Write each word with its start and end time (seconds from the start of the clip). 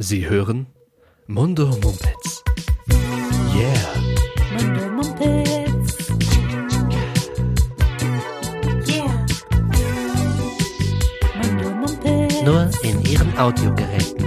Sie 0.00 0.28
hören 0.28 0.68
Mundo 1.26 1.66
Mumpets. 1.82 2.44
Yeah. 3.52 3.74
Mundo 4.56 4.88
Mumpets. 4.90 6.08
Yeah. 8.86 9.26
Mundo 11.42 11.70
Mumpets. 11.70 12.42
Nur 12.44 12.70
in 12.84 13.02
Ihren 13.06 13.36
Audiogeräten. 13.38 14.17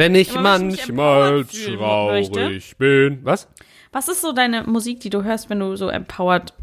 Wenn 0.00 0.14
ich 0.14 0.28
mich 0.28 0.40
manchmal 0.40 1.44
traurig 1.44 2.30
möchte. 2.30 2.76
bin. 2.78 3.18
Was? 3.22 3.48
Was 3.92 4.08
ist 4.08 4.22
so 4.22 4.32
deine 4.32 4.62
Musik, 4.62 5.00
die 5.00 5.10
du 5.10 5.24
hörst, 5.24 5.50
wenn 5.50 5.60
du 5.60 5.76
so 5.76 5.90
empowered, 5.90 6.54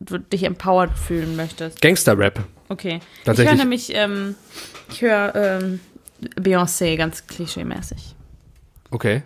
du 0.00 0.18
dich 0.18 0.42
empowered 0.42 0.90
fühlen 0.98 1.36
möchtest? 1.36 1.80
Gangster-Rap. 1.80 2.40
Okay. 2.68 2.98
Tatsächlich. 3.24 3.52
Ich 3.52 3.58
höre 3.58 3.64
nämlich, 3.64 3.94
ähm, 3.94 4.34
ich 4.90 5.00
höre 5.00 5.34
ähm, 5.36 5.80
Beyoncé 6.34 6.96
ganz 6.96 7.28
klischee-mäßig. 7.28 8.16
Okay. 8.90 9.22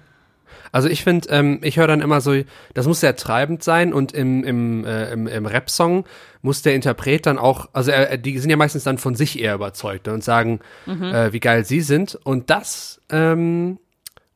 Also 0.72 0.88
ich 0.88 1.02
finde, 1.02 1.28
ähm, 1.30 1.60
ich 1.62 1.76
höre 1.78 1.86
dann 1.86 2.00
immer 2.00 2.20
so, 2.20 2.34
das 2.74 2.86
muss 2.86 3.00
sehr 3.00 3.16
treibend 3.16 3.62
sein 3.62 3.92
und 3.92 4.12
im, 4.12 4.44
im, 4.44 4.84
äh, 4.84 5.12
im, 5.12 5.26
im 5.26 5.46
Rap-Song 5.46 6.04
muss 6.42 6.62
der 6.62 6.74
Interpret 6.74 7.26
dann 7.26 7.38
auch, 7.38 7.68
also 7.72 7.90
er, 7.90 8.16
die 8.16 8.38
sind 8.38 8.50
ja 8.50 8.56
meistens 8.56 8.84
dann 8.84 8.98
von 8.98 9.14
sich 9.14 9.40
eher 9.40 9.54
überzeugt 9.54 10.08
und 10.08 10.22
sagen, 10.24 10.60
äh, 10.86 11.32
wie 11.32 11.40
geil 11.40 11.64
sie 11.64 11.80
sind 11.80 12.18
und 12.24 12.50
das 12.50 13.00
ähm, 13.10 13.78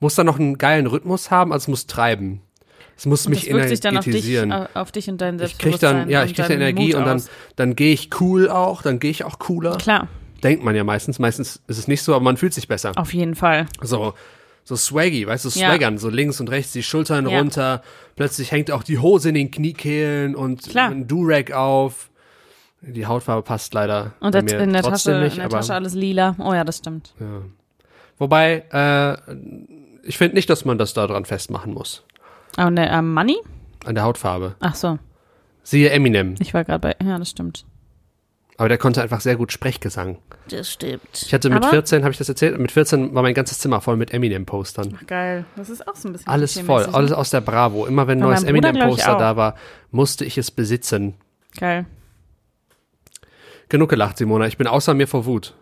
muss 0.01 0.15
dann 0.15 0.27
noch 0.27 0.39
einen 0.39 0.59
geilen 0.59 0.87
Rhythmus 0.87 1.31
haben, 1.31 1.53
also 1.53 1.65
es 1.65 1.69
muss 1.69 1.87
treiben. 1.87 2.41
Es 2.97 3.07
muss 3.07 3.27
Und 3.27 3.31
mich 3.33 3.49
dann 3.49 3.57
auf 3.61 3.67
dich, 3.67 3.85
energetisieren. 3.85 4.51
äh, 4.53 4.67
auf 4.75 4.93
dich 4.93 5.09
und 5.11 5.21
dein 5.21 5.35
ich 5.35 5.41
krieg 5.41 5.49
Selbstbewusstsein 5.51 5.97
dann, 5.97 6.11
ja, 6.11 6.25
ich 6.25 6.35
krieg 6.35 6.47
dann 6.47 6.57
Energie 6.61 6.89
Mut 6.89 6.95
und 6.95 7.05
dann, 7.07 7.17
aus. 7.17 7.31
dann 7.57 7.75
gehe 7.75 7.93
ich 7.93 8.11
cool 8.21 8.49
auch, 8.49 8.83
dann 8.83 9.01
gehe 9.01 9.11
ich 9.11 9.25
auch 9.25 9.39
cooler. 9.41 9.77
Klar, 9.79 10.09
Denkt 10.45 10.63
man 10.63 10.77
ja 10.77 10.85
meistens. 10.85 11.19
Meistens 11.19 11.63
ist 11.67 11.79
es 11.79 11.89
nicht 11.89 12.03
so, 12.03 12.15
aber 12.15 12.23
man 12.23 12.37
fühlt 12.37 12.53
sich 12.53 12.69
besser. 12.69 12.93
auf 12.97 13.15
jeden 13.15 13.35
Fall. 13.35 13.67
So, 13.81 14.13
so 14.65 14.77
swaggy, 14.77 15.27
weißt 15.27 15.45
du, 15.45 15.49
Ja. 15.51 15.69
swaggern, 15.71 15.99
so 15.99 16.09
links 16.09 16.41
und 16.41 16.51
rechts 16.51 16.73
die 16.73 16.83
Schultern 16.83 17.29
Ja. 17.29 17.39
runter, 17.39 17.83
plötzlich 18.17 18.51
hängt 18.51 18.71
auch 18.71 18.83
die 18.83 18.99
Hose 18.99 19.29
in 19.29 19.35
den 19.35 19.51
Kniekehlen 19.51 20.35
und 20.35 20.63
Klar. 20.69 20.91
ein 20.91 21.07
Durag 21.07 21.53
auf. 21.53 22.11
Die 22.81 23.07
Hautfarbe 23.07 23.43
passt 23.43 23.73
leider 23.75 24.13
Und 24.21 24.35
mir 24.35 24.59
in 24.59 24.73
der 24.73 24.83
trotzdem 24.83 25.15
Tasche, 25.15 25.25
nicht, 25.25 25.35
in 25.37 25.41
der 25.41 25.49
Tasche 25.51 25.75
alles 25.75 25.95
lila. 25.95 26.35
Oh 26.39 26.53
ja, 26.53 26.65
das 26.65 26.79
stimmt. 26.79 27.15
wobei 28.19 28.65
äh, 28.73 29.35
ich 30.03 30.19
finde 30.19 30.35
nicht, 30.37 30.51
dass 30.51 30.65
man 30.65 30.79
das 30.79 30.93
da 30.95 31.07
dran 31.07 31.25
festmachen 31.25 31.73
muss 31.73 32.03
und 32.59 32.77
der 32.77 32.91
äh, 32.91 33.03
Money? 33.03 33.37
an 33.87 33.95
der 33.95 34.05
Hautfarbe. 34.05 34.55
Ach 34.61 34.75
so, 34.75 34.99
Siehe 35.63 35.91
Eminem, 35.91 36.35
ich 36.41 36.53
war 36.55 36.65
gerade 36.65 36.79
bei, 36.79 36.97
ja, 37.07 37.19
das 37.19 37.31
stimmt. 37.31 37.65
Aber 38.57 38.69
der 38.69 38.79
konnte 38.79 39.03
einfach 39.03 39.21
sehr 39.21 39.37
gut 39.37 39.51
Sprechgesang. 39.53 40.19
Das 40.49 40.71
stimmt. 40.73 41.03
Ich 41.13 41.35
hatte 41.35 41.49
mit 41.51 41.59
Aber- 41.63 41.71
14, 41.71 42.03
habe 42.03 42.13
ich 42.13 42.19
das 42.19 42.29
erzählt, 42.29 42.59
mit 42.59 42.71
14 42.73 43.15
war 43.15 43.23
mein 43.23 43.35
ganzes 43.35 43.59
Zimmer 43.59 43.81
voll 43.81 43.97
mit 43.97 44.13
Eminem-Postern. 44.13 44.99
Geil, 45.07 45.45
das 45.57 45.71
ist 45.71 45.87
auch 45.89 45.97
so 45.97 46.09
ein 46.09 46.13
bisschen 46.13 46.29
Alles 46.29 46.59
voll, 46.61 46.87
ne? 46.87 46.95
alles 46.95 47.13
aus 47.13 47.31
der 47.31 47.41
Bravo. 47.41 47.87
Immer 47.87 48.07
wenn 48.07 48.19
ein 48.19 48.29
neues 48.29 48.43
Eminem-Poster 48.45 49.17
da 49.17 49.37
war, 49.37 49.57
musste 49.91 50.25
ich 50.25 50.39
es 50.39 50.51
besitzen. 50.51 51.15
Geil. 51.59 51.87
Genug 53.69 53.89
gelacht, 53.91 54.19
Simona. 54.19 54.47
Ich 54.47 54.57
bin 54.59 54.67
außer 54.67 54.95
mir 54.95 55.09
vor 55.09 55.25
Wut. 55.27 55.55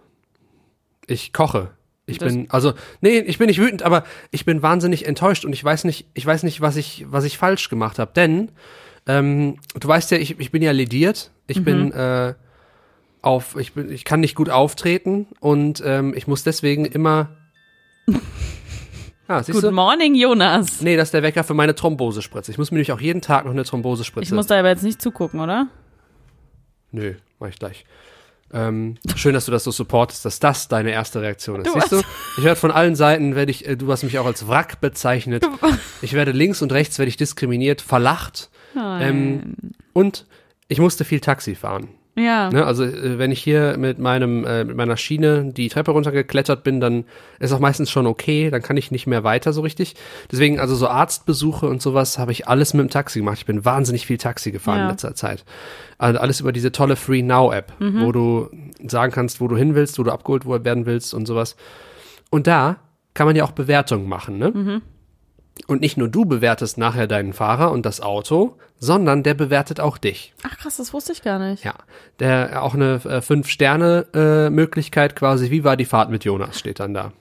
Ich 1.06 1.32
koche. 1.32 1.70
Ich 2.06 2.18
Das- 2.18 2.32
bin, 2.32 2.50
also, 2.50 2.74
nee, 3.00 3.18
ich 3.20 3.38
bin 3.38 3.46
nicht 3.46 3.60
wütend, 3.60 3.82
aber 3.84 4.04
ich 4.32 4.44
bin 4.44 4.60
wahnsinnig 4.62 5.06
enttäuscht 5.06 5.44
und 5.44 5.52
ich 5.52 5.62
weiß 5.62 5.84
nicht, 5.84 6.08
ich 6.14 6.26
weiß 6.26 6.42
nicht, 6.42 6.60
was 6.60 6.76
ich, 6.76 7.06
was 7.08 7.24
ich 7.24 7.38
falsch 7.38 7.68
gemacht 7.70 7.98
habe. 7.98 8.10
Denn, 8.14 8.50
ähm, 9.06 9.58
du 9.78 9.86
weißt 9.88 10.10
ja, 10.10 10.18
ich, 10.18 10.38
ich 10.40 10.50
bin 10.50 10.62
ja 10.62 10.72
lediert. 10.72 11.30
Ich 11.46 11.60
Mhm. 11.60 11.64
bin, 11.64 11.92
äh, 11.92 12.34
auf, 13.22 13.56
ich 13.56 13.72
bin, 13.72 13.90
ich 13.90 14.04
kann 14.04 14.20
nicht 14.20 14.34
gut 14.34 14.50
auftreten 14.50 15.26
und 15.40 15.82
ähm, 15.84 16.12
ich 16.16 16.26
muss 16.26 16.42
deswegen 16.44 16.84
immer. 16.84 17.36
Ah, 19.28 19.40
Good 19.40 19.62
du? 19.62 19.70
morning, 19.70 20.14
Jonas. 20.14 20.82
Nee, 20.82 20.96
das 20.96 21.08
ist 21.08 21.14
der 21.14 21.22
Wecker 21.22 21.42
für 21.42 21.54
meine 21.54 21.74
Thrombosespritze. 21.74 22.50
Ich 22.50 22.58
muss 22.58 22.70
mir 22.70 22.74
nämlich 22.76 22.92
auch 22.92 23.00
jeden 23.00 23.22
Tag 23.22 23.44
noch 23.46 23.52
eine 23.52 23.62
Ich 23.62 23.68
Thrombosespritze. 23.68 24.34
muss 24.34 24.48
da 24.48 24.58
aber 24.58 24.68
jetzt 24.68 24.82
nicht 24.82 25.00
zugucken, 25.00 25.40
oder? 25.40 25.68
Nö, 26.90 27.14
mach 27.38 27.48
ich 27.48 27.58
gleich. 27.58 27.86
Ähm, 28.52 28.96
schön, 29.16 29.32
dass 29.32 29.46
du 29.46 29.52
das 29.52 29.64
so 29.64 29.70
supportest, 29.70 30.26
dass 30.26 30.38
das 30.38 30.68
deine 30.68 30.90
erste 30.90 31.22
Reaktion 31.22 31.62
ist. 31.62 31.68
Du 31.74 31.80
Siehst 31.80 31.92
du? 31.92 32.02
Ich 32.36 32.44
werde 32.44 32.60
von 32.60 32.70
allen 32.70 32.94
Seiten, 32.94 33.34
werde 33.34 33.50
ich, 33.52 33.66
äh, 33.66 33.76
du 33.76 33.90
hast 33.90 34.02
mich 34.02 34.18
auch 34.18 34.26
als 34.26 34.46
Wrack 34.48 34.80
bezeichnet. 34.80 35.46
Ich 36.02 36.12
werde 36.14 36.32
links 36.32 36.60
und 36.60 36.72
rechts 36.72 36.98
werde 36.98 37.08
ich 37.08 37.16
diskriminiert, 37.16 37.80
verlacht. 37.80 38.50
Ähm, 38.76 39.54
und 39.92 40.26
ich 40.66 40.80
musste 40.80 41.04
viel 41.04 41.20
Taxi 41.20 41.54
fahren. 41.54 41.88
Ja. 42.14 42.50
Ne? 42.50 42.64
Also 42.66 42.84
äh, 42.84 43.18
wenn 43.18 43.30
ich 43.30 43.42
hier 43.42 43.76
mit 43.78 43.98
meinem 43.98 44.44
äh, 44.44 44.64
mit 44.64 44.76
meiner 44.76 44.96
Schiene 44.96 45.52
die 45.52 45.68
Treppe 45.68 45.92
runtergeklettert 45.92 46.62
bin, 46.62 46.80
dann 46.80 47.04
ist 47.38 47.52
auch 47.52 47.58
meistens 47.58 47.90
schon 47.90 48.06
okay, 48.06 48.50
dann 48.50 48.60
kann 48.62 48.76
ich 48.76 48.90
nicht 48.90 49.06
mehr 49.06 49.24
weiter 49.24 49.52
so 49.52 49.62
richtig. 49.62 49.94
Deswegen 50.30 50.60
also 50.60 50.74
so 50.74 50.88
Arztbesuche 50.88 51.66
und 51.66 51.80
sowas 51.80 52.18
habe 52.18 52.32
ich 52.32 52.48
alles 52.48 52.74
mit 52.74 52.84
dem 52.86 52.90
Taxi 52.90 53.20
gemacht. 53.20 53.38
Ich 53.38 53.46
bin 53.46 53.64
wahnsinnig 53.64 54.06
viel 54.06 54.18
Taxi 54.18 54.50
gefahren 54.52 54.78
Ja. 54.78 54.84
in 54.84 54.90
letzter 54.90 55.14
Zeit. 55.14 55.44
Also 55.98 56.18
alles 56.18 56.40
über 56.40 56.52
diese 56.52 56.72
tolle 56.72 56.96
Free 56.96 57.22
Now 57.22 57.52
App, 57.52 57.72
wo 57.78 58.12
du 58.12 58.50
sagen 58.86 59.12
kannst, 59.12 59.40
wo 59.40 59.48
du 59.48 59.56
hin 59.56 59.74
willst, 59.74 59.98
wo 59.98 60.02
du 60.02 60.10
abgeholt 60.10 60.44
werden 60.46 60.84
willst 60.86 61.14
und 61.14 61.26
sowas. 61.26 61.56
Und 62.30 62.46
da 62.46 62.76
kann 63.14 63.26
man 63.26 63.36
ja 63.36 63.44
auch 63.44 63.52
Bewertungen 63.52 64.08
machen, 64.08 64.38
ne? 64.38 64.82
Und 65.66 65.80
nicht 65.80 65.96
nur 65.96 66.08
du 66.08 66.24
bewertest 66.24 66.78
nachher 66.78 67.06
deinen 67.06 67.32
Fahrer 67.32 67.70
und 67.70 67.86
das 67.86 68.00
Auto, 68.00 68.56
sondern 68.78 69.22
der 69.22 69.34
bewertet 69.34 69.78
auch 69.80 69.96
dich. 69.96 70.34
Ach 70.42 70.56
krass, 70.58 70.76
das 70.76 70.92
wusste 70.92 71.12
ich 71.12 71.22
gar 71.22 71.38
nicht. 71.38 71.64
Ja, 71.64 71.74
der 72.18 72.62
auch 72.62 72.74
eine 72.74 72.94
äh, 73.04 73.20
Fünf-Sterne-Möglichkeit 73.20 75.14
quasi. 75.14 75.50
Wie 75.50 75.64
war 75.64 75.76
die 75.76 75.84
Fahrt 75.84 76.10
mit 76.10 76.24
Jonas? 76.24 76.58
Steht 76.58 76.80
dann 76.80 76.92
da. 76.92 77.12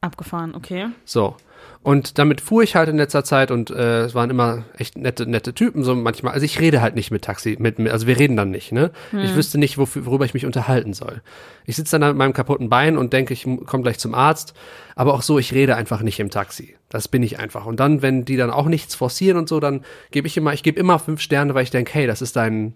Abgefahren, 0.00 0.54
okay. 0.54 0.86
So. 1.04 1.36
Und 1.82 2.18
damit 2.18 2.40
fuhr 2.40 2.62
ich 2.62 2.74
halt 2.74 2.88
in 2.88 2.96
letzter 2.96 3.24
Zeit 3.24 3.50
und 3.50 3.70
äh, 3.70 4.02
es 4.02 4.14
waren 4.14 4.28
immer 4.28 4.64
echt 4.76 4.98
nette, 4.98 5.26
nette 5.26 5.54
Typen, 5.54 5.82
so 5.82 5.94
manchmal. 5.94 6.34
Also 6.34 6.44
ich 6.44 6.60
rede 6.60 6.82
halt 6.82 6.94
nicht 6.94 7.10
mit 7.10 7.22
Taxi, 7.22 7.56
mit, 7.58 7.78
mit 7.78 7.92
also 7.92 8.06
wir 8.06 8.18
reden 8.18 8.36
dann 8.36 8.50
nicht, 8.50 8.72
ne? 8.72 8.90
Ich 9.12 9.34
wüsste 9.34 9.58
nicht, 9.58 9.78
wofür, 9.78 10.04
worüber 10.04 10.24
ich 10.24 10.34
mich 10.34 10.44
unterhalten 10.44 10.92
soll. 10.92 11.22
Ich 11.64 11.76
sitze 11.76 11.92
dann 11.92 12.00
da 12.02 12.08
mit 12.08 12.16
meinem 12.16 12.32
kaputten 12.34 12.68
Bein 12.68 12.98
und 12.98 13.12
denke, 13.14 13.32
ich 13.32 13.44
komme 13.44 13.82
gleich 13.82 13.98
zum 13.98 14.14
Arzt. 14.14 14.54
Aber 14.94 15.14
auch 15.14 15.22
so, 15.22 15.38
ich 15.38 15.54
rede 15.54 15.76
einfach 15.76 16.02
nicht 16.02 16.20
im 16.20 16.30
Taxi. 16.30 16.76
Das 16.90 17.08
bin 17.08 17.22
ich 17.22 17.38
einfach. 17.38 17.64
Und 17.66 17.80
dann, 17.80 18.02
wenn 18.02 18.24
die 18.26 18.36
dann 18.36 18.50
auch 18.50 18.66
nichts 18.66 18.94
forcieren 18.94 19.38
und 19.38 19.48
so, 19.48 19.58
dann 19.60 19.84
gebe 20.10 20.26
ich 20.26 20.36
immer, 20.36 20.52
ich 20.52 20.62
gebe 20.62 20.78
immer 20.78 20.98
fünf 20.98 21.20
Sterne, 21.22 21.54
weil 21.54 21.62
ich 21.62 21.70
denke, 21.70 21.94
hey, 21.94 22.06
das 22.06 22.20
ist 22.20 22.36
dein, 22.36 22.74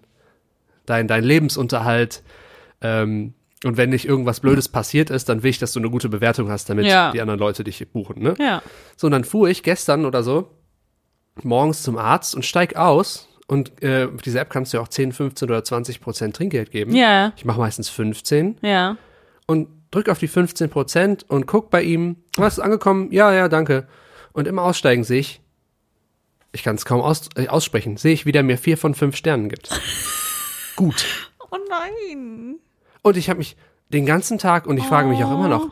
dein, 0.87 1.07
dein 1.07 1.23
Lebensunterhalt. 1.23 2.23
Ähm, 2.81 3.33
und 3.63 3.77
wenn 3.77 3.89
nicht 3.89 4.05
irgendwas 4.07 4.39
Blödes 4.39 4.69
passiert 4.69 5.09
ist, 5.09 5.27
dann 5.29 5.43
will 5.43 5.49
ich, 5.49 5.59
dass 5.59 5.73
du 5.73 5.79
eine 5.79 5.89
gute 5.89 6.09
Bewertung 6.09 6.49
hast, 6.49 6.69
damit 6.69 6.85
Ja. 6.85 7.11
die 7.11 7.21
anderen 7.21 7.39
Leute 7.39 7.63
dich 7.63 7.85
buchen, 7.91 8.21
ne? 8.21 8.35
Ja. 8.39 8.61
So, 8.95 9.07
und 9.07 9.11
dann 9.11 9.23
fuhr 9.23 9.49
ich 9.49 9.63
gestern 9.63 10.05
oder 10.05 10.23
so 10.23 10.49
morgens 11.43 11.83
zum 11.83 11.97
Arzt 11.97 12.35
und 12.35 12.45
steig 12.45 12.75
aus. 12.75 13.27
Und 13.47 13.83
äh, 13.83 14.07
auf 14.13 14.21
dieser 14.21 14.41
App 14.41 14.49
kannst 14.49 14.73
du 14.73 14.77
ja 14.77 14.83
auch 14.83 14.87
10, 14.87 15.11
15 15.11 15.49
oder 15.49 15.63
20 15.63 16.01
Prozent 16.01 16.35
Trinkgeld 16.35 16.71
geben. 16.71 16.95
Ja, 16.95 17.33
Ich 17.35 17.45
mache 17.45 17.59
meistens 17.59 17.89
15 17.89 18.57
ja. 18.61 18.97
und 19.45 19.67
drück 19.91 20.09
auf 20.09 20.17
die 20.19 20.27
15 20.27 20.69
Prozent 20.69 21.25
und 21.29 21.45
guck 21.45 21.69
bei 21.69 21.83
ihm, 21.83 22.15
was 22.37 22.53
ist 22.57 22.59
angekommen? 22.63 23.11
Ja, 23.11 23.33
ja, 23.33 23.47
danke. 23.47 23.87
Und 24.35 24.47
im 24.47 24.59
Aussteigen 24.59 25.05
sehe 25.05 25.21
ich, 25.21 25.41
ich 26.51 26.61
kann 26.61 26.75
es 26.75 26.83
kaum 26.83 26.99
aus, 27.01 27.29
äh, 27.35 27.47
aussprechen, 27.47 27.95
sehe 27.95 28.13
ich, 28.13 28.25
wie 28.25 28.33
der 28.33 28.43
mir 28.43 28.57
vier 28.57 28.77
von 28.77 28.93
fünf 28.93 29.15
Sternen 29.15 29.47
gibt. 29.47 29.69
Gut. 30.75 31.05
Oh 31.39 31.57
nein. 31.69 32.57
Und 33.01 33.15
ich 33.15 33.29
habe 33.29 33.37
mich 33.37 33.55
den 33.89 34.05
ganzen 34.05 34.37
Tag 34.37 34.67
und 34.67 34.77
ich 34.77 34.83
frage 34.85 35.07
mich 35.07 35.23
auch 35.23 35.31
immer 35.31 35.47
noch, 35.47 35.69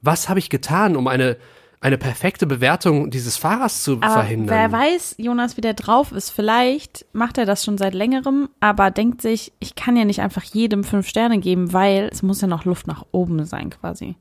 was 0.00 0.30
habe 0.30 0.38
ich 0.38 0.48
getan, 0.48 0.96
um 0.96 1.06
eine 1.06 1.36
eine 1.80 1.98
perfekte 1.98 2.46
Bewertung 2.46 3.10
dieses 3.10 3.36
Fahrers 3.36 3.84
zu 3.84 3.98
Aber 4.00 4.10
verhindern? 4.14 4.48
wer 4.56 4.72
weiß, 4.72 5.14
Jonas, 5.18 5.56
wie 5.56 5.60
der 5.60 5.74
drauf 5.74 6.10
ist. 6.10 6.30
Vielleicht 6.30 7.06
macht 7.12 7.38
er 7.38 7.46
das 7.46 7.64
schon 7.64 7.78
seit 7.78 7.94
längerem, 7.94 8.48
aber 8.58 8.90
denkt 8.90 9.22
sich, 9.22 9.52
ich 9.60 9.76
kann 9.76 9.96
ja 9.96 10.04
nicht 10.04 10.20
einfach 10.20 10.42
jedem 10.42 10.82
fünf 10.82 11.06
Sterne 11.06 11.38
geben, 11.38 11.72
weil 11.72 12.08
es 12.10 12.22
muss 12.22 12.40
ja 12.40 12.48
noch 12.48 12.64
Luft 12.64 12.88
nach 12.88 13.06
oben 13.12 13.44
sein 13.44 13.70
quasi. 13.70 14.16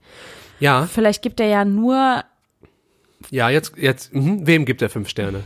ja, 0.59 0.85
Vielleicht 0.85 1.23
gibt 1.23 1.39
er 1.39 1.47
ja 1.47 1.65
nur, 1.65 2.23
ja, 3.31 3.49
jetzt, 3.49 3.73
jetzt, 3.77 4.13
mhm. 4.13 4.45
wem 4.45 4.65
gibt 4.65 4.81
er 4.81 4.89
fünf 4.89 5.09
Sterne? 5.09 5.43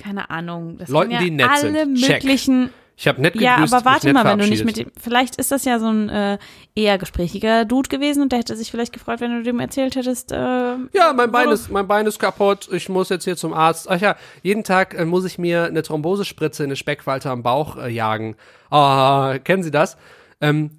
keine 0.00 0.30
Ahnung, 0.30 0.78
das 0.78 0.88
Leuten, 0.88 1.12
ja 1.12 1.20
die 1.20 1.30
nett 1.30 1.48
alle 1.48 1.60
sind. 1.60 1.96
Check. 1.96 2.22
möglichen 2.22 2.70
Ich 2.96 3.06
habe 3.06 3.20
nett 3.20 3.34
Ja, 3.36 3.56
gegrüßt, 3.56 3.74
aber 3.74 3.84
warte 3.84 4.12
mal, 4.12 4.24
wenn 4.24 4.38
du 4.38 4.46
nicht 4.46 4.64
mit 4.64 4.76
dem, 4.76 4.90
vielleicht 4.98 5.36
ist 5.36 5.52
das 5.52 5.64
ja 5.64 5.78
so 5.78 5.88
ein 5.88 6.08
äh, 6.08 6.38
eher 6.74 6.98
gesprächiger 6.98 7.64
Dude 7.64 7.88
gewesen 7.88 8.22
und 8.22 8.32
der 8.32 8.40
hätte 8.40 8.56
sich 8.56 8.70
vielleicht 8.70 8.92
gefreut, 8.92 9.20
wenn 9.20 9.30
du 9.30 9.42
dem 9.42 9.60
erzählt 9.60 9.96
hättest, 9.96 10.32
äh, 10.32 10.36
Ja, 10.36 11.12
mein 11.14 11.30
Bein 11.30 11.50
ist, 11.50 11.70
mein 11.70 11.86
Bein 11.86 12.06
ist 12.06 12.18
kaputt. 12.18 12.68
Ich 12.72 12.88
muss 12.88 13.08
jetzt 13.08 13.24
hier 13.24 13.36
zum 13.36 13.52
Arzt. 13.52 13.88
Ach 13.90 14.00
ja, 14.00 14.16
jeden 14.42 14.64
Tag 14.64 14.94
äh, 14.94 15.04
muss 15.04 15.24
ich 15.24 15.38
mir 15.38 15.64
eine 15.64 15.82
Thrombosespritze 15.82 16.64
in 16.64 16.68
eine 16.68 16.76
Speckfalte 16.76 17.30
am 17.30 17.42
Bauch 17.42 17.76
äh, 17.76 17.88
jagen. 17.88 18.36
Ah, 18.70 19.38
kennen 19.42 19.62
Sie 19.62 19.70
das? 19.70 19.96
Ähm, 20.40 20.70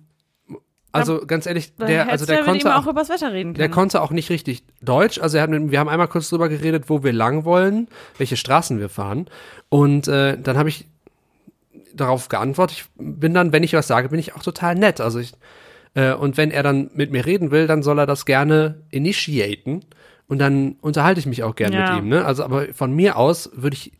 also 0.91 1.25
ganz 1.25 1.45
ehrlich, 1.45 1.75
der, 1.75 2.09
also 2.09 2.25
der 2.25 2.43
konnte 2.43 2.75
auch, 2.75 2.85
auch 2.85 2.91
übers 2.91 3.09
Wetter 3.09 3.31
reden 3.31 3.53
der 3.53 3.69
konnte 3.69 4.01
auch 4.01 4.11
nicht 4.11 4.29
richtig 4.29 4.63
Deutsch. 4.81 5.19
Also 5.19 5.37
er 5.37 5.43
hat 5.43 5.49
mit, 5.49 5.71
wir 5.71 5.79
haben 5.79 5.89
einmal 5.89 6.07
kurz 6.07 6.29
drüber 6.29 6.49
geredet, 6.49 6.85
wo 6.87 7.03
wir 7.03 7.13
lang 7.13 7.45
wollen, 7.45 7.87
welche 8.17 8.37
Straßen 8.37 8.79
wir 8.79 8.89
fahren. 8.89 9.27
Und 9.69 10.07
äh, 10.07 10.37
dann 10.37 10.57
habe 10.57 10.69
ich 10.69 10.87
darauf 11.93 12.29
geantwortet. 12.29 12.77
Ich 12.77 12.85
bin 12.97 13.33
dann, 13.33 13.51
wenn 13.51 13.63
ich 13.63 13.73
was 13.73 13.87
sage, 13.87 14.09
bin 14.09 14.19
ich 14.19 14.35
auch 14.35 14.43
total 14.43 14.75
nett. 14.75 15.01
Also 15.01 15.19
ich 15.19 15.33
äh, 15.93 16.13
und 16.13 16.37
wenn 16.37 16.51
er 16.51 16.63
dann 16.63 16.89
mit 16.93 17.11
mir 17.11 17.25
reden 17.25 17.51
will, 17.51 17.67
dann 17.67 17.83
soll 17.83 17.99
er 17.99 18.05
das 18.05 18.25
gerne 18.25 18.81
initiaten 18.91 19.81
und 20.27 20.39
dann 20.39 20.77
unterhalte 20.81 21.19
ich 21.19 21.25
mich 21.25 21.43
auch 21.43 21.55
gerne 21.55 21.75
Ja. 21.77 21.93
mit 21.93 22.03
ihm. 22.03 22.09
Ne? 22.09 22.25
Also 22.25 22.43
aber 22.43 22.73
von 22.73 22.93
mir 22.93 23.17
aus 23.17 23.49
würde 23.53 23.75
ich 23.75 23.91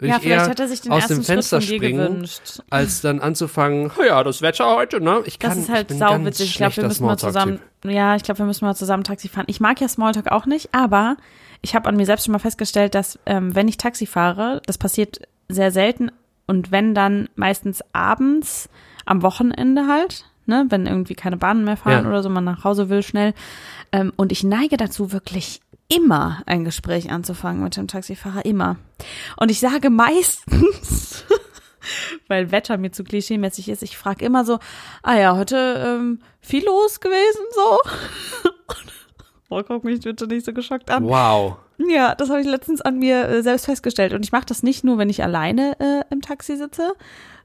würde 0.00 0.10
ja, 0.10 0.16
ich 0.16 0.22
vielleicht 0.22 0.48
hat 0.50 0.60
er 0.60 0.68
sich 0.68 0.80
den 0.80 0.92
aus 0.92 1.02
ersten 1.02 1.14
dem 1.16 1.24
Fenster 1.24 1.60
springen, 1.60 1.96
gewünscht. 2.12 2.60
als 2.70 3.00
dann 3.00 3.20
anzufangen. 3.20 3.90
"Oh 3.98 4.02
Ja, 4.06 4.22
das 4.24 4.42
Wetter 4.42 4.74
heute, 4.76 5.00
ne? 5.00 5.22
Ich 5.26 5.38
kann, 5.38 5.50
Das 5.50 5.58
ist 5.58 5.68
halt 5.68 5.90
sauwitzig. 5.90 6.50
Ich 6.50 6.56
glaube, 6.56 6.76
wir 6.76 6.84
müssen 6.86 7.04
mal 7.04 7.16
zusammen, 7.18 7.58
ja, 7.84 8.16
ich 8.16 8.22
glaube, 8.22 8.38
wir 8.38 8.46
müssen 8.46 8.64
mal 8.64 8.74
zusammen 8.76 9.04
Taxi 9.04 9.28
fahren. 9.28 9.44
Ich 9.48 9.60
mag 9.60 9.80
ja 9.80 9.88
Smalltalk 9.88 10.30
auch 10.30 10.46
nicht, 10.46 10.68
aber 10.72 11.16
ich 11.62 11.74
habe 11.74 11.88
an 11.88 11.96
mir 11.96 12.06
selbst 12.06 12.24
schon 12.26 12.32
mal 12.32 12.38
festgestellt, 12.38 12.94
dass 12.94 13.18
ähm, 13.26 13.54
wenn 13.54 13.66
ich 13.68 13.76
Taxi 13.76 14.06
fahre, 14.06 14.62
das 14.66 14.78
passiert 14.78 15.20
sehr 15.48 15.70
selten 15.72 16.10
und 16.46 16.70
wenn 16.70 16.94
dann 16.94 17.28
meistens 17.34 17.82
abends 17.92 18.68
am 19.04 19.22
Wochenende 19.22 19.86
halt, 19.88 20.26
ne, 20.46 20.66
wenn 20.68 20.86
irgendwie 20.86 21.14
keine 21.14 21.36
Bahnen 21.36 21.64
mehr 21.64 21.76
fahren 21.76 22.04
Ja. 22.04 22.08
oder 22.10 22.22
so, 22.22 22.28
man 22.28 22.44
nach 22.44 22.64
Hause 22.64 22.88
will 22.88 23.02
schnell. 23.02 23.34
Ähm, 23.92 24.12
und 24.16 24.32
ich 24.32 24.44
neige 24.44 24.76
dazu 24.76 25.12
wirklich 25.12 25.60
immer 25.88 26.42
ein 26.46 26.64
Gespräch 26.64 27.10
anzufangen 27.10 27.62
mit 27.62 27.76
dem 27.76 27.88
Taxifahrer, 27.88 28.44
immer. 28.44 28.76
Und 29.36 29.50
ich 29.50 29.60
sage 29.60 29.90
meistens, 29.90 31.24
weil 32.28 32.50
Wetter 32.52 32.76
mir 32.76 32.92
zu 32.92 33.04
klischeemäßig 33.04 33.68
ist, 33.68 33.82
ich 33.82 33.96
frage 33.96 34.24
immer 34.24 34.44
so, 34.44 34.58
ah 35.02 35.16
ja, 35.16 35.36
heute 35.36 35.82
ähm, 35.86 36.20
viel 36.40 36.64
los 36.64 37.00
gewesen 37.00 37.44
so. 37.54 37.78
Boah, 39.48 39.64
guck 39.64 39.82
mich 39.84 40.00
bitte 40.00 40.26
nicht 40.26 40.44
so 40.44 40.52
geschockt 40.52 40.90
an. 40.90 41.04
Wow. 41.04 41.56
Ja, 41.78 42.14
das 42.14 42.28
habe 42.28 42.40
ich 42.40 42.46
letztens 42.46 42.82
an 42.82 42.98
mir 42.98 43.26
äh, 43.28 43.42
selbst 43.42 43.64
festgestellt. 43.64 44.12
Und 44.12 44.24
ich 44.24 44.32
mache 44.32 44.44
das 44.44 44.62
nicht 44.62 44.84
nur, 44.84 44.98
wenn 44.98 45.08
ich 45.08 45.22
alleine 45.22 45.78
äh, 45.80 46.02
im 46.12 46.20
Taxi 46.20 46.56
sitze, 46.56 46.92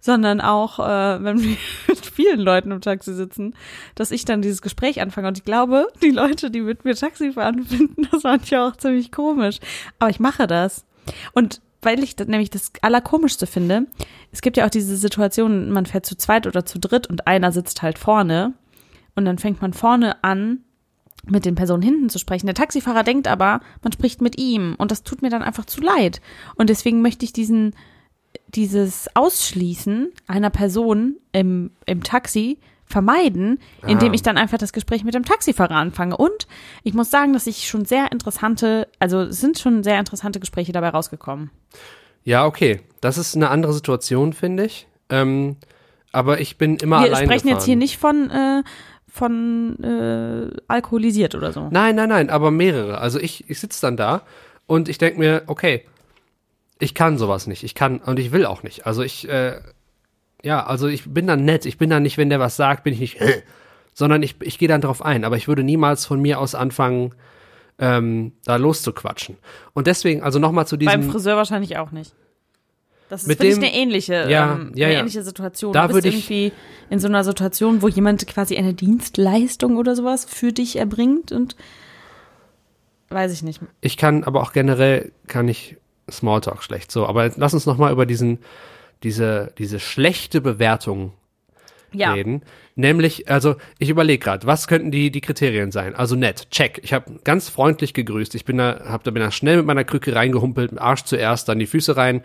sondern 0.04 0.42
auch, 0.42 0.80
äh, 0.80 1.24
wenn 1.24 1.42
wir 1.42 1.56
mit 1.88 2.06
vielen 2.06 2.42
Leuten 2.42 2.72
im 2.72 2.82
Taxi 2.82 3.14
sitzen, 3.14 3.56
dass 3.96 4.12
ich 4.12 4.26
dann 4.26 4.42
dieses 4.42 4.62
Gespräch 4.62 5.00
anfange. 5.00 5.30
Und 5.30 5.38
ich 5.38 5.46
glaube, 5.46 5.88
die 6.04 6.10
Leute, 6.10 6.52
die 6.52 6.60
mit 6.60 6.84
mir 6.84 6.94
Taxi 6.94 7.32
fahren, 7.32 7.64
finden 7.70 8.10
das 8.12 8.24
manchmal 8.24 8.70
auch 8.70 8.76
ziemlich 8.76 9.14
komisch. 9.14 9.60
Aber 10.00 10.10
ich 10.10 10.20
mache 10.20 10.46
das. 10.46 10.86
Und 11.32 11.62
weil 11.82 12.04
ich 12.04 12.18
das 12.18 12.28
nämlich 12.28 12.50
das 12.50 12.74
Allerkomischste 12.82 13.48
finde, 13.48 13.88
es 14.34 14.42
gibt 14.42 14.58
ja 14.58 14.66
auch 14.66 14.70
diese 14.70 14.98
Situation, 14.98 15.72
man 15.72 15.86
fährt 15.86 16.06
zu 16.06 16.18
zweit 16.18 16.48
oder 16.48 16.66
zu 16.66 16.80
dritt 16.80 17.08
und 17.08 17.26
einer 17.28 17.54
sitzt 17.54 17.82
halt 17.82 17.98
vorne. 17.98 18.54
Und 19.16 19.24
dann 19.24 19.38
fängt 19.38 19.62
man 19.62 19.72
vorne 19.72 20.22
an, 20.22 20.66
mit 21.26 21.46
den 21.46 21.56
Personen 21.56 21.82
hinten 21.82 22.10
zu 22.10 22.20
sprechen. 22.20 22.48
Der 22.48 22.56
Taxifahrer 22.56 23.04
denkt 23.04 23.30
aber, 23.30 23.62
man 23.82 23.94
spricht 23.94 24.22
mit 24.22 24.38
ihm 24.38 24.76
und 24.78 24.92
das 24.92 25.04
tut 25.04 25.22
mir 25.22 25.30
dann 25.30 25.44
einfach 25.44 25.64
zu 25.64 25.80
leid. 25.80 26.20
Und 26.56 26.70
deswegen 26.70 27.02
möchte 27.02 27.24
ich 27.24 27.32
diesen, 27.32 27.74
dieses 28.56 29.08
Ausschließen 29.16 30.12
einer 30.28 30.50
Person 30.50 31.18
im, 31.32 31.72
im 31.86 32.04
Taxi 32.04 32.60
vermeiden, 32.86 33.60
indem 33.88 34.12
Ah. 34.12 34.14
ich 34.14 34.22
dann 34.22 34.38
einfach 34.38 34.58
das 34.60 34.72
Gespräch 34.74 35.04
mit 35.04 35.16
dem 35.16 35.24
Taxifahrer 35.26 35.76
anfange. 35.76 36.16
Und 36.18 36.48
ich 36.84 36.94
muss 36.94 37.10
sagen, 37.10 37.34
dass 37.34 37.48
ich 37.48 37.68
schon 37.68 37.86
sehr 37.86 38.12
interessante, 38.12 38.88
also 39.00 39.22
es 39.22 39.40
sind 39.40 39.58
schon 39.58 39.84
sehr 39.84 39.98
interessante 40.00 40.40
Gespräche 40.40 40.72
dabei 40.74 40.90
rausgekommen. 40.90 41.50
Ja, 42.24 42.46
okay. 42.46 42.82
Das 43.02 43.18
ist 43.18 43.36
eine 43.36 43.50
andere 43.50 43.74
Situation, 43.74 44.34
finde 44.34 44.66
ich. 44.66 44.88
Ähm, 45.10 45.58
aber 46.12 46.40
ich 46.40 46.58
bin 46.58 46.78
immer 46.78 47.00
Wir 47.00 47.08
allein 47.08 47.26
sprechen 47.26 47.44
gefahren. 47.48 47.58
jetzt 47.58 47.66
hier 47.66 47.76
nicht 47.76 47.98
von, 47.98 48.30
äh, 48.30 48.64
von 49.10 49.84
äh, 49.84 50.56
alkoholisiert 50.68 51.34
oder 51.36 51.52
so. 51.52 51.70
Nein, 51.72 51.96
nein, 51.96 52.10
nein, 52.10 52.30
aber 52.30 52.52
mehrere. 52.52 53.00
Also 53.00 53.20
ich, 53.20 53.50
ich 53.50 53.60
sitze 53.60 53.82
dann 53.82 53.98
da 53.98 54.22
und 54.68 54.88
ich 54.88 54.98
denke 55.00 55.20
mir, 55.20 55.44
okay, 55.48 55.86
ich 56.80 56.94
kann 56.94 57.18
sowas 57.18 57.48
nicht. 57.48 57.64
Ich 57.64 57.76
kann 57.76 58.00
und 58.00 58.20
ich 58.20 58.32
will 58.32 58.46
auch 58.46 58.64
nicht. 58.64 58.86
Also 58.86 59.04
ich, 59.04 59.28
äh, 59.30 59.60
ja, 60.44 60.66
also 60.66 60.88
ich 60.88 61.12
bin 61.12 61.28
dann 61.28 61.46
nett. 61.46 61.66
Ich 61.66 61.78
bin 61.78 61.90
dann 61.90 62.04
nicht, 62.04 62.18
wenn 62.18 62.30
der 62.30 62.40
was 62.40 62.56
sagt, 62.56 62.84
bin 62.84 62.94
ich 62.94 63.00
nicht, 63.00 63.22
äh, 63.22 63.42
sondern 63.94 64.24
ich, 64.24 64.36
ich 64.42 64.58
gehe 64.58 64.68
dann 64.68 64.82
drauf 64.82 65.04
ein. 65.04 65.24
Aber 65.24 65.38
ich 65.38 65.48
würde 65.48 65.64
niemals 65.64 66.06
von 66.06 66.22
mir 66.22 66.40
aus 66.40 66.56
anfangen, 66.56 67.14
ähm, 67.80 68.34
da 68.46 68.58
loszuquatschen. 68.58 69.38
Und 69.74 69.88
deswegen, 69.88 70.22
also 70.24 70.40
nochmal 70.40 70.68
zu 70.68 70.78
Beim 70.78 71.02
diesem, 71.02 71.12
Friseur 71.12 71.38
wahrscheinlich 71.38 71.78
auch 71.78 71.92
nicht. 71.92 72.14
Das 73.10 73.24
ist 73.24 73.28
finde 73.28 73.48
ich 73.48 73.58
eine 73.58 73.74
ähnliche, 73.74 74.30
Ja, 74.30 74.54
ähm, 74.54 74.72
ja, 74.76 74.88
eine 74.88 74.94
ja. 74.94 75.00
ähnliche 75.00 75.24
Situation. 75.24 75.74
Da 75.74 75.88
du 75.88 75.94
bist 75.94 76.06
irgendwie 76.06 76.52
in 76.90 77.00
so 77.00 77.08
einer 77.08 77.24
Situation, 77.24 77.82
wo 77.82 77.88
jemand 77.88 78.26
quasi 78.28 78.58
eine 78.58 78.74
Dienstleistung 78.74 79.78
oder 79.78 79.96
sowas 79.96 80.26
für 80.26 80.52
dich 80.52 80.78
erbringt 80.78 81.32
und 81.32 81.56
weiß 83.10 83.32
ich 83.32 83.44
nicht. 83.44 83.62
ich 83.82 83.98
kann 83.98 84.24
aber 84.24 84.42
auch 84.42 84.54
generell, 84.54 85.12
kann 85.28 85.48
ich 85.48 85.78
Smalltalk 86.10 86.64
schlecht. 86.64 86.92
So, 86.92 87.08
aber 87.08 87.32
lass 87.36 87.54
uns 87.54 87.66
nochmal 87.66 87.92
über 87.92 88.06
diesen, 88.06 88.40
diese, 89.04 89.54
diese 89.58 89.80
schlechte 89.80 90.42
Bewertung 90.42 91.14
Ja, 91.92 92.14
reden. 92.14 92.42
Nämlich, 92.76 93.30
also 93.30 93.56
ich 93.78 93.90
überlege 93.90 94.24
gerade, 94.24 94.48
was 94.48 94.68
könnten 94.68 94.90
die, 94.90 95.12
die 95.12 95.22
Kriterien 95.22 95.72
sein? 95.72 95.96
Also 95.96 96.16
nett, 96.16 96.50
check. 96.50 96.80
Ich 96.84 96.92
habe 96.92 97.20
ganz 97.24 97.50
freundlich 97.50 97.94
gegrüßt. 97.94 98.34
Ich 98.36 98.46
bin 98.46 98.58
da, 98.58 98.82
hab 98.88 99.04
da 99.04 99.12
bin 99.12 99.22
da 99.22 99.30
schnell 99.30 99.58
mit 99.58 99.66
meiner 99.68 99.84
Krücke 99.84 100.16
reingehumpelt, 100.16 100.80
Arsch 100.80 101.04
zuerst, 101.04 101.48
dann 101.50 101.60
die 101.60 101.68
Füße 101.68 101.96
rein. 101.96 102.22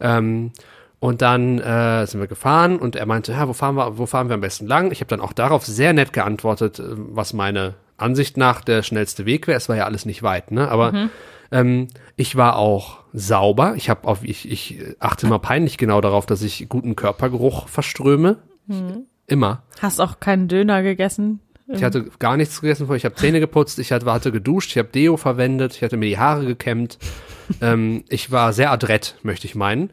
Ähm, 0.00 0.52
und 1.00 1.22
dann 1.22 1.58
äh, 1.58 2.06
sind 2.06 2.20
wir 2.20 2.26
gefahren 2.26 2.78
und 2.78 2.96
er 2.96 3.06
meinte, 3.06 3.32
ja, 3.32 3.46
wo 3.46 3.52
fahren 3.52 3.76
wir, 3.76 3.98
wo 3.98 4.06
fahren 4.06 4.28
wir 4.28 4.34
am 4.34 4.40
besten 4.40 4.66
lang? 4.66 4.90
Ich 4.90 5.00
habe 5.00 5.08
dann 5.08 5.20
auch 5.20 5.32
darauf 5.32 5.64
sehr 5.64 5.92
nett 5.92 6.12
geantwortet, 6.12 6.78
äh, 6.78 6.84
was 6.86 7.32
meine 7.32 7.74
Ansicht 7.96 8.36
nach 8.36 8.62
der 8.62 8.82
schnellste 8.82 9.26
Weg 9.26 9.46
wäre. 9.48 9.56
Es 9.56 9.68
war 9.68 9.76
ja 9.76 9.84
alles 9.84 10.06
nicht 10.06 10.22
weit, 10.22 10.52
ne? 10.52 10.68
Aber 10.68 10.92
ähm, 11.50 11.88
ich 12.16 12.36
war 12.36 12.56
auch 12.56 12.98
sauber. 13.12 13.74
Ich 13.76 13.88
habe 13.90 14.06
auf, 14.06 14.22
ich, 14.24 14.50
ich 14.50 14.80
achte 14.98 15.26
immer 15.26 15.38
peinlich 15.38 15.78
genau 15.78 16.00
darauf, 16.00 16.26
dass 16.26 16.42
ich 16.42 16.68
guten 16.68 16.96
Körpergeruch 16.96 17.68
verströme. 17.68 18.38
Immer. 19.26 19.62
hast 19.80 20.00
auch 20.00 20.20
keinen 20.20 20.48
Döner 20.48 20.82
gegessen. 20.82 21.40
Ich 21.70 21.84
hatte 21.84 22.06
gar 22.18 22.36
nichts 22.38 22.60
gegessen 22.60 22.86
vorher. 22.86 22.96
Ich 22.96 23.04
habe 23.04 23.14
Zähne 23.14 23.40
geputzt, 23.40 23.78
ich 23.78 23.92
hatte, 23.92 24.10
hatte 24.10 24.32
geduscht, 24.32 24.70
ich 24.70 24.78
habe 24.78 24.88
Deo 24.88 25.16
verwendet, 25.18 25.74
ich 25.76 25.82
hatte 25.82 25.96
mir 25.98 26.06
die 26.06 26.18
Haare 26.18 26.46
gekämmt. 26.46 26.98
ähm, 27.60 28.04
ich 28.08 28.30
war 28.30 28.52
sehr 28.54 28.70
adrett, 28.72 29.16
möchte 29.22 29.46
ich 29.46 29.54
meinen. 29.54 29.90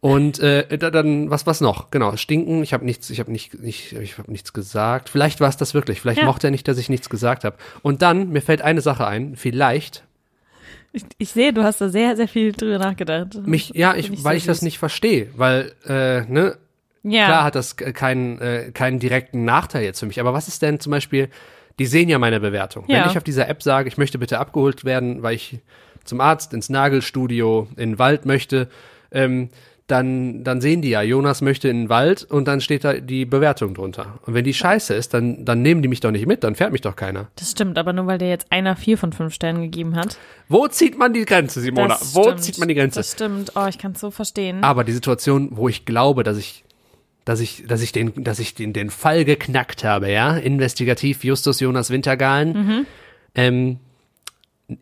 Und 0.00 0.38
äh, 0.38 0.78
da- 0.78 0.90
dann 0.90 1.30
was 1.30 1.46
was 1.46 1.60
noch? 1.60 1.90
Genau, 1.90 2.16
stinken. 2.16 2.62
Ich 2.62 2.72
habe 2.72 2.84
nichts, 2.84 3.10
ich 3.10 3.18
habe 3.18 3.32
nicht, 3.32 3.60
nicht, 3.60 3.92
ich 3.92 4.18
habe 4.18 4.30
nichts 4.30 4.52
gesagt. 4.52 5.08
Vielleicht 5.08 5.40
war 5.40 5.48
es 5.48 5.56
das 5.56 5.74
wirklich. 5.74 6.00
Vielleicht 6.00 6.20
Ja. 6.20 6.26
mochte 6.26 6.46
er 6.48 6.50
nicht, 6.52 6.68
dass 6.68 6.78
ich 6.78 6.88
nichts 6.88 7.08
gesagt 7.10 7.42
habe. 7.44 7.56
Und 7.82 8.02
dann 8.02 8.28
mir 8.30 8.42
fällt 8.42 8.62
eine 8.62 8.80
Sache 8.82 9.06
ein. 9.06 9.34
Vielleicht 9.34 10.04
Ich, 10.96 11.04
ich 11.18 11.30
sehe, 11.30 11.52
du 11.52 11.62
hast 11.62 11.78
da 11.80 11.90
sehr, 11.90 12.16
sehr 12.16 12.26
viel 12.26 12.52
drüber 12.52 12.78
nachgedacht. 12.78 13.46
mich, 13.46 13.72
ja, 13.74 13.94
ich, 13.94 14.10
ich 14.10 14.24
weil 14.24 14.32
sehr 14.32 14.36
ich 14.38 14.46
das 14.46 14.62
nicht 14.62 14.78
verstehe, 14.78 15.28
weil 15.36 15.72
äh, 15.86 16.22
ne, 16.22 16.56
Ja, 17.02 17.26
Klar 17.26 17.44
hat 17.44 17.54
das 17.54 17.76
keinen, 17.76 18.40
äh, 18.40 18.70
keinen 18.72 18.98
direkten 18.98 19.44
Nachteil 19.44 19.84
jetzt 19.84 20.00
für 20.00 20.06
mich. 20.06 20.18
Aber 20.20 20.32
was 20.32 20.48
ist 20.48 20.62
denn 20.62 20.80
zum 20.80 20.92
Beispiel, 20.92 21.28
die 21.78 21.86
sehen 21.86 22.08
ja 22.08 22.18
meine 22.18 22.40
Bewertung. 22.40 22.84
Ja. 22.88 23.02
Wenn 23.02 23.10
ich 23.10 23.18
auf 23.18 23.24
dieser 23.24 23.46
App 23.48 23.62
sage, 23.62 23.88
ich 23.88 23.98
möchte 23.98 24.18
bitte 24.18 24.38
abgeholt 24.38 24.86
werden, 24.86 25.22
weil 25.22 25.34
ich 25.34 25.58
zum 26.04 26.20
Arzt, 26.20 26.54
ins 26.54 26.70
Nagelstudio, 26.70 27.68
in 27.76 27.90
den 27.90 27.98
Wald 27.98 28.24
möchte, 28.24 28.68
ähm, 29.12 29.50
dann, 29.86 30.42
dann 30.42 30.60
sehen 30.60 30.82
die 30.82 30.90
ja, 30.90 31.02
Jonas 31.02 31.42
möchte 31.42 31.68
in 31.68 31.82
den 31.82 31.88
Wald 31.88 32.24
und 32.24 32.48
dann 32.48 32.60
steht 32.60 32.82
da 32.82 32.94
die 32.94 33.24
Bewertung 33.24 33.72
drunter. 33.74 34.18
Und 34.26 34.34
wenn 34.34 34.44
die 34.44 34.54
scheiße 34.54 34.92
ist, 34.94 35.14
dann, 35.14 35.44
dann 35.44 35.62
nehmen 35.62 35.80
die 35.80 35.88
mich 35.88 36.00
doch 36.00 36.10
nicht 36.10 36.26
mit, 36.26 36.42
dann 36.42 36.56
fährt 36.56 36.72
mich 36.72 36.80
doch 36.80 36.96
keiner. 36.96 37.28
das 37.36 37.52
stimmt, 37.52 37.78
aber 37.78 37.92
nur 37.92 38.06
weil 38.08 38.18
der 38.18 38.28
jetzt 38.28 38.50
einer 38.50 38.74
vier 38.74 38.98
von 38.98 39.12
fünf 39.12 39.32
Sternen 39.32 39.62
gegeben 39.62 39.94
hat. 39.94 40.18
Wo 40.48 40.66
zieht 40.66 40.98
man 40.98 41.12
die 41.12 41.24
Grenze, 41.24 41.60
Simona? 41.60 41.88
Das 41.88 42.16
Wo 42.16 42.24
stimmt. 42.24 42.42
zieht 42.42 42.58
man 42.58 42.68
die 42.68 42.74
Grenze? 42.74 42.98
Das 42.98 43.12
stimmt. 43.12 43.52
Oh, 43.54 43.66
ich 43.68 43.78
kann 43.78 43.92
es 43.92 44.00
so 44.00 44.10
verstehen. 44.10 44.64
Aber 44.64 44.82
die 44.82 44.92
Situation, 44.92 45.50
wo 45.52 45.68
ich 45.68 45.84
glaube, 45.84 46.24
dass 46.24 46.36
ich, 46.36 46.64
dass 47.24 47.38
ich, 47.38 47.64
dass 47.68 47.80
ich 47.80 47.92
den, 47.92 48.24
dass 48.24 48.40
ich 48.40 48.54
den, 48.54 48.72
den 48.72 48.90
Fall 48.90 49.24
geknackt 49.24 49.84
habe, 49.84 50.10
ja, 50.10 50.36
investigativ 50.36 51.22
Justus 51.22 51.60
Jonas 51.60 51.90
Wintergalen, 51.90 52.86
ähm, 53.36 53.78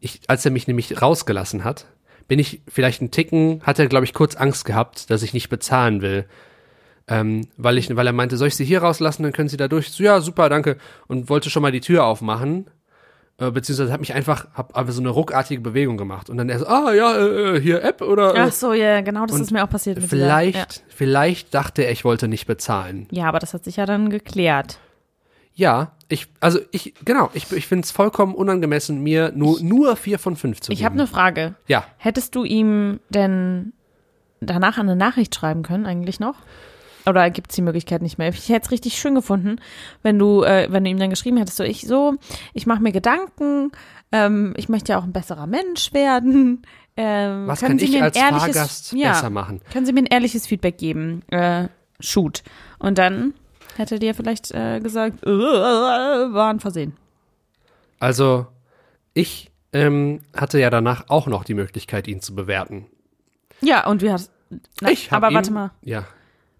ich, 0.00 0.20
als 0.28 0.44
er 0.46 0.50
mich 0.50 0.66
nämlich 0.66 1.02
rausgelassen 1.02 1.62
hat, 1.62 1.87
bin 2.28 2.38
ich 2.38 2.62
vielleicht 2.69 3.00
einen 3.00 3.11
Ticken, 3.11 3.61
hat 3.62 3.78
er, 3.78 3.87
glaube 3.87 4.04
ich, 4.04 4.14
kurz 4.14 4.37
Angst 4.37 4.64
gehabt, 4.64 5.11
dass 5.11 5.23
ich 5.23 5.35
nicht 5.35 5.49
bezahlen 5.49 6.02
will. 6.02 6.26
Ähm, 7.07 7.49
weil 7.57 7.76
ich, 7.76 7.95
weil 7.95 8.07
er 8.07 8.12
meinte, 8.14 8.37
soll 8.37 8.49
ich 8.49 8.57
sie 8.57 8.64
hier 8.64 8.83
rauslassen, 8.83 9.25
dann 9.25 9.33
können 9.33 9.50
sie 9.50 9.59
da 9.59 9.69
durch. 9.69 9.90
So, 9.90 10.02
ja, 10.02 10.21
super, 10.21 10.49
danke. 10.49 10.78
Und 11.07 11.28
wollte 11.28 11.50
schon 11.50 11.62
mal 11.62 11.73
die 11.73 11.81
Tür 11.81 12.04
aufmachen. 12.04 12.66
Äh, 13.37 13.50
beziehungsweise 13.50 13.93
hat 13.93 14.00
mich 14.00 14.14
einfach, 14.14 14.47
hab 14.54 14.76
einfach 14.76 14.93
so 14.93 15.00
eine 15.00 15.11
ruckartige 15.11 15.61
Bewegung 15.61 15.97
gemacht. 15.97 16.31
Und 16.31 16.38
dann 16.38 16.49
er 16.49 16.61
so, 16.61 16.66
ah 16.66 16.95
ja, 16.95 17.19
äh, 17.19 17.61
hier 17.61 17.83
App 17.83 18.00
oder. 18.00 18.33
Ach 18.37 18.52
so, 18.52 18.73
ja, 18.73 19.00
genau, 19.00 19.26
das 19.26 19.37
Und 19.37 19.43
ist 19.43 19.50
mir 19.50 19.64
auch 19.64 19.69
passiert. 19.69 19.99
Mit 20.00 20.09
vielleicht, 20.09 20.76
Dieser, 20.76 20.85
vielleicht 20.88 21.52
dachte 21.52 21.83
er, 21.83 21.90
ich 21.90 22.04
wollte 22.04 22.28
nicht 22.28 22.47
bezahlen. 22.47 23.09
ja. 23.11 23.25
ja, 23.25 23.28
aber 23.28 23.40
das 23.40 23.52
hat 23.52 23.64
sich 23.64 23.76
ja 23.76 23.87
dann 23.87 24.09
geklärt. 24.09 24.78
Ja, 25.54 25.92
ich, 26.08 26.26
also 26.40 26.58
ich, 26.73 26.94
genau, 27.04 27.30
ich, 27.32 27.50
ich 27.52 27.66
finde 27.66 27.84
es 27.84 27.90
vollkommen 27.90 28.34
unangemessen, 28.34 29.02
mir 29.02 29.32
nur, 29.34 29.61
nur 29.61 29.96
vier 29.96 30.18
von 30.18 30.37
fünf 30.37 30.61
zu 30.61 30.70
geben. 30.70 30.78
Ich 30.78 30.84
habe 30.84 30.94
eine 30.94 31.06
Frage. 31.06 31.54
Ja, 31.66 31.84
Hättest 31.96 32.34
du 32.34 32.44
ihm 32.44 33.00
denn 33.08 33.73
danach 34.40 34.78
eine 34.78 34.96
Nachricht 34.96 35.34
schreiben 35.34 35.62
können, 35.62 35.87
eigentlich 35.87 36.20
noch? 36.20 36.37
Oder 37.06 37.30
gibt 37.30 37.50
es 37.50 37.56
die 37.56 37.62
Möglichkeit 37.62 38.02
nicht 38.02 38.18
mehr? 38.18 38.30
Ich 38.30 38.49
hätte 38.49 38.64
es 38.64 38.70
richtig 38.70 38.94
schön 38.94 39.14
gefunden, 39.14 39.61
wenn 40.02 40.18
du, 40.18 40.42
äh, 40.42 40.68
wenn 40.70 40.84
du 40.84 40.90
ihm 40.90 40.99
dann 40.99 41.11
geschrieben 41.11 41.37
hättest, 41.37 41.58
so 41.58 41.64
ich 41.64 41.82
so, 41.82 42.14
ich 42.54 42.66
mache 42.66 42.82
mir 42.82 42.92
Gedanken, 42.92 43.73
ähm, 44.11 44.54
ich 44.56 44.68
möchte 44.68 44.92
ja 44.92 44.99
auch 44.99 45.04
ein 45.04 45.12
besserer 45.12 45.46
Mensch 45.46 45.92
werden. 45.92 46.62
Ähm, 46.96 47.49
was 47.49 47.58
kann 47.58 47.76
Sie 47.76 47.87
ich 47.87 47.90
mir 47.90 47.96
ein 47.96 48.02
als 48.04 48.16
ehrliches, 48.16 48.56
Fahrgast 48.56 48.92
ja, 48.92 49.11
besser 49.11 49.28
machen? 49.28 49.61
Können 49.73 49.84
Sie 49.84 49.92
mir 49.92 50.02
ein 50.02 50.06
ehrliches 50.06 50.46
Feedback 50.46 50.78
geben? 50.78 51.23
Äh, 51.26 51.66
shoot. 51.99 52.44
Und 52.78 52.99
dann 52.99 53.34
hätte 53.76 53.99
dir 53.99 54.14
vielleicht 54.14 54.50
äh, 54.52 54.81
gesagt, 54.81 55.25
äh, 55.25 55.28
war 55.28 56.50
ein 56.50 56.61
Versehen. 56.61 56.97
Also, 57.99 58.47
ich 59.14 59.50
ähm, 59.73 60.21
hatte 60.35 60.59
ja 60.59 60.71
danach 60.71 61.04
auch 61.09 61.26
noch 61.26 61.45
die 61.45 61.54
Möglichkeit, 61.54 62.07
ihn 62.09 62.21
zu 62.21 62.35
bewerten. 62.35 62.87
Ja, 63.61 63.87
und 63.87 64.02
wie 64.02 64.11
hast 64.11 64.31
na, 64.81 64.90
ich 64.90 65.11
aber 65.12 65.31
ihm, 65.31 65.35
warte 65.35 65.52
mal, 65.52 65.71
Ja, 65.83 66.04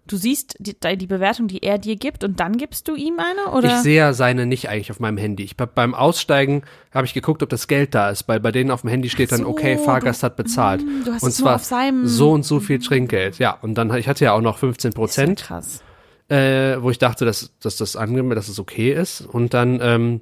du 0.07 0.17
siehst 0.17 0.55
die, 0.59 0.75
die 0.97 1.07
Bewertung, 1.07 1.47
die 1.47 1.63
er 1.63 1.77
dir 1.77 1.95
gibt 1.95 2.23
und 2.23 2.39
dann 2.39 2.57
gibst 2.57 2.87
du 2.87 2.95
ihm 2.95 3.19
eine? 3.19 3.55
Oder? 3.55 3.69
ich 3.77 3.81
sehe 3.81 3.97
ja 3.97 4.13
seine 4.13 4.45
nicht 4.45 4.69
eigentlich 4.69 4.91
auf 4.91 4.99
meinem 4.99 5.17
Handy. 5.17 5.43
Ich 5.43 5.55
beim 5.57 5.93
Aussteigen 5.95 6.63
habe 6.93 7.05
ich 7.05 7.13
geguckt, 7.13 7.41
ob 7.43 7.49
das 7.49 7.67
Geld 7.67 7.95
da 7.95 8.09
ist, 8.09 8.27
weil 8.27 8.39
bei 8.39 8.51
denen 8.51 8.71
auf 8.71 8.81
dem 8.81 8.89
Handy 8.89 9.09
steht 9.09 9.31
dann, 9.31 9.41
so, 9.41 9.47
okay, 9.47 9.77
Fahrgast 9.77 10.23
hat 10.23 10.35
bezahlt. 10.35 10.83
Mm, 10.83 11.03
du 11.05 11.13
hast 11.13 11.23
und 11.23 11.29
es 11.29 11.39
nur 11.39 11.45
zwar 11.47 11.55
auf 11.55 11.63
seinem- 11.63 12.07
so 12.07 12.31
und 12.31 12.43
so 12.43 12.59
viel 12.59 12.79
Trinkgeld. 12.79 13.39
Ja, 13.39 13.57
und 13.61 13.75
dann 13.75 13.93
ich 13.95 14.07
hatte 14.07 14.25
ja 14.25 14.33
auch 14.33 14.41
noch 14.41 14.57
15 14.57 14.89
Ist 14.89 14.93
ja 14.95 14.99
Prozent. 14.99 15.39
krass. 15.43 15.81
Äh, 16.29 16.77
wo 16.81 16.89
ich 16.89 16.97
dachte, 16.97 17.25
dass, 17.25 17.51
dass 17.59 17.77
das 17.77 17.95
angemessen, 17.95 18.35
dass 18.35 18.47
es 18.49 18.59
okay 18.59 18.91
ist. 18.93 19.21
Und 19.21 19.53
dann 19.53 19.79
ähm, 19.81 20.21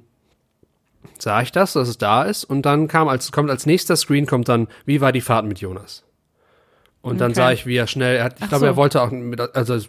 sah 1.18 1.42
ich 1.42 1.52
das, 1.52 1.72
dass 1.74 1.88
es 1.88 1.98
da 1.98 2.22
ist. 2.24 2.44
Und 2.44 2.62
dann 2.62 2.88
kam 2.88 3.08
als 3.08 3.32
kommt 3.32 3.50
als 3.50 3.66
nächster 3.66 3.96
Screen 3.96 4.26
kommt 4.26 4.48
dann, 4.48 4.68
wie 4.84 5.00
war 5.00 5.12
die 5.12 5.20
Fahrt 5.20 5.46
mit 5.46 5.60
Jonas? 5.60 6.02
Und 7.00 7.20
dann 7.20 7.32
Okay. 7.32 7.40
sah 7.40 7.52
ich, 7.52 7.66
wie 7.66 7.76
er 7.76 7.86
schnell, 7.86 8.16
er 8.16 8.24
hat, 8.24 8.36
ich 8.38 8.44
Ach 8.44 8.48
glaube, 8.48 8.60
so. 8.60 8.66
er 8.66 8.76
wollte 8.76 9.02
auch, 9.02 9.10
mit, 9.10 9.38
also 9.54 9.76
das 9.76 9.86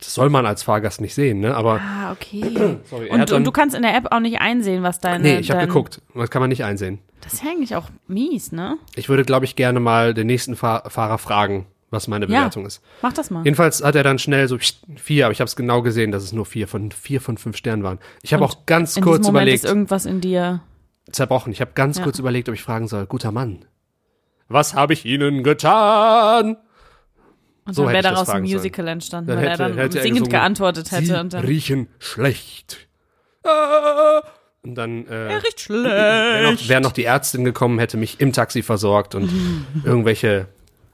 soll 0.00 0.30
man 0.30 0.46
als 0.46 0.62
Fahrgast 0.62 1.00
nicht 1.00 1.12
sehen, 1.14 1.40
ne? 1.40 1.56
Aber 1.56 1.80
Ah, 1.80 2.12
okay. 2.12 2.42
sorry, 2.88 3.08
Und, 3.10 3.18
dann, 3.30 3.38
und 3.38 3.44
du 3.44 3.50
kannst 3.50 3.74
in 3.74 3.82
der 3.82 3.96
App 3.96 4.12
auch 4.12 4.20
nicht 4.20 4.40
einsehen, 4.40 4.84
was 4.84 5.00
deine. 5.00 5.22
nee, 5.24 5.38
ich 5.38 5.50
habe 5.50 5.66
geguckt, 5.66 6.00
das 6.14 6.30
kann 6.30 6.40
man 6.40 6.50
nicht 6.50 6.62
einsehen. 6.64 7.00
Das 7.20 7.32
ist 7.34 7.42
ja 7.44 7.50
eigentlich 7.50 7.74
auch 7.74 7.88
mies, 8.06 8.52
ne? 8.52 8.78
Ich 8.94 9.08
würde, 9.08 9.24
glaube 9.24 9.44
ich, 9.44 9.56
gerne 9.56 9.80
mal 9.80 10.14
den 10.14 10.28
nächsten 10.28 10.54
Fahr 10.54 10.88
Fahrer 10.88 11.18
fragen, 11.18 11.66
was 11.92 12.08
meine 12.08 12.24
Ja. 12.26 12.38
Bewertung 12.40 12.66
ist. 12.66 12.82
Mach 13.02 13.12
das 13.12 13.30
mal. 13.30 13.44
Jedenfalls 13.44 13.82
hat 13.84 13.94
er 13.94 14.02
dann 14.02 14.18
schnell 14.18 14.48
so 14.48 14.58
vier, 14.96 15.26
aber 15.26 15.32
ich 15.32 15.40
habe 15.40 15.46
es 15.48 15.54
genau 15.54 15.82
gesehen, 15.82 16.10
dass 16.10 16.24
es 16.24 16.32
nur 16.32 16.46
vier 16.46 16.66
von 16.66 16.90
vier 16.90 17.20
von 17.20 17.36
fünf 17.38 17.56
Sternen 17.56 17.84
waren. 17.84 17.98
Ich 18.22 18.32
habe 18.34 18.44
auch 18.44 18.66
ganz 18.66 18.96
in 18.96 19.04
kurz 19.04 19.26
Moment 19.26 19.42
überlegt. 19.44 19.64
ist 19.64 19.68
irgendwas 19.70 20.06
in 20.06 20.20
dir. 20.20 20.62
zerbrochen. 21.10 21.52
Ich 21.52 21.60
habe 21.60 21.72
ganz 21.74 21.98
Ja. 21.98 22.04
kurz 22.04 22.18
überlegt, 22.18 22.48
ob 22.48 22.54
ich 22.54 22.62
fragen 22.62 22.88
soll, 22.88 23.06
guter 23.06 23.30
Mann, 23.32 23.64
was 24.48 24.74
habe 24.74 24.92
ich 24.94 25.04
Ihnen 25.04 25.42
getan? 25.44 26.56
Und 27.64 27.74
So 27.74 27.84
dann 27.84 27.92
wäre 27.92 28.02
daraus 28.02 28.20
ein 28.20 28.26
fragen 28.26 28.46
sollen. 28.46 28.56
Musical 28.58 28.88
entstanden, 28.88 29.28
Dann 29.28 29.36
weil 29.38 29.50
hätte- 29.50 29.62
er 29.62 29.68
dann 29.68 29.78
hätte 29.78 29.98
er 29.98 30.02
singend 30.02 30.18
gesungen, 30.20 30.30
geantwortet 30.30 30.90
hätte. 30.90 31.06
Sie 31.06 31.20
und 31.20 31.32
dann, 31.32 31.44
riechen 31.44 31.88
schlecht. 31.98 32.88
Ah. 33.44 34.22
Und 34.64 34.74
dann 34.76 35.06
äh, 35.06 35.28
er 35.32 35.42
riecht 35.42 35.68
wäre 35.70 36.42
noch, 36.42 36.48
schlecht. 36.52 36.68
wär 36.68 36.80
noch 36.80 36.92
die 36.92 37.04
Ärztin 37.04 37.44
gekommen, 37.44 37.78
hätte 37.78 37.96
mich 37.96 38.20
im 38.20 38.32
Taxi 38.32 38.62
versorgt 38.62 39.14
und 39.14 39.28
irgendwelche 39.84 40.46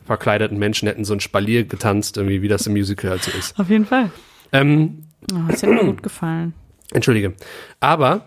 verkleideten 0.09 0.59
Menschen 0.59 0.89
hätten 0.89 1.05
so 1.05 1.15
ein 1.15 1.21
Spalier 1.21 1.65
getanzt, 1.65 2.17
irgendwie 2.17 2.43
wie 2.43 2.49
das 2.49 2.67
im 2.67 2.73
Musical 2.73 3.11
halt 3.13 3.23
so 3.23 3.31
ist. 3.31 3.59
Auf 3.59 3.71
jeden 3.71 3.87
Fall. 3.87 4.11
Ähm, 4.53 5.05
Oh, 5.33 5.37
das 5.49 5.63
hätte 5.63 5.73
mir 5.75 5.85
gut 5.85 6.03
gefallen. 6.03 6.55
Entschuldige. 6.93 7.35
Aber 7.81 8.27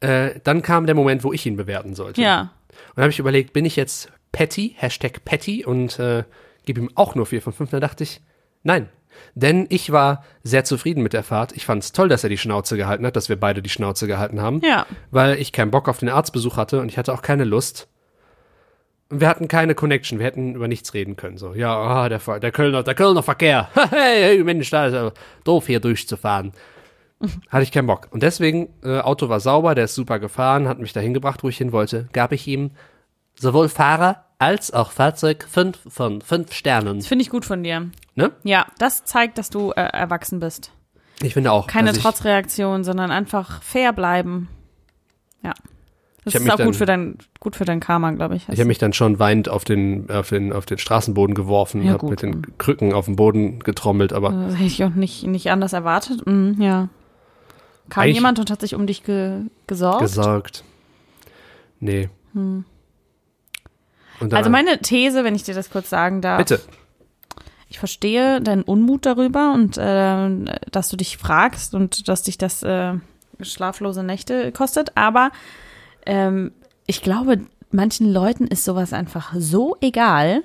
äh, 0.00 0.40
dann 0.44 0.62
kam 0.62 0.86
der 0.86 0.94
Moment, 0.94 1.24
wo 1.24 1.32
ich 1.32 1.46
ihn 1.46 1.56
bewerten 1.56 1.94
sollte. 1.94 2.20
Ja. 2.20 2.52
Und 2.94 3.02
habe 3.02 3.10
ich 3.10 3.18
überlegt, 3.18 3.52
bin 3.52 3.64
ich 3.64 3.76
jetzt 3.76 4.10
Patty, 4.32 4.74
Hashtag 4.76 5.24
Patty 5.24 5.64
und 5.64 5.98
äh, 5.98 6.24
gebe 6.66 6.80
ihm 6.80 6.90
auch 6.94 7.14
nur 7.14 7.26
vier 7.26 7.40
von 7.40 7.52
fünf. 7.52 7.70
Da 7.70 7.80
dachte 7.80 8.02
ich, 8.02 8.20
nein. 8.62 8.88
Denn 9.36 9.66
ich 9.68 9.92
war 9.92 10.24
sehr 10.42 10.64
zufrieden 10.64 11.02
mit 11.02 11.12
der 11.12 11.22
Fahrt. 11.22 11.52
Ich 11.52 11.64
fand 11.64 11.84
es 11.84 11.92
toll, 11.92 12.08
dass 12.08 12.24
er 12.24 12.30
die 12.30 12.38
Schnauze 12.38 12.76
gehalten 12.76 13.06
hat, 13.06 13.14
dass 13.14 13.28
wir 13.28 13.38
beide 13.38 13.62
die 13.62 13.70
Schnauze 13.70 14.08
gehalten 14.08 14.40
haben. 14.40 14.60
Ja. 14.64 14.86
Weil 15.12 15.38
ich 15.38 15.52
keinen 15.52 15.70
Bock 15.70 15.88
auf 15.88 15.98
den 15.98 16.08
Arztbesuch 16.08 16.56
hatte 16.56 16.80
und 16.80 16.88
ich 16.88 16.98
hatte 16.98 17.12
auch 17.14 17.22
keine 17.22 17.44
Lust. 17.44 17.86
Und 19.10 19.20
wir 19.20 19.28
hatten 19.28 19.48
keine 19.48 19.74
Connection, 19.74 20.18
wir 20.18 20.26
hätten 20.26 20.54
über 20.54 20.66
nichts 20.66 20.94
reden 20.94 21.16
können. 21.16 21.36
So, 21.36 21.54
ja, 21.54 21.76
ah, 21.76 22.08
der, 22.08 22.20
der 22.40 22.52
Kölner, 22.52 22.82
der 22.82 22.94
Kölner 22.94 23.22
Verkehr. 23.22 23.68
hey, 23.90 24.22
hey, 24.22 24.44
Mensch, 24.44 24.70
da 24.70 24.86
ist 24.86 24.94
ja 24.94 25.12
doof 25.44 25.66
hier 25.66 25.80
durchzufahren. 25.80 26.52
Hatte 27.48 27.62
ich 27.62 27.72
keinen 27.72 27.86
Bock. 27.86 28.08
Und 28.10 28.22
deswegen, 28.22 28.68
äh, 28.82 29.00
Auto 29.00 29.28
war 29.28 29.40
sauber, 29.40 29.74
der 29.74 29.84
ist 29.84 29.94
super 29.94 30.18
gefahren, 30.18 30.68
hat 30.68 30.78
mich 30.78 30.92
dahin 30.92 31.14
gebracht, 31.14 31.42
wo 31.42 31.48
ich 31.48 31.58
hin 31.58 31.72
wollte. 31.72 32.08
Gab 32.12 32.32
ich 32.32 32.46
ihm 32.46 32.70
sowohl 33.38 33.68
Fahrer 33.68 34.24
als 34.38 34.72
auch 34.72 34.90
Fahrzeug 34.90 35.46
fünf 35.48 35.78
von 35.88 36.20
fünf 36.20 36.52
Sternen. 36.52 36.98
Das 36.98 37.06
finde 37.06 37.22
ich 37.22 37.30
gut 37.30 37.44
von 37.44 37.62
dir. 37.62 37.90
Ne? 38.14 38.32
Ja, 38.42 38.66
das 38.78 39.04
zeigt, 39.04 39.38
dass 39.38 39.50
du 39.50 39.70
äh, 39.72 39.80
erwachsen 39.80 40.40
bist. 40.40 40.72
Ich 41.22 41.34
finde 41.34 41.52
auch. 41.52 41.66
Keine 41.66 41.92
Trotzreaktion, 41.92 42.84
sondern 42.84 43.10
einfach 43.10 43.62
fair 43.62 43.92
bleiben. 43.92 44.48
Ja. 45.42 45.54
Das 46.24 46.34
ist 46.34 46.50
auch 46.50 46.56
dann- 46.56 46.66
gut 46.66 46.76
für 46.76 46.86
dein, 46.86 47.18
gut 47.40 47.54
für 47.56 47.64
dein 47.66 47.80
Karma, 47.80 48.10
glaube 48.12 48.36
ich. 48.36 48.48
Ich 48.48 48.58
habe 48.58 48.64
mich 48.68 48.78
dann 48.78 48.92
schon 48.94 49.18
weinend 49.18 49.48
auf 49.48 49.64
den, 49.64 50.10
auf 50.10 50.30
den, 50.30 50.52
auf 50.52 50.64
den 50.64 50.78
Straßenboden 50.78 51.34
geworfen, 51.34 51.82
Ja, 51.82 51.92
habe 51.92 52.06
mit 52.08 52.22
den. 52.22 52.56
Krücken 52.58 52.94
auf 52.94 53.04
den 53.04 53.16
Boden 53.16 53.58
getrommelt, 53.60 54.12
aber 54.12 54.30
Das 54.30 54.54
hätte 54.54 54.64
ich 54.64 54.82
auch 54.84 54.94
nicht, 54.94 55.26
nicht 55.26 55.50
anders 55.50 55.72
erwartet. 55.74 56.26
Mhm, 56.26 56.56
ja. 56.60 56.88
Kam 57.90 58.04
Eigentlich- 58.04 58.14
jemand 58.16 58.38
und 58.38 58.50
hat 58.50 58.60
sich 58.62 58.74
um 58.74 58.86
dich 58.86 59.04
ge 59.04 59.42
gesorgt? 59.66 60.00
gesorgt. 60.00 60.64
Nee. 61.80 62.08
Hm. 62.32 62.64
also 64.30 64.48
meine 64.50 64.78
These, 64.78 65.24
wenn 65.24 65.34
ich 65.34 65.42
dir 65.42 65.54
das 65.54 65.70
kurz 65.70 65.90
sagen 65.90 66.22
darf. 66.22 66.38
Bitte. 66.38 66.60
Ich 67.68 67.78
verstehe 67.78 68.40
deinen 68.40 68.62
Unmut 68.62 69.04
darüber 69.04 69.52
und 69.52 69.76
äh, 69.76 70.30
dass 70.70 70.88
du 70.88 70.96
dich 70.96 71.16
fragst 71.18 71.74
und 71.74 72.08
dass 72.08 72.22
dich 72.22 72.38
das 72.38 72.62
äh, 72.62 72.94
schlaflose 73.40 74.02
Nächte 74.04 74.52
kostet. 74.52 74.96
Aber 74.96 75.30
ähm, 76.06 76.52
ich 76.86 77.02
glaube, 77.02 77.40
manchen 77.70 78.12
Leuten 78.12 78.46
ist 78.46 78.64
sowas 78.64 78.92
einfach 78.92 79.34
so 79.36 79.76
egal, 79.80 80.42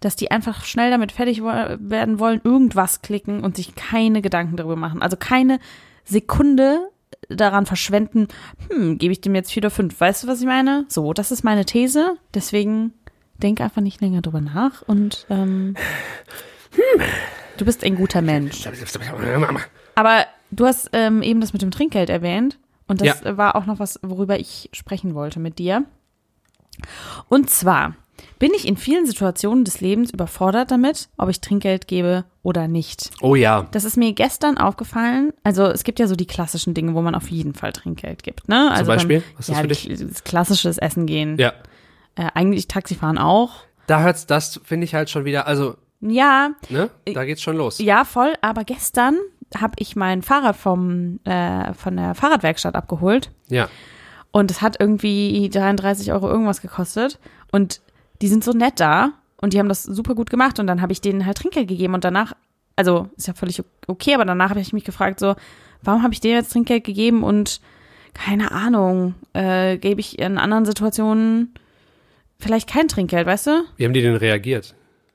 dass 0.00 0.16
die 0.16 0.30
einfach 0.30 0.64
schnell 0.64 0.90
damit 0.90 1.12
fertig 1.12 1.42
werden 1.42 2.18
wollen, 2.18 2.40
irgendwas 2.44 3.00
klicken 3.00 3.42
und 3.42 3.56
sich 3.56 3.74
keine 3.74 4.20
Gedanken 4.20 4.56
darüber 4.56 4.76
machen. 4.76 5.00
Also 5.00 5.16
keine 5.16 5.60
Sekunde 6.04 6.90
daran 7.30 7.64
verschwenden, 7.64 8.28
hm, 8.68 8.98
gebe 8.98 9.12
ich 9.12 9.22
dem 9.22 9.34
jetzt 9.34 9.52
vier 9.52 9.62
oder 9.62 9.70
fünf. 9.70 9.98
Weißt 9.98 10.24
du, 10.24 10.28
was 10.28 10.40
ich 10.40 10.46
meine? 10.46 10.84
So, 10.88 11.14
das 11.14 11.30
ist 11.30 11.42
meine 11.42 11.64
These. 11.64 12.16
Deswegen 12.34 12.92
denk 13.38 13.60
einfach 13.62 13.80
nicht 13.80 14.00
länger 14.00 14.20
drüber 14.20 14.40
nach 14.40 14.82
und 14.82 15.26
ähm, 15.30 15.74
du 17.56 17.64
bist 17.64 17.82
ein 17.82 17.96
guter 17.96 18.20
Mensch. 18.20 18.66
Aber 19.94 20.26
du 20.50 20.66
hast 20.66 20.90
ähm, 20.92 21.22
eben 21.22 21.40
das 21.40 21.52
mit 21.52 21.62
dem 21.62 21.70
Trinkgeld 21.70 22.10
erwähnt 22.10 22.58
und 22.88 23.00
das 23.00 23.20
Ja. 23.22 23.36
war 23.36 23.56
auch 23.56 23.66
noch 23.66 23.78
was, 23.78 23.98
worüber 24.02 24.38
ich 24.38 24.68
sprechen 24.72 25.14
wollte 25.14 25.40
mit 25.40 25.58
dir. 25.58 25.84
Und 27.28 27.50
zwar 27.50 27.94
bin 28.38 28.52
ich 28.54 28.66
in 28.66 28.76
vielen 28.76 29.06
Situationen 29.06 29.64
des 29.64 29.80
Lebens 29.80 30.10
überfordert 30.10 30.70
damit, 30.70 31.08
ob 31.16 31.28
ich 31.28 31.40
Trinkgeld 31.40 31.86
gebe 31.88 32.24
oder 32.42 32.68
nicht. 32.68 33.10
Oh 33.20 33.34
ja. 33.34 33.66
Das 33.72 33.84
ist 33.84 33.96
mir 33.96 34.12
gestern 34.12 34.58
aufgefallen. 34.58 35.32
Also 35.44 35.64
es 35.64 35.84
gibt 35.84 35.98
ja 35.98 36.06
so 36.06 36.14
die 36.16 36.26
klassischen 36.26 36.74
Dinge, 36.74 36.94
wo 36.94 37.02
man 37.02 37.14
auf 37.14 37.28
jeden 37.30 37.54
Fall 37.54 37.72
Trinkgeld 37.72 38.22
gibt. 38.22 38.48
Ne? 38.48 38.70
Also 38.70 38.86
Beispiel? 38.86 39.20
Beim, 39.20 39.28
Was 39.36 39.48
ist 39.48 39.48
das 39.50 39.56
ja, 39.56 39.62
für 39.62 39.68
dich? 40.04 40.24
klassisches 40.24 40.78
Essen 40.78 41.06
gehen. 41.06 41.38
Ja. 41.38 41.52
Äh, 42.16 42.28
eigentlich 42.34 42.68
Taxifahren 42.68 43.18
auch. 43.18 43.52
Da 43.86 44.00
hört's, 44.02 44.26
das 44.26 44.60
finde 44.64 44.84
ich 44.84 44.94
halt 44.94 45.10
schon 45.10 45.24
wieder, 45.24 45.46
also, 45.46 45.76
Ja, 46.00 46.50
ne? 46.70 46.90
Da 47.12 47.24
geht's 47.24 47.42
schon 47.42 47.56
los. 47.56 47.78
ja, 47.78 48.04
voll. 48.04 48.34
Aber 48.40 48.64
gestern 48.64 49.16
habe 49.60 49.74
ich 49.78 49.96
mein 49.96 50.22
Fahrrad 50.22 50.56
vom 50.56 51.20
äh, 51.24 51.72
von 51.74 51.96
der 51.96 52.14
Fahrradwerkstatt 52.14 52.74
abgeholt 52.74 53.30
Ja. 53.48 53.68
und 54.32 54.50
es 54.50 54.62
hat 54.62 54.76
irgendwie 54.80 55.48
33 55.50 56.12
Euro 56.12 56.28
irgendwas 56.28 56.60
gekostet 56.60 57.18
und 57.52 57.80
die 58.22 58.28
sind 58.28 58.44
so 58.44 58.52
nett 58.52 58.80
da 58.80 59.12
und 59.40 59.52
die 59.52 59.58
haben 59.58 59.68
das 59.68 59.82
super 59.82 60.14
gut 60.14 60.30
gemacht 60.30 60.58
und 60.60 60.66
dann 60.66 60.80
habe 60.80 60.92
ich 60.92 61.00
denen 61.00 61.26
halt 61.26 61.38
Trinkgeld 61.38 61.68
gegeben 61.68 61.94
und 61.94 62.04
danach, 62.04 62.32
also 62.76 63.08
ist 63.16 63.26
ja 63.28 63.34
völlig 63.34 63.62
okay, 63.86 64.14
aber 64.14 64.24
danach 64.24 64.50
habe 64.50 64.60
ich 64.60 64.72
mich 64.72 64.84
gefragt 64.84 65.20
so, 65.20 65.34
warum 65.82 66.02
habe 66.02 66.14
ich 66.14 66.20
denen 66.20 66.34
jetzt 66.36 66.52
Trinkgeld 66.52 66.84
gegeben 66.84 67.22
und 67.22 67.60
keine 68.14 68.52
Ahnung, 68.52 69.14
äh, 69.32 69.76
gebe 69.76 70.00
ich 70.00 70.18
in 70.20 70.38
anderen 70.38 70.64
Situationen 70.64 71.52
vielleicht 72.38 72.68
kein 72.68 72.86
Trinkgeld, 72.88 73.26
weißt 73.26 73.48
du? 73.48 73.64
Wie 73.76 73.84
haben 73.84 73.92
die 73.92 74.02
denn 74.02 74.14
reagiert? 74.16 74.74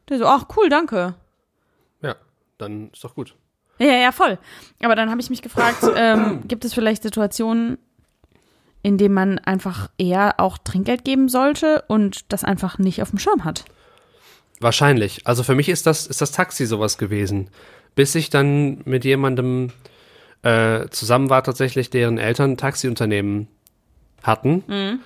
Der 0.10 0.18
so, 0.18 0.26
ach 0.26 0.46
cool, 0.58 0.68
danke. 0.70 1.16
Ja. 2.02 2.16
Dann 2.58 2.90
ist 2.92 3.04
doch 3.04 3.16
gut. 3.16 3.36
Ja, 3.80 3.94
ja, 3.94 4.12
voll. 4.12 4.38
Aber 4.84 4.96
dann 4.96 5.10
habe 5.10 5.22
ich 5.22 5.30
mich 5.30 5.42
gefragt, 5.42 5.84
ähm, 5.96 6.42
gibt 6.48 6.66
es 6.66 6.74
vielleicht 6.74 7.04
Situationen, 7.04 7.78
indem 8.84 9.14
man 9.14 9.40
einfach 9.40 9.90
eher 9.98 10.36
auch 10.40 10.58
Trinkgeld 10.58 11.04
geben 11.04 11.30
sollte 11.30 11.84
und 11.88 12.32
das 12.32 12.44
einfach 12.44 12.78
nicht 12.78 13.02
auf 13.02 13.10
dem 13.10 13.20
Schirm 13.20 13.44
hat. 13.44 13.66
Wahrscheinlich. 14.60 15.26
Also 15.26 15.44
für 15.44 15.56
mich 15.56 15.70
ist 15.70 15.86
das, 15.86 16.06
ist 16.08 16.22
das 16.22 16.32
Taxi 16.32 16.66
sowas 16.66 16.98
gewesen. 16.98 17.50
Bis 17.96 18.16
ich 18.16 18.30
dann 18.30 18.82
mit 18.86 19.06
jemandem 19.06 19.72
äh, 20.44 20.88
zusammen 20.90 21.30
war, 21.30 21.44
tatsächlich, 21.44 21.90
deren 21.90 22.18
Eltern 22.18 22.52
ein 22.52 22.58
Taxiunternehmen 22.58 23.48
hatten. 24.24 24.64
Mhm. 24.68 25.00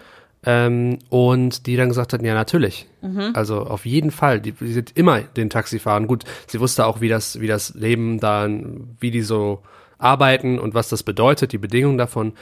Ähm, 0.45 0.99
und 1.09 1.67
die 1.67 1.75
dann 1.75 1.89
gesagt 1.89 2.13
hatten, 2.13 2.25
ja, 2.25 2.33
natürlich. 2.33 2.87
Mhm. 3.01 3.31
Also 3.33 3.61
auf 3.61 3.85
jeden 3.85 4.11
Fall. 4.11 4.41
Die, 4.41 4.51
die 4.51 4.73
sind 4.73 4.95
immer 4.97 5.21
den 5.21 5.49
Taxifahren. 5.49 6.07
Gut, 6.07 6.23
sie 6.47 6.59
wusste 6.59 6.85
auch, 6.85 7.01
wie 7.01 7.09
das, 7.09 7.39
wie 7.39 7.47
das 7.47 7.73
Leben 7.75 8.19
dann, 8.19 8.95
wie 8.99 9.11
die 9.11 9.21
so 9.21 9.63
arbeiten 9.97 10.59
und 10.59 10.73
was 10.73 10.89
das 10.89 11.03
bedeutet, 11.03 11.53
die 11.53 11.57
Bedingungen 11.57 11.97
davon. 11.97 12.33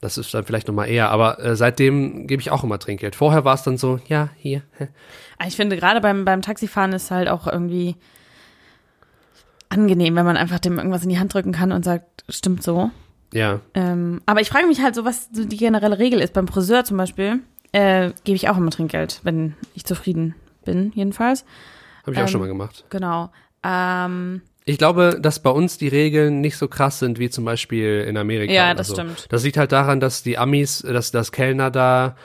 Das 0.00 0.18
ist 0.18 0.34
dann 0.34 0.44
vielleicht 0.44 0.68
nochmal 0.68 0.88
eher. 0.88 1.10
Aber 1.10 1.38
äh, 1.38 1.56
seitdem 1.56 2.26
gebe 2.26 2.40
ich 2.40 2.50
auch 2.50 2.64
immer 2.64 2.78
Trinkgeld. 2.78 3.14
Vorher 3.14 3.44
war 3.44 3.54
es 3.54 3.62
dann 3.62 3.76
so, 3.76 4.00
ja, 4.06 4.30
hier. 4.36 4.62
Aber 5.38 5.48
Ich 5.48 5.56
finde, 5.56 5.76
gerade 5.76 6.00
beim, 6.00 6.24
beim 6.24 6.42
Taxifahren 6.42 6.92
ist 6.92 7.10
halt 7.10 7.28
auch 7.28 7.46
irgendwie 7.46 7.96
angenehm, 9.68 10.14
wenn 10.16 10.26
man 10.26 10.36
einfach 10.36 10.58
dem 10.58 10.78
irgendwas 10.78 11.02
in 11.02 11.08
die 11.08 11.18
Hand 11.18 11.34
drücken 11.34 11.52
kann 11.52 11.72
und 11.72 11.84
sagt, 11.84 12.24
stimmt 12.28 12.62
so. 12.62 12.90
Ja. 13.32 13.60
Ähm, 13.74 14.20
aber 14.26 14.40
ich 14.40 14.48
frage 14.50 14.66
mich 14.66 14.80
halt 14.82 14.94
so, 14.94 15.04
was 15.04 15.28
so 15.32 15.44
die 15.44 15.56
generelle 15.56 15.98
Regel 15.98 16.20
ist. 16.20 16.32
Beim 16.34 16.46
Friseur 16.46 16.84
zum 16.84 16.96
Beispiel 16.96 17.40
äh, 17.72 18.10
gebe 18.24 18.36
ich 18.36 18.48
auch 18.48 18.56
immer 18.56 18.70
Trinkgeld, 18.70 19.20
wenn 19.24 19.54
ich 19.74 19.84
zufrieden 19.84 20.34
bin, 20.64 20.92
jedenfalls. 20.94 21.44
Habe 22.02 22.12
ich 22.12 22.18
auch 22.18 22.22
Ähm, 22.22 22.28
schon 22.28 22.40
mal 22.40 22.46
gemacht. 22.48 22.84
Genau. 22.90 23.30
Ähm, 23.64 24.42
Ich 24.66 24.78
glaube, 24.78 25.18
dass 25.20 25.40
bei 25.40 25.50
uns 25.50 25.78
die 25.78 25.88
Regeln 25.88 26.40
nicht 26.40 26.56
so 26.56 26.68
krass 26.68 26.98
sind 26.98 27.18
wie 27.18 27.28
zum 27.30 27.44
Beispiel 27.44 28.04
in 28.08 28.16
Amerika. 28.16 28.52
Ja, 28.52 28.74
das 28.74 28.88
so. 28.88 28.94
stimmt. 28.94 29.26
Das 29.30 29.42
liegt 29.44 29.56
halt 29.56 29.72
daran, 29.72 30.00
dass 30.00 30.22
die 30.22 30.38
Amis, 30.38 30.78
dass 30.86 31.10
das 31.10 31.32
Kellner 31.32 31.70
da 31.70 32.16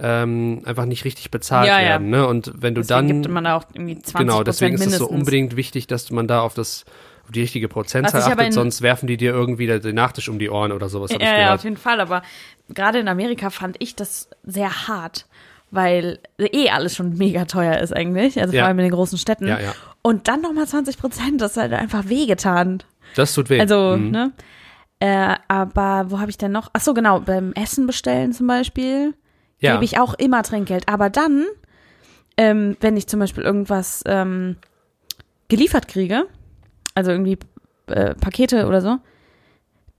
ähm, 0.00 0.62
einfach 0.64 0.86
nicht 0.86 1.04
richtig 1.04 1.30
bezahlt 1.30 1.68
Ja, 1.68 1.78
ja. 1.80 1.88
werden. 1.90 2.10
Ne? 2.10 2.26
Und 2.26 2.52
wenn 2.56 2.74
du 2.74 2.80
deswegen 2.80 3.08
dann 3.08 3.22
gibt 3.22 3.32
man 3.32 3.44
da 3.44 3.56
auch 3.56 3.64
irgendwie 3.74 3.98
20 3.98 4.14
genau, 4.18 4.42
deswegen 4.42 4.74
ist 4.74 4.86
es 4.86 4.98
so 4.98 5.06
unbedingt 5.08 5.54
wichtig, 5.56 5.86
dass 5.86 6.10
man 6.10 6.26
da 6.26 6.40
auf 6.40 6.54
das 6.54 6.84
auf 7.24 7.30
die 7.32 7.40
richtige 7.40 7.68
Prozentzahl 7.68 8.22
achtet, 8.22 8.52
sonst 8.52 8.82
werfen 8.82 9.06
die 9.06 9.16
dir 9.16 9.32
irgendwie 9.32 9.66
den 9.66 9.94
Nachtisch 9.94 10.28
um 10.28 10.38
die 10.38 10.50
Ohren 10.50 10.72
oder 10.72 10.88
sowas. 10.88 11.10
Ja, 11.10 11.38
ja, 11.40 11.54
auf 11.54 11.64
jeden 11.64 11.76
Fall. 11.76 12.00
Aber 12.00 12.22
gerade 12.68 12.98
in 12.98 13.08
Amerika 13.08 13.50
fand 13.50 13.76
ich 13.78 13.96
das 13.96 14.28
sehr 14.44 14.88
hart, 14.88 15.26
weil 15.70 16.18
eh 16.38 16.68
alles 16.70 16.94
schon 16.94 17.16
mega 17.16 17.46
teuer 17.46 17.78
ist 17.78 17.94
eigentlich. 17.94 18.40
Also 18.40 18.54
Ja. 18.54 18.60
vor 18.62 18.68
allem 18.68 18.78
in 18.78 18.84
den 18.84 18.92
großen 18.92 19.18
Städten. 19.18 19.48
Ja, 19.48 19.58
ja. 19.58 19.74
Und 20.02 20.28
dann 20.28 20.42
nochmal 20.42 20.66
20 20.66 20.98
Prozent, 20.98 21.40
das 21.40 21.56
hat 21.56 21.72
einfach 21.72 22.08
wehgetan. 22.08 22.82
Das 23.16 23.32
tut 23.34 23.48
weh. 23.50 23.58
Also, 23.58 23.96
Mhm. 23.96 24.10
ne? 24.10 24.32
Äh, 25.00 25.34
aber 25.48 26.06
wo 26.10 26.20
habe 26.20 26.30
ich 26.30 26.38
denn 26.38 26.52
noch? 26.52 26.70
Ach 26.72 26.80
so, 26.80 26.94
genau, 26.94 27.20
beim 27.20 27.52
Essen 27.54 27.86
bestellen 27.86 28.32
zum 28.32 28.46
Beispiel 28.46 29.14
ja. 29.60 29.72
gebe 29.72 29.84
ich 29.84 29.98
auch 29.98 30.14
immer 30.14 30.42
Trinkgeld. 30.42 30.88
Aber 30.88 31.10
dann, 31.10 31.44
ähm, 32.36 32.76
wenn 32.80 32.96
ich 32.96 33.06
zum 33.06 33.20
Beispiel 33.20 33.44
irgendwas 33.44 34.02
ähm, 34.06 34.56
geliefert 35.48 35.88
kriege, 35.88 36.26
also 36.94 37.10
irgendwie 37.10 37.38
äh, 37.86 38.14
Pakete 38.14 38.66
oder 38.66 38.80
so, 38.80 38.98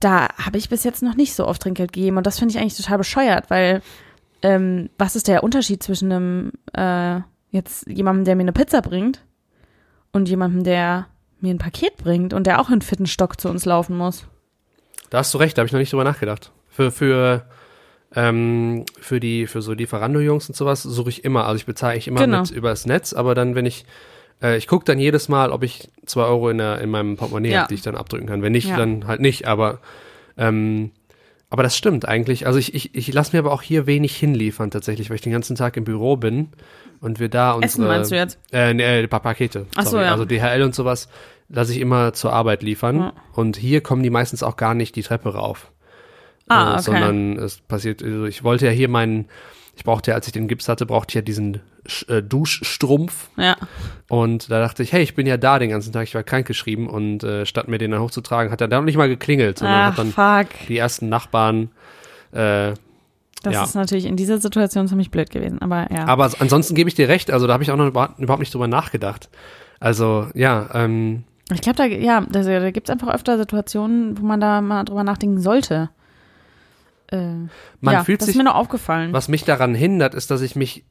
da 0.00 0.28
habe 0.36 0.58
ich 0.58 0.68
bis 0.68 0.84
jetzt 0.84 1.02
noch 1.02 1.14
nicht 1.14 1.34
so 1.34 1.46
oft 1.46 1.62
Trinkgeld 1.62 1.92
gegeben. 1.92 2.16
Und 2.16 2.26
das 2.26 2.38
finde 2.38 2.52
ich 2.54 2.60
eigentlich 2.60 2.76
total 2.76 2.98
bescheuert, 2.98 3.48
weil 3.50 3.82
ähm, 4.42 4.90
was 4.98 5.16
ist 5.16 5.28
der 5.28 5.42
Unterschied 5.42 5.82
zwischen 5.82 6.12
einem 6.12 6.52
äh, 6.74 7.20
jetzt 7.50 7.86
jemandem, 7.88 8.24
der 8.24 8.36
mir 8.36 8.42
eine 8.42 8.52
Pizza 8.52 8.82
bringt 8.82 9.24
und 10.12 10.28
jemandem, 10.28 10.64
der 10.64 11.06
mir 11.40 11.54
ein 11.54 11.58
Paket 11.58 11.96
bringt 11.96 12.34
und 12.34 12.46
der 12.46 12.60
auch 12.60 12.70
in 12.70 12.82
fitten 12.82 13.06
Stock 13.06 13.40
zu 13.40 13.48
uns 13.48 13.64
laufen 13.64 13.96
muss? 13.96 14.26
Da 15.10 15.18
hast 15.18 15.32
du 15.32 15.38
recht, 15.38 15.56
da 15.56 15.60
habe 15.60 15.66
ich 15.66 15.72
noch 15.72 15.78
nicht 15.80 15.92
drüber 15.92 16.04
nachgedacht. 16.04 16.52
Für, 16.68 16.90
für, 16.90 17.46
ähm, 18.14 18.84
für 19.00 19.20
die, 19.20 19.46
für 19.46 19.62
so 19.62 19.72
Lieferando-Jungs 19.72 20.48
und 20.48 20.54
sowas 20.54 20.82
suche 20.82 21.08
ich 21.08 21.24
immer. 21.24 21.46
Also 21.46 21.56
ich 21.56 21.66
bezahle 21.66 21.92
eigentlich 21.92 22.08
immer 22.08 22.20
Genau. 22.20 22.40
mit 22.42 22.50
übers 22.50 22.84
Netz, 22.86 23.12
aber 23.14 23.34
dann, 23.34 23.54
wenn 23.54 23.66
ich, 23.66 23.86
äh, 24.42 24.56
ich 24.56 24.66
gucke 24.66 24.84
dann 24.84 24.98
jedes 24.98 25.28
Mal, 25.28 25.50
ob 25.50 25.62
ich 25.62 25.88
zwei 26.06 26.24
Euro 26.24 26.48
in, 26.50 26.58
der, 26.58 26.80
in 26.80 26.90
meinem 26.90 27.16
Portemonnaie 27.16 27.50
Ja. 27.52 27.58
habe, 27.60 27.68
die 27.68 27.74
ich 27.74 27.82
dann 27.82 27.96
abdrücken 27.96 28.26
kann. 28.26 28.42
Wenn 28.42 28.52
nicht, 28.52 28.68
Ja. 28.68 28.76
dann 28.76 29.06
halt 29.06 29.20
nicht. 29.20 29.46
Aber, 29.46 29.80
ähm, 30.36 30.90
aber 31.50 31.62
das 31.62 31.76
stimmt 31.76 32.06
eigentlich. 32.06 32.46
Also 32.46 32.58
ich, 32.58 32.74
ich, 32.74 32.94
ich 32.94 33.12
lasse 33.12 33.34
mir 33.34 33.40
aber 33.40 33.52
auch 33.52 33.62
hier 33.62 33.86
wenig 33.86 34.16
hinliefern 34.16 34.70
tatsächlich, 34.70 35.10
weil 35.10 35.14
ich 35.16 35.22
den 35.22 35.32
ganzen 35.32 35.56
Tag 35.56 35.76
im 35.76 35.84
Büro 35.84 36.16
bin 36.16 36.48
und 37.00 37.20
wir 37.20 37.28
da 37.28 37.52
unsere, 37.52 37.66
Essen 37.66 37.86
meinst 37.86 38.10
du 38.10 38.16
jetzt? 38.16 38.38
Äh, 38.52 38.74
nee, 38.74 39.02
äh, 39.02 39.06
pa 39.08 39.18
Pakete. 39.20 39.66
Ach 39.76 39.86
so, 39.86 39.98
ja. 40.00 40.10
Also 40.12 40.24
DHL 40.24 40.62
und 40.62 40.74
sowas 40.74 41.08
lasse 41.48 41.72
ich 41.72 41.80
immer 41.80 42.12
zur 42.12 42.32
Arbeit 42.32 42.62
liefern. 42.62 42.98
Ja. 42.98 43.12
Und 43.32 43.56
hier 43.56 43.80
kommen 43.80 44.02
die 44.02 44.10
meistens 44.10 44.42
auch 44.42 44.56
gar 44.56 44.74
nicht 44.74 44.96
die 44.96 45.02
Treppe 45.02 45.34
rauf. 45.34 45.70
Ah, 46.48 46.70
Äh, 46.70 46.72
okay. 46.74 46.82
Sondern 46.82 47.36
es 47.38 47.58
passiert, 47.58 48.02
also 48.02 48.24
ich 48.24 48.42
wollte 48.44 48.66
ja 48.66 48.72
hier 48.72 48.88
meinen, 48.88 49.26
ich 49.76 49.84
brauchte 49.84 50.10
ja, 50.10 50.14
als 50.16 50.26
ich 50.26 50.32
den 50.32 50.48
Gips 50.48 50.68
hatte, 50.68 50.86
brauchte 50.86 51.10
ich 51.10 51.14
ja 51.14 51.22
diesen 51.22 51.60
äh, 52.08 52.22
Duschstrumpf. 52.22 53.28
Ja. 53.36 53.56
Und 54.08 54.50
da 54.50 54.60
dachte 54.60 54.82
ich, 54.82 54.92
hey, 54.92 55.02
ich 55.02 55.14
bin 55.14 55.26
ja 55.26 55.36
da 55.36 55.58
den 55.58 55.70
ganzen 55.70 55.92
Tag, 55.92 56.04
ich 56.04 56.14
war 56.14 56.22
krankgeschrieben. 56.22 56.88
Und 56.88 57.24
äh, 57.24 57.46
statt 57.46 57.68
mir 57.68 57.78
den 57.78 57.90
dann 57.90 58.00
hochzutragen, 58.00 58.52
hat 58.52 58.60
er 58.60 58.68
dann 58.68 58.84
nicht 58.84 58.96
mal 58.96 59.08
geklingelt, 59.08 59.58
sondern 59.58 59.80
Ach, 59.80 59.86
hat 59.86 59.98
dann 59.98 60.12
fuck. 60.12 60.48
die 60.68 60.76
ersten 60.78 61.08
Nachbarn 61.08 61.70
äh, 62.32 62.72
Das 63.42 63.54
Ja. 63.54 63.62
ist 63.64 63.74
natürlich 63.74 64.06
in 64.06 64.16
dieser 64.16 64.38
Situation 64.38 64.88
ziemlich 64.88 65.10
blöd 65.10 65.30
gewesen, 65.30 65.60
aber 65.60 65.86
ja. 65.92 66.06
Aber 66.06 66.30
ansonsten 66.38 66.74
gebe 66.74 66.88
ich 66.88 66.94
dir 66.94 67.08
recht, 67.08 67.30
also 67.30 67.46
da 67.46 67.52
habe 67.52 67.62
ich 67.62 67.70
auch 67.70 67.76
noch 67.76 67.88
überhaupt 67.88 68.40
nicht 68.40 68.52
drüber 68.52 68.68
nachgedacht. 68.68 69.28
Also, 69.78 70.28
ja, 70.34 70.68
ähm, 70.74 71.24
ich 71.52 71.60
glaube, 71.60 71.76
da, 71.76 71.84
ja, 71.84 72.22
da, 72.28 72.42
da 72.42 72.70
gibt 72.72 72.88
es 72.88 72.92
einfach 72.92 73.14
öfter 73.14 73.38
Situationen, 73.38 74.18
wo 74.20 74.24
man 74.26 74.40
da 74.40 74.60
mal 74.60 74.82
drüber 74.84 75.04
nachdenken 75.04 75.40
sollte. 75.40 75.90
Äh, 77.12 77.18
man 77.80 77.94
ja, 77.94 78.02
fühlt 78.04 78.20
das 78.20 78.26
sich, 78.26 78.34
ist 78.34 78.38
mir 78.38 78.44
noch 78.44 78.56
aufgefallen. 78.56 79.12
was 79.12 79.28
mich 79.28 79.44
daran 79.44 79.74
hindert, 79.74 80.14
ist, 80.14 80.30
dass 80.32 80.40
ich 80.40 80.56
mich, 80.56 80.84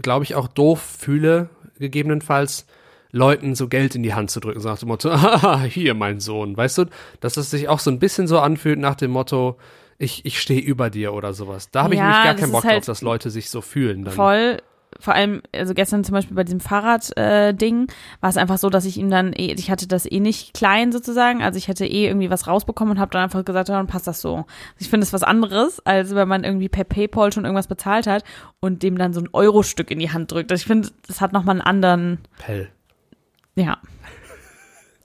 glaube 0.00 0.24
ich, 0.24 0.34
auch 0.34 0.48
doof 0.48 0.80
fühle, 0.80 1.48
gegebenenfalls, 1.78 2.66
Leuten 3.12 3.54
so 3.54 3.68
Geld 3.68 3.94
in 3.94 4.02
die 4.02 4.14
Hand 4.14 4.30
zu 4.30 4.40
drücken, 4.40 4.60
so 4.60 4.68
nach 4.68 4.78
dem 4.78 4.88
Motto, 4.88 5.10
ah, 5.12 5.62
hier, 5.62 5.94
mein 5.94 6.20
Sohn, 6.20 6.56
weißt 6.56 6.78
du, 6.78 6.84
dass 7.20 7.36
es 7.36 7.50
sich 7.50 7.68
auch 7.68 7.78
so 7.78 7.90
ein 7.90 7.98
bisschen 7.98 8.26
so 8.26 8.38
anfühlt 8.38 8.78
nach 8.78 8.94
dem 8.94 9.12
Motto, 9.12 9.56
ich, 9.98 10.26
ich 10.26 10.40
stehe 10.40 10.60
über 10.60 10.90
dir 10.90 11.14
oder 11.14 11.32
sowas. 11.32 11.70
Da 11.70 11.84
habe 11.84 11.94
ich 11.94 12.00
Ja, 12.00 12.08
nämlich 12.08 12.24
gar 12.24 12.34
keinen 12.34 12.52
Bock 12.52 12.64
halt 12.64 12.78
drauf, 12.78 12.86
dass 12.86 13.00
Leute 13.00 13.30
sich 13.30 13.48
so 13.48 13.62
fühlen. 13.62 14.04
Dann. 14.04 14.14
Voll. 14.14 14.58
Vor 15.00 15.14
allem, 15.14 15.42
also 15.54 15.74
gestern 15.74 16.04
zum 16.04 16.14
Beispiel 16.14 16.36
bei 16.36 16.44
diesem 16.44 16.60
Fahrrad-Ding, 16.60 17.88
äh, 17.88 18.20
war 18.20 18.30
es 18.30 18.36
einfach 18.36 18.58
so, 18.58 18.70
dass 18.70 18.84
ich 18.84 18.96
ihm 18.96 19.10
dann, 19.10 19.32
eh, 19.32 19.52
ich 19.52 19.70
hatte 19.70 19.86
das 19.86 20.10
eh 20.10 20.20
nicht 20.20 20.54
klein 20.54 20.92
sozusagen, 20.92 21.42
also 21.42 21.58
ich 21.58 21.68
hätte 21.68 21.86
eh 21.86 22.06
irgendwie 22.06 22.30
was 22.30 22.46
rausbekommen 22.46 22.92
und 22.92 23.00
habe 23.00 23.10
dann 23.10 23.22
einfach 23.22 23.44
gesagt, 23.44 23.68
ja, 23.68 23.76
dann 23.76 23.86
passt 23.86 24.06
das 24.06 24.20
so. 24.20 24.46
Ich 24.78 24.88
finde 24.88 25.04
es 25.04 25.12
was 25.12 25.22
anderes, 25.22 25.84
als 25.84 26.14
wenn 26.14 26.28
man 26.28 26.44
irgendwie 26.44 26.68
per 26.68 26.84
Paypal 26.84 27.32
schon 27.32 27.44
irgendwas 27.44 27.68
bezahlt 27.68 28.06
hat 28.06 28.24
und 28.60 28.82
dem 28.82 28.98
dann 28.98 29.12
so 29.12 29.20
ein 29.20 29.28
Euro-Stück 29.32 29.90
in 29.90 29.98
die 29.98 30.10
Hand 30.10 30.32
drückt. 30.32 30.50
Also 30.50 30.62
ich 30.62 30.66
finde, 30.66 30.88
das 31.06 31.20
hat 31.20 31.32
nochmal 31.32 31.54
einen 31.54 31.62
anderen, 31.62 32.18
Pell. 32.38 32.70
ja. 33.54 33.78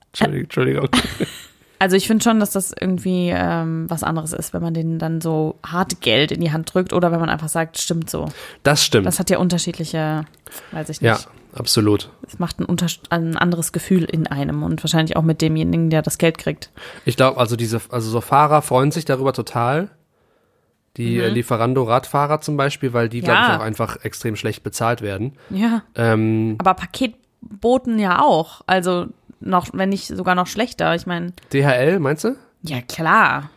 Entschuldigung. 0.08 0.44
Entschuldigung. 0.44 0.90
Also 1.82 1.96
ich 1.96 2.06
finde 2.06 2.24
schon, 2.24 2.40
dass 2.40 2.52
das 2.52 2.74
irgendwie 2.80 3.32
ähm, 3.34 3.90
was 3.90 4.04
anderes 4.04 4.34
ist, 4.34 4.54
wenn 4.54 4.62
man 4.62 4.76
denen 4.76 5.00
dann 5.00 5.20
so 5.20 5.56
hart 5.66 6.00
Geld 6.02 6.32
in 6.32 6.40
die 6.40 6.52
Hand 6.52 6.72
drückt 6.74 6.94
oder 6.94 7.12
wenn 7.12 7.20
man 7.20 7.30
einfach 7.30 7.50
sagt, 7.50 7.80
stimmt 7.80 8.08
so. 8.08 8.28
Das 8.62 8.84
stimmt. 8.86 9.08
Das 9.08 9.18
hat 9.20 9.32
ja 9.32 9.40
unterschiedliche, 9.40 10.26
weiß 10.72 10.90
ich 10.90 11.02
nicht. 11.02 11.10
ja, 11.10 11.18
absolut. 11.56 12.12
Es 12.28 12.38
macht 12.38 12.60
ein, 12.60 12.68
ein 13.10 13.36
anderes 13.36 13.72
Gefühl 13.72 14.04
in 14.04 14.28
einem 14.28 14.62
und 14.62 14.84
wahrscheinlich 14.84 15.18
auch 15.18 15.24
mit 15.24 15.42
demjenigen, 15.42 15.90
der 15.90 16.04
das 16.04 16.20
Geld 16.20 16.38
kriegt. 16.38 16.70
Ich 17.06 17.18
glaube, 17.18 17.40
also 17.40 17.56
diese, 17.56 17.82
also 17.90 18.12
so 18.12 18.22
Fahrer 18.22 18.62
freuen 18.62 18.92
sich 18.92 19.06
darüber 19.06 19.34
total. 19.34 19.90
Die 20.98 21.18
äh, 21.20 21.30
Lieferando-Radfahrer 21.30 22.42
zum 22.42 22.58
Beispiel, 22.58 22.94
weil 22.94 23.10
die, 23.10 23.22
glaube 23.22 23.40
Mhm. 23.40 23.44
Ja. 23.48 23.54
ich, 23.56 23.60
auch 23.60 23.64
einfach 23.66 24.04
extrem 24.04 24.36
schlecht 24.36 24.62
bezahlt 24.62 25.02
werden. 25.02 25.34
Ja. 25.50 25.84
Ähm, 25.96 26.58
Aber 26.60 26.74
Paketboten 26.76 27.98
ja 27.98 28.22
auch. 28.22 28.62
Also 28.68 29.08
noch, 29.42 29.68
wenn 29.74 29.90
nicht 29.90 30.08
sogar 30.08 30.36
noch 30.36 30.48
schlechter. 30.48 30.96
Ich 30.96 31.06
meine, 31.06 31.34
DHL, 31.54 32.00
meinst 32.00 32.24
du? 32.24 32.36
ja 32.64 32.82
klar. 32.82 33.50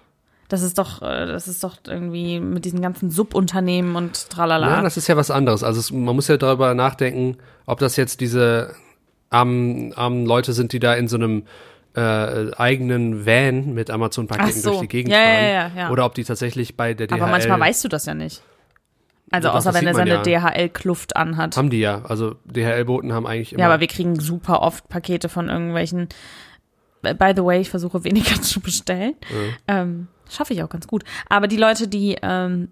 Das 0.49 0.63
ist 0.63 0.77
doch, 0.79 1.01
äh, 1.03 1.27
das 1.27 1.49
ist 1.49 1.65
doch 1.65 1.79
irgendwie 1.87 2.39
mit 2.39 2.65
diesen 2.67 2.83
ganzen 2.83 3.11
Subunternehmen 3.11 3.97
und 3.97 4.29
tralala. 4.31 4.69
Ja, 4.69 4.83
das 4.83 4.97
ist 4.99 5.09
ja 5.09 5.17
was 5.17 5.31
anderes. 5.31 5.63
Also 5.65 5.81
es, 5.81 5.91
man 5.91 6.15
muss 6.15 6.29
ja 6.29 6.37
darüber 6.37 6.75
nachdenken, 6.75 7.39
ob 7.67 7.79
das 7.79 7.97
jetzt 7.97 8.21
diese 8.21 8.75
armen, 9.31 9.93
armen 9.95 10.27
Leute 10.27 10.53
sind, 10.53 10.73
die 10.73 10.79
da 10.81 10.95
in 10.95 11.09
so 11.09 11.17
einem 11.17 11.45
äh, 11.97 12.53
eigenen 12.57 13.25
Van 13.25 13.73
mit 13.75 13.91
Amazon-Paketen 13.91 14.61
so. 14.61 14.71
durch 14.71 14.81
die 14.83 14.89
Gegend 14.89 15.13
Ja, 15.13 15.19
ja, 15.19 15.25
fahren. 15.25 15.73
ja, 15.77 15.83
ja. 15.85 15.91
Oder 15.91 16.05
ob 16.05 16.15
die 16.15 16.25
tatsächlich 16.25 16.77
bei 16.77 16.93
der 16.95 17.07
DHL 17.07 17.23
Aber 17.23 17.31
manchmal 17.31 17.59
weißt 17.61 17.83
du 17.85 17.89
das 17.89 18.05
ja 18.07 18.15
nicht. 18.15 18.43
Also 19.35 19.49
Ja, 19.49 19.55
außer 19.55 19.75
wenn 19.75 19.87
er 19.87 19.95
seine 19.95 20.11
ja. 20.11 20.23
DHL-Kluft 20.23 21.17
anhat. 21.17 21.57
haben 21.57 21.71
die 21.71 21.81
ja. 21.81 22.03
Also 22.05 22.37
DHL-Boten 22.45 23.13
haben 23.13 23.27
eigentlich 23.27 23.53
immer. 23.53 23.61
Ja, 23.61 23.67
aber 23.67 23.81
wir 23.81 23.87
kriegen 23.89 24.19
super 24.21 24.63
oft 24.63 24.89
Pakete 24.89 25.29
von 25.29 25.49
irgendwelchen. 25.49 26.09
By 27.03 27.33
the 27.37 27.45
way, 27.45 27.61
ich 27.61 27.69
versuche 27.71 28.05
weniger 28.05 28.41
zu 28.43 28.61
bestellen. 28.61 29.15
Ähm, 29.69 30.09
Schaffe 30.31 30.55
ich 30.55 30.63
auch 30.63 30.69
ganz 30.71 30.87
gut. 30.87 31.05
Aber 31.29 31.49
die 31.49 31.57
Leute, 31.59 31.87
die, 31.89 32.17
ähm, 32.23 32.69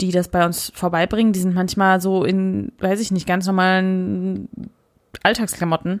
die 0.00 0.10
das 0.12 0.28
bei 0.28 0.44
uns 0.44 0.72
vorbeibringen, 0.74 1.32
die 1.32 1.40
sind 1.40 1.54
manchmal 1.54 2.00
so 2.00 2.24
in, 2.24 2.72
weiß 2.80 3.00
ich 3.00 3.10
nicht, 3.12 3.26
ganz 3.26 3.46
normalen 3.46 4.48
Alltagsklamotten. 5.22 6.00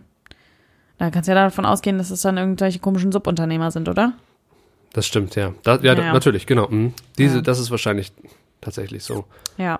Da 0.98 1.10
kannst 1.10 1.28
du 1.28 1.32
ja 1.32 1.44
davon 1.44 1.64
ausgehen, 1.66 1.98
dass 1.98 2.10
es 2.10 2.20
dann 2.22 2.36
irgendwelche 2.36 2.78
komischen 2.78 3.10
Subunternehmer 3.12 3.70
sind, 3.70 3.88
oder? 3.88 4.12
Das 4.92 5.06
stimmt, 5.06 5.34
ja. 5.36 5.52
Da, 5.62 5.76
ja, 5.76 5.94
Ja, 5.94 6.00
ja. 6.02 6.12
natürlich, 6.12 6.46
genau. 6.46 6.68
Mhm. 6.68 6.92
Diese, 7.18 7.36
Ja. 7.36 7.42
das 7.42 7.58
ist 7.58 7.70
wahrscheinlich 7.70 8.12
tatsächlich 8.62 9.04
so. 9.04 9.26
Ja. 9.58 9.78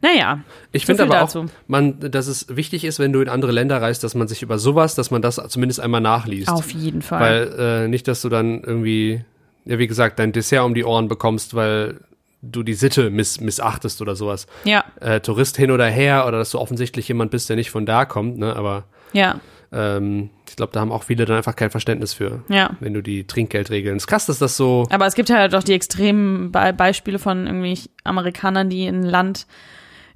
Naja. 0.00 0.40
Ich 0.72 0.86
finde 0.86 1.04
aber 1.04 1.14
dazu. 1.14 1.40
auch, 1.40 1.44
man, 1.68 1.98
dass 1.98 2.26
es 2.26 2.56
wichtig 2.56 2.84
ist, 2.84 2.98
wenn 2.98 3.12
du 3.12 3.20
in 3.20 3.28
andere 3.28 3.52
Länder 3.52 3.80
reist, 3.80 4.02
dass 4.02 4.14
man 4.14 4.26
sich 4.28 4.42
über 4.42 4.58
sowas, 4.58 4.94
dass 4.94 5.10
man 5.10 5.22
das 5.22 5.40
zumindest 5.48 5.80
einmal 5.80 6.00
nachliest. 6.00 6.48
Auf 6.48 6.72
jeden 6.72 7.02
Fall. 7.02 7.20
Weil 7.20 7.84
äh, 7.84 7.88
nicht, 7.88 8.08
dass 8.08 8.22
du 8.22 8.28
dann 8.28 8.62
irgendwie, 8.62 9.24
ja 9.64 9.78
wie 9.78 9.86
gesagt, 9.86 10.18
dein 10.18 10.32
Dessert 10.32 10.64
um 10.64 10.74
die 10.74 10.84
Ohren 10.84 11.08
bekommst, 11.08 11.54
weil 11.54 12.00
du 12.42 12.64
die 12.64 12.74
Sitte 12.74 13.10
miss 13.10 13.40
missachtest 13.40 14.02
oder 14.02 14.16
sowas. 14.16 14.48
ja, 14.64 14.84
Äh, 15.00 15.20
Tourist 15.20 15.56
hin 15.56 15.70
oder 15.70 15.86
her 15.86 16.26
oder 16.26 16.38
dass 16.38 16.50
du 16.50 16.58
offensichtlich 16.58 17.06
jemand 17.06 17.30
bist, 17.30 17.48
der 17.48 17.54
nicht 17.54 17.70
von 17.70 17.86
da 17.86 18.04
kommt, 18.04 18.38
ne? 18.38 18.56
Aber 18.56 18.84
ja, 19.12 19.40
ähm, 19.72 20.30
ich 20.48 20.56
glaube, 20.56 20.72
da 20.72 20.80
haben 20.80 20.92
auch 20.92 21.02
viele 21.04 21.24
dann 21.24 21.36
einfach 21.38 21.56
kein 21.56 21.70
Verständnis 21.70 22.12
für, 22.12 22.42
ja. 22.48 22.70
wenn 22.80 22.92
du 22.94 23.02
die 23.02 23.26
Trinkgeldregeln. 23.26 23.96
Es 23.96 24.02
ist 24.02 24.06
krass, 24.06 24.26
dass 24.26 24.38
das 24.38 24.56
so. 24.56 24.86
Aber 24.90 25.06
es 25.06 25.14
gibt 25.14 25.30
halt 25.30 25.54
auch 25.54 25.62
die 25.62 25.72
extremen 25.72 26.52
Be 26.52 26.74
Beispiele 26.76 27.18
von 27.18 27.46
irgendwie 27.46 27.78
Amerikanern, 28.04 28.68
die 28.68 28.86
in 28.86 29.00
ein 29.00 29.04
Land 29.04 29.46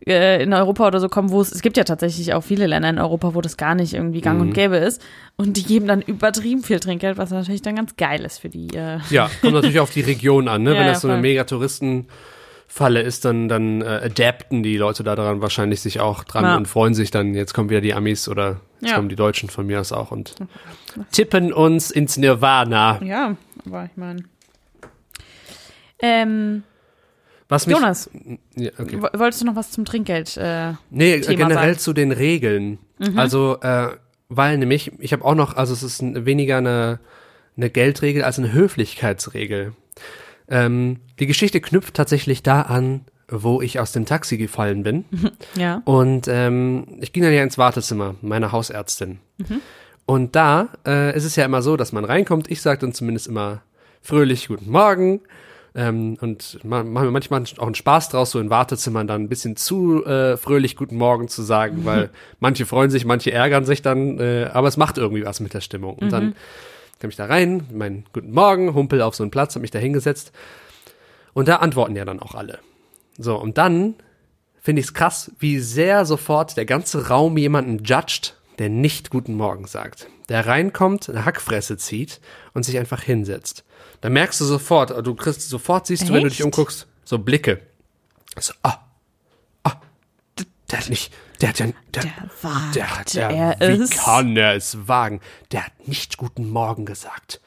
äh, 0.07 0.42
in 0.42 0.53
Europa 0.53 0.87
oder 0.87 1.01
so 1.01 1.09
kommen, 1.09 1.31
wo 1.31 1.40
es, 1.40 1.51
es 1.53 1.62
gibt 1.62 1.79
ja 1.79 1.85
tatsächlich 1.85 2.35
auch 2.35 2.42
viele 2.42 2.66
Länder 2.66 2.90
in 2.90 2.99
Europa, 2.99 3.35
wo 3.35 3.40
das 3.40 3.57
gar 3.57 3.75
nicht 3.75 3.95
irgendwie 3.95 4.21
gang 4.21 4.37
Mhm. 4.38 4.49
und 4.49 4.53
gäbe 4.53 4.77
ist. 4.77 5.01
Und 5.37 5.57
die 5.57 5.62
geben 5.64 5.87
dann 5.87 6.03
übertrieben 6.03 6.62
viel 6.62 6.81
Trinkgeld, 6.81 7.16
was 7.16 7.31
natürlich 7.31 7.62
dann 7.62 7.77
ganz 7.77 7.97
geil 7.97 8.23
ist 8.25 8.38
für 8.38 8.51
die. 8.51 8.69
Äh, 8.77 8.99
Ja, 9.09 9.31
kommt 9.40 9.55
natürlich 9.55 9.81
auf 9.81 9.90
die 9.90 10.03
Region 10.03 10.49
an, 10.49 10.64
ne? 10.64 10.75
Ja, 10.75 10.81
Wenn 10.81 10.87
das 10.88 11.01
so 11.01 11.09
eine 11.09 11.21
mega 11.21 11.45
Touristenfalle 12.68 13.00
ist, 13.00 13.24
dann, 13.24 13.48
dann 13.48 13.81
äh, 13.81 13.85
adapten 14.05 14.62
die 14.62 14.76
Leute 14.76 15.02
da 15.05 15.14
daran 15.16 15.40
wahrscheinlich 15.40 15.81
sich 15.81 16.00
auch 16.00 16.24
dran 16.24 16.44
Ja. 16.44 16.57
und 16.57 16.66
freuen 16.68 16.94
sich 16.94 17.11
dann, 17.11 17.35
jetzt 17.35 17.55
kommen 17.55 17.70
wieder 17.70 17.81
die 17.81 17.94
Amis 17.94 18.29
oder 18.29 18.61
jetzt 18.81 18.90
Ja. 18.90 18.96
kommen 18.96 19.09
die 19.09 19.16
Deutschen 19.16 19.48
von 19.48 19.66
mir 19.66 19.81
aus 19.81 19.92
auch 19.92 20.11
und 20.11 20.35
tippen 21.12 21.52
uns 21.52 21.90
ins 21.90 22.16
Nirvana. 22.16 23.00
ja, 23.02 23.37
aber 23.64 23.85
ich 23.90 23.96
meine. 23.96 24.24
Ähm, 26.00 26.62
Was 27.48 27.66
mich, 27.66 27.76
Jonas, 27.76 28.11
Ja, 28.57 28.70
okay. 28.79 29.00
wo- 29.00 29.18
wolltest 29.18 29.40
du 29.42 29.46
noch 29.46 29.57
was 29.57 29.70
zum 29.70 29.85
Trinkgeld? 29.85 30.37
Äh, 30.37 30.72
Nee, 30.90 31.20
Thema 31.20 31.37
generell 31.37 31.55
sagen. 31.55 31.70
Mhm. 31.70 31.79
zu 31.79 31.92
den 31.94 32.12
Regeln. 32.12 32.79
Also, 33.14 33.59
äh, 33.61 33.88
weil 34.29 34.59
nämlich, 34.59 34.92
ich 34.98 35.12
habe 35.12 35.24
auch 35.24 35.35
noch, 35.35 35.57
also 35.57 35.72
es 35.72 35.83
ist 35.83 36.02
ein, 36.02 36.26
weniger 36.26 36.59
eine, 36.59 36.98
eine 37.57 37.70
Geldregel 37.70 38.24
als 38.24 38.38
eine 38.38 38.52
Höflichkeitsregel. 38.52 39.72
Ähm, 40.48 41.00
die 41.18 41.26
Geschichte 41.26 41.61
knüpft 41.61 41.94
tatsächlich 41.94 42.42
da 42.42 42.62
an, 42.62 43.02
wo 43.28 43.61
ich 43.61 43.80
aus 43.80 43.92
dem 43.92 44.06
Taxi 44.06 44.37
gefallen 44.37 44.82
bin. 44.82 45.04
ja. 45.56 45.82
Und 45.85 46.28
ähm, 46.28 46.87
ich 47.00 47.12
ging 47.12 47.22
dann 47.22 47.32
ja 47.32 47.42
ins 47.42 47.59
Wartezimmer 47.59 48.14
meiner 48.22 48.52
Hausärztin. 48.52 49.18
Und 50.06 50.37
da 50.37 50.68
äh, 50.87 51.16
ist 51.16 51.24
es 51.24 51.35
ja 51.37 51.44
immer 51.44 51.62
so, 51.62 51.76
dass 51.76 51.92
man 51.92 52.04
reinkommt. 52.04 52.50
Ich 52.50 52.62
sage 52.62 52.80
dann 52.80 52.92
zumindest 52.92 53.26
immer 53.26 53.62
fröhlich 54.02 54.48
Guten 54.48 54.70
Morgen. 54.70 55.20
Ähm, 55.74 56.16
und 56.20 56.59
ma 56.64 56.82
machen 56.85 57.09
wir 57.09 57.11
manchmal 57.11 57.42
auch 57.59 57.66
einen 57.66 57.74
Spaß 57.74 58.09
draus, 58.09 58.30
so 58.30 58.38
in 58.40 58.48
Wartezimmern 58.48 59.06
dann 59.06 59.22
ein 59.22 59.28
bisschen 59.28 59.56
zu 59.56 60.06
äh, 60.06 60.37
fröhlich 60.38 60.76
Guten 60.76 60.96
Morgen 60.96 61.28
zu 61.28 61.42
sagen, 61.42 61.85
weil 61.85 62.09
manche 62.40 62.64
freuen 62.64 62.90
sich, 62.90 63.04
manche 63.04 63.32
ärgern 63.32 63.66
sich 63.66 63.82
dann, 63.82 64.18
äh, 64.18 64.48
aber 64.52 64.68
es 64.68 64.78
macht 64.78 64.96
irgendwie 64.96 65.26
was 65.26 65.40
mit 65.40 65.52
der 65.52 65.61
Stimmung. 65.61 65.96
Und 65.96 66.12
dann 66.12 66.35
kam 66.98 67.11
ich 67.11 67.16
da 67.16 67.26
rein, 67.26 67.66
mein 67.72 68.04
Guten 68.12 68.32
Morgen, 68.32 68.74
humpel 68.74 69.02
auf 69.02 69.14
so 69.14 69.22
einen 69.22 69.30
Platz, 69.30 69.54
hab 69.54 69.62
mich 69.62 69.70
da 69.70 69.78
hingesetzt. 69.78 70.32
Und 71.35 71.48
da 71.48 71.56
antworten 71.56 71.96
ja 71.96 72.04
dann 72.04 72.20
auch 72.20 72.35
alle. 72.35 72.59
So, 73.18 73.37
und 73.37 73.59
dann 73.59 73.94
finde 74.61 74.80
ich 74.80 74.87
es 74.87 74.94
krass, 74.94 75.30
wie 75.38 75.59
sehr 75.59 76.04
sofort 76.04 76.56
der 76.56 76.64
ganze 76.64 77.09
Raum 77.09 77.37
jemanden 77.37 77.85
judgt, 77.85 78.37
der 78.59 78.68
nicht 78.68 79.11
Guten 79.11 79.35
Morgen 79.35 79.66
sagt. 79.66 80.09
Der 80.28 80.46
reinkommt, 80.46 81.09
eine 81.09 81.24
Hackfresse 81.24 81.76
zieht 81.76 82.20
und 82.52 82.64
sich 82.64 82.78
einfach 82.78 83.02
hinsetzt. 83.02 83.64
Da 84.00 84.11
merkst 84.11 84.40
du 84.40 84.44
sofort, 84.44 84.90
du 85.06 85.14
kriegst 85.14 85.48
sofort, 85.48 85.87
siehst 85.87 86.09
du, 86.09 86.12
wenn 86.12 86.22
du 86.22 86.28
dich 86.28 86.40
Echt? 86.40 86.46
umguckst, 86.46 86.87
so 87.04 87.18
Blicke. 87.18 87.61
So, 88.38 88.52
ah, 88.62 88.78
der 90.70 90.81
hat 90.81 90.88
nicht, 90.90 91.12
der 91.40 91.50
hat 91.50 91.59
ja, 91.61 91.66
der, 91.94 92.02
Der 92.02 92.12
wagt 92.42 92.74
der 92.74 92.98
hat 92.98 93.14
ja, 93.14 93.31
er 93.31 93.79
wie 93.79 93.83
es. 93.83 93.90
kann 93.90 94.37
er 94.37 94.55
es 94.55 94.88
wagen? 94.88 95.20
Der 95.52 95.66
hat 95.66 95.87
nicht 95.87 96.16
Guten 96.16 96.50
Morgen 96.50 96.85
gesagt. 96.87 97.40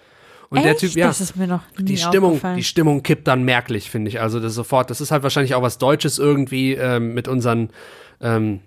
Und 0.49 0.63
der 0.63 0.71
Echt? 0.71 0.79
Typ, 0.79 0.95
ja, 0.95 1.07
Das 1.07 1.21
ist 1.21 1.35
mir 1.35 1.45
noch 1.47 1.61
nie 1.77 1.85
die 1.85 1.97
Stimmung, 1.97 2.41
die 2.55 2.63
Stimmung 2.63 3.03
kippt 3.03 3.27
dann 3.27 3.43
merklich, 3.43 3.89
finde 3.91 4.09
ich. 4.09 4.19
Also 4.19 4.39
das 4.39 4.55
sofort, 4.55 4.89
das 4.89 4.99
ist 4.99 5.11
halt 5.11 5.21
wahrscheinlich 5.21 5.53
auch 5.53 5.61
was 5.61 5.77
Deutsches 5.77 6.17
irgendwie 6.17 6.73
ähm, 6.73 7.13
mit 7.13 7.27
unseren 7.27 7.69
ähm, 8.21 8.61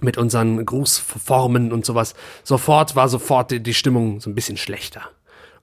mit 0.00 0.16
unseren 0.16 0.64
Grußformen 0.64 1.72
und 1.72 1.84
sowas. 1.84 2.14
Sofort 2.44 2.94
war 2.94 3.08
sofort 3.08 3.50
die, 3.50 3.60
die 3.60 3.74
Stimmung 3.74 4.20
so 4.20 4.30
ein 4.30 4.34
bisschen 4.36 4.56
schlechter. 4.56 5.02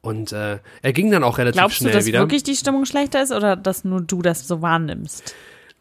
Und 0.02 0.34
äh, 0.34 0.60
er 0.82 0.94
ging 0.94 1.10
dann 1.10 1.24
auch 1.24 1.38
relativ 1.38 1.58
Glaubst 1.60 1.80
du, 1.80 1.84
schnell 1.86 1.94
dass 1.94 2.06
wieder. 2.06 2.20
wirklich 2.20 2.44
die 2.44 2.56
Stimmung 2.56 2.86
schlechter 2.86 3.24
ist 3.24 3.32
oder 3.32 3.56
dass 3.56 3.86
nur 3.86 4.02
du 4.02 4.22
das 4.22 4.46
so 4.48 4.62
wahrnimmst? 4.62 5.34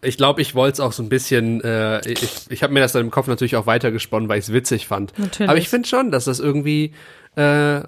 Ich 0.02 0.16
glaube, 0.16 0.42
ich 0.42 0.54
wollte 0.54 0.74
es 0.74 0.80
auch 0.80 0.92
so 0.92 1.02
ein 1.02 1.08
bisschen, 1.08 1.62
äh, 1.62 2.06
ich, 2.08 2.50
ich 2.50 2.62
habe 2.62 2.72
mir 2.72 2.80
das 2.80 2.92
dann 2.92 3.02
im 3.02 3.10
Kopf 3.10 3.26
natürlich 3.26 3.56
auch 3.56 3.66
weitergesponnen, 3.66 4.28
weil 4.28 4.38
ich 4.38 4.46
es 4.46 4.52
witzig 4.52 4.86
fand. 4.86 5.18
Natürlich. 5.18 5.48
Aber 5.48 5.58
ich 5.58 5.68
finde 5.68 5.88
schon, 5.88 6.10
dass 6.10 6.24
das 6.26 6.40
irgendwie, 6.40 6.92
äh, 7.36 7.80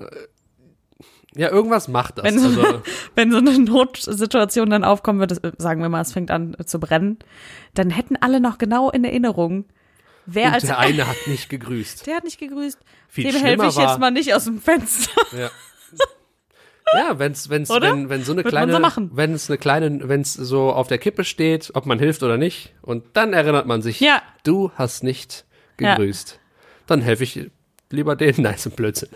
ja, 1.36 1.50
irgendwas 1.50 1.88
macht 1.88 2.18
das. 2.18 2.24
Wenn 2.24 2.38
so, 2.38 2.48
also, 2.48 2.82
wenn 3.14 3.30
so 3.30 3.38
eine 3.38 3.58
Notsituation 3.58 4.70
dann 4.70 4.84
aufkommen 4.84 5.20
wird, 5.20 5.32
das, 5.32 5.40
sagen 5.58 5.82
wir 5.82 5.90
mal, 5.90 6.00
es 6.00 6.12
fängt 6.12 6.30
an 6.30 6.56
zu 6.64 6.80
brennen, 6.80 7.18
dann 7.74 7.90
hätten 7.90 8.16
alle 8.16 8.40
noch 8.40 8.56
genau 8.56 8.90
in 8.90 9.04
Erinnerung, 9.04 9.66
wer 10.24 10.54
als 10.54 10.64
der 10.64 10.78
eine 10.78 11.06
hat 11.06 11.26
nicht 11.26 11.50
gegrüßt. 11.50 12.06
der 12.06 12.16
hat 12.16 12.24
nicht 12.24 12.38
gegrüßt. 12.38 12.78
Viel 13.08 13.32
Dem 13.32 13.42
helfe 13.42 13.66
ich 13.66 13.76
war, 13.76 13.90
jetzt 13.90 14.00
mal 14.00 14.10
nicht 14.10 14.34
aus 14.34 14.44
dem 14.44 14.60
Fenster. 14.60 15.20
Ja. 15.38 15.50
Ja, 16.94 17.18
wenn's, 17.18 17.48
wenn's, 17.50 17.70
Oder? 17.70 17.90
wenn, 17.92 18.08
wenn 18.08 18.22
so 18.24 18.32
eine 18.32 18.44
Wird 18.44 18.52
kleine, 18.52 18.72
so 18.72 19.08
wenn 19.16 19.32
es 19.34 19.50
eine 19.50 19.58
kleine, 19.58 20.08
wenn 20.08 20.20
es 20.20 20.34
so 20.34 20.70
auf 20.72 20.86
der 20.88 20.98
Kippe 20.98 21.24
steht, 21.24 21.70
ob 21.74 21.84
man 21.86 21.98
hilft 21.98 22.22
oder 22.22 22.36
nicht, 22.36 22.74
und 22.82 23.04
dann 23.14 23.32
erinnert 23.32 23.66
man 23.66 23.82
sich, 23.82 24.00
Ja. 24.00 24.22
du 24.44 24.70
hast 24.76 25.02
nicht 25.02 25.44
Ja. 25.80 25.94
gegrüßt. 25.96 26.38
Dann 26.86 27.00
helfe 27.02 27.24
ich 27.24 27.50
lieber 27.90 28.14
denen. 28.14 28.34
Nein, 28.42 28.54
so 28.56 28.70
ein 28.70 28.76
Blödsinn. 28.76 29.08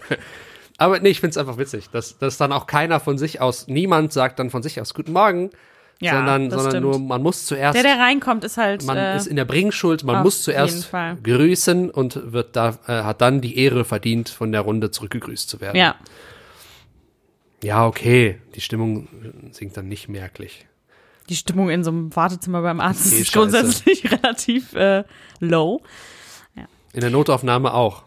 Aber 0.79 0.99
nee, 0.99 1.11
ich 1.11 1.21
find's 1.21 1.37
einfach 1.37 1.59
witzig, 1.59 1.91
dass, 1.91 2.19
dass 2.19 2.39
dann 2.39 2.53
auch 2.53 2.67
keiner 2.67 2.99
von 3.01 3.19
sich 3.19 3.41
aus, 3.41 3.69
niemand 3.69 4.13
sagt 4.13 4.39
dann 4.39 4.51
von 4.51 4.63
sich 4.63 4.81
aus 4.81 4.93
Guten 4.95 5.13
Morgen, 5.13 5.51
Ja, 6.01 6.15
sondern, 6.15 6.51
sondern 6.51 6.71
stimmt. 6.71 6.87
nur, 6.87 6.99
man 6.99 7.23
muss 7.23 7.47
zuerst, 7.47 7.77
Der, 7.77 7.83
der 7.83 7.99
reinkommt, 7.99 8.43
ist 8.45 8.57
halt. 8.57 8.83
man 8.85 8.97
äh, 8.97 9.17
ist 9.17 9.27
in 9.27 9.37
der 9.37 9.45
Bringschuld, 9.45 10.03
man 10.05 10.23
muss 10.23 10.43
zuerst 10.43 10.91
grüßen 11.23 11.91
und 11.91 12.33
wird 12.33 12.57
da, 12.57 12.71
äh, 12.89 13.03
hat 13.05 13.21
dann 13.21 13.41
die 13.43 13.59
Ehre 13.59 13.85
verdient, 13.85 14.29
von 14.31 14.51
der 14.53 14.63
Runde 14.63 14.91
zurückgegrüßt 14.91 15.49
zu 15.49 15.61
werden. 15.61 15.77
ja, 15.77 15.95
Ja, 17.63 17.87
okay. 17.87 18.41
Die 18.55 18.61
Stimmung 18.61 19.09
sinkt 19.53 19.77
dann 19.77 19.89
nicht 19.89 20.09
merklich. 20.09 20.67
die 21.29 21.37
Stimmung 21.37 21.71
in 21.71 21.85
so 21.85 21.91
einem 21.91 22.15
Wartezimmer 22.17 22.63
beim 22.63 22.81
Arzt 22.81 23.13
Eh 23.13 23.21
ist 23.21 23.27
scheiße. 23.29 23.33
grundsätzlich 23.39 24.11
relativ 24.13 24.75
äh, 24.75 25.05
low. 25.41 25.83
In 26.93 27.01
der 27.03 27.11
Notaufnahme 27.11 27.73
auch. 27.73 28.03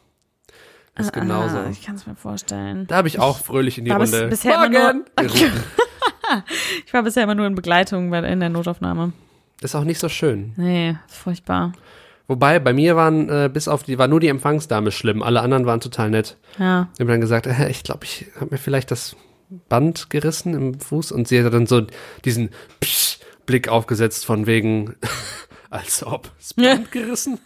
Das 0.95 1.05
ist 1.07 1.13
genauso. 1.13 1.57
Ah, 1.57 1.69
ich 1.71 1.83
kann 1.85 1.95
es 1.95 2.05
mir 2.05 2.15
vorstellen. 2.15 2.85
Da 2.87 2.97
habe 2.97 3.07
ich 3.07 3.17
auch 3.19 3.39
fröhlich 3.39 3.77
in 3.77 3.85
die 3.85 3.91
bis- 3.93 4.13
Runde. 4.13 4.27
bisher 4.27 4.55
immer 4.55 4.69
Morgen! 4.69 5.05
nur- 5.17 5.27
gerufen. 5.27 5.63
Ich 6.85 6.93
war 6.93 7.03
bisher 7.03 7.23
immer 7.23 7.35
nur 7.35 7.45
in 7.45 7.53
Begleitung 7.55 8.09
bei, 8.09 8.19
in 8.19 8.39
der 8.39 8.49
Notaufnahme. 8.49 9.13
Ist 9.61 9.75
auch 9.75 9.83
nicht 9.83 9.99
so 9.99 10.09
schön. 10.09 10.53
Nee, 10.57 10.95
ist 11.07 11.15
furchtbar. 11.17 11.73
Wobei, 12.27 12.59
bei 12.59 12.73
mir 12.73 12.95
waren, 12.95 13.29
äh, 13.29 13.49
bis 13.53 13.67
auf 13.67 13.83
die, 13.83 13.97
war 13.99 14.07
nur 14.07 14.19
die 14.19 14.29
Empfangsdame 14.29 14.91
schlimm. 14.91 15.21
Alle 15.21 15.41
anderen 15.41 15.65
waren 15.65 15.79
total 15.79 16.09
nett. 16.09 16.37
Ja. 16.57 16.87
Ich 16.95 16.99
habe 17.01 17.11
dann 17.11 17.21
gesagt, 17.21 17.45
äh, 17.47 17.69
ich 17.69 17.83
glaube, 17.83 18.05
ich 18.05 18.25
habe 18.39 18.47
mir 18.51 18.57
vielleicht 18.57 18.89
das 18.91 19.15
Band 19.69 20.09
gerissen 20.09 20.53
im 20.53 20.79
Fuß. 20.79 21.11
Und 21.11 21.27
sie 21.27 21.43
hat 21.43 21.53
dann 21.53 21.65
so 21.67 21.81
diesen 22.25 22.49
Psch 22.79 23.19
Blick 23.45 23.67
aufgesetzt 23.67 24.25
von 24.25 24.45
wegen, 24.47 24.95
als 25.69 26.03
ob, 26.05 26.31
das 26.37 26.53
Band 26.55 26.91
gerissen? 26.91 27.39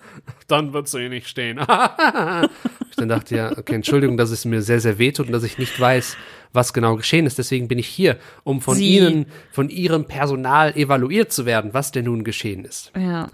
Dann 0.48 0.74
wird 0.74 0.88
sie 0.88 1.00
eh 1.00 1.10
nicht 1.10 1.28
stehen. 1.28 1.58
ich 2.90 2.96
dann 2.96 3.10
dachte, 3.10 3.36
ja, 3.36 3.52
okay, 3.58 3.74
Entschuldigung, 3.76 4.18
dass 4.18 4.30
es 4.32 4.46
mir 4.46 4.62
sehr, 4.62 4.80
sehr 4.80 5.00
wehtut 5.00 5.28
und 5.28 5.32
dass 5.34 5.44
ich 5.44 5.58
nicht 5.58 5.80
weiß, 5.80 6.16
was 6.54 6.74
genau 6.74 6.96
geschehen 6.96 7.26
ist. 7.26 7.38
Deswegen 7.38 7.68
bin 7.68 7.80
ich 7.80 7.88
hier, 7.88 8.18
um 8.44 8.62
von 8.62 8.76
Sie- 8.76 8.98
Ihnen, 8.98 9.26
von 9.52 9.70
Ihrem 9.70 10.06
Personal 10.06 10.76
evaluiert 10.76 11.32
zu 11.32 11.46
werden, 11.46 11.74
was 11.74 11.92
denn 11.92 12.06
nun 12.06 12.24
geschehen 12.24 12.64
ist. 12.66 12.92
Ja. 12.96 13.30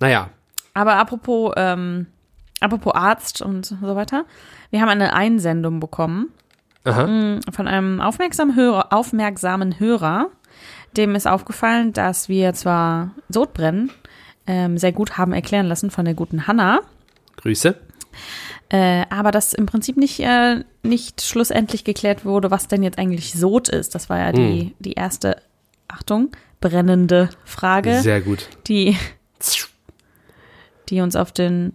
Naja, 0.00 0.30
Aber 0.74 0.94
apropos, 0.96 1.52
ähm, 1.56 2.06
apropos 2.60 2.94
Arzt 2.94 3.42
und 3.42 3.66
so 3.66 3.94
weiter. 3.96 4.24
Wir 4.70 4.80
haben 4.80 4.88
eine 4.88 5.14
Einsendung 5.14 5.78
bekommen 5.78 6.30
aha, 6.84 7.40
von 7.50 7.68
einem 7.68 8.00
aufmerksamen 8.00 8.56
Hörer, 8.56 8.92
aufmerksamen 8.92 9.78
Hörer. 9.78 10.30
Dem 10.96 11.14
ist 11.14 11.26
aufgefallen, 11.26 11.92
dass 11.92 12.28
wir 12.28 12.52
zwar 12.52 13.12
Sodbrennen 13.28 13.90
ähm, 14.46 14.76
sehr 14.76 14.92
gut 14.92 15.16
haben 15.16 15.32
erklären 15.32 15.66
lassen 15.66 15.90
von 15.90 16.04
der 16.04 16.14
guten 16.14 16.46
Hanna, 16.46 16.80
Grüße. 17.36 17.76
äh, 18.68 19.04
aber 19.08 19.30
dass 19.30 19.52
im 19.54 19.66
Prinzip 19.66 19.96
nicht, 19.96 20.20
äh, 20.20 20.64
nicht 20.82 21.22
schlussendlich 21.22 21.84
geklärt 21.84 22.24
wurde, 22.24 22.50
was 22.50 22.68
denn 22.68 22.82
jetzt 22.82 22.98
eigentlich 22.98 23.32
Sod 23.32 23.68
ist. 23.68 23.94
Das 23.94 24.10
war 24.10 24.18
ja 24.18 24.32
die, 24.32 24.74
die 24.80 24.92
erste, 24.92 25.40
Achtung, 25.88 26.30
brennende 26.60 27.30
Frage, 27.44 28.00
Sehr 28.00 28.20
gut. 28.20 28.48
die, 28.66 28.96
die 30.88 31.00
uns 31.00 31.16
auf 31.16 31.32
den, 31.32 31.72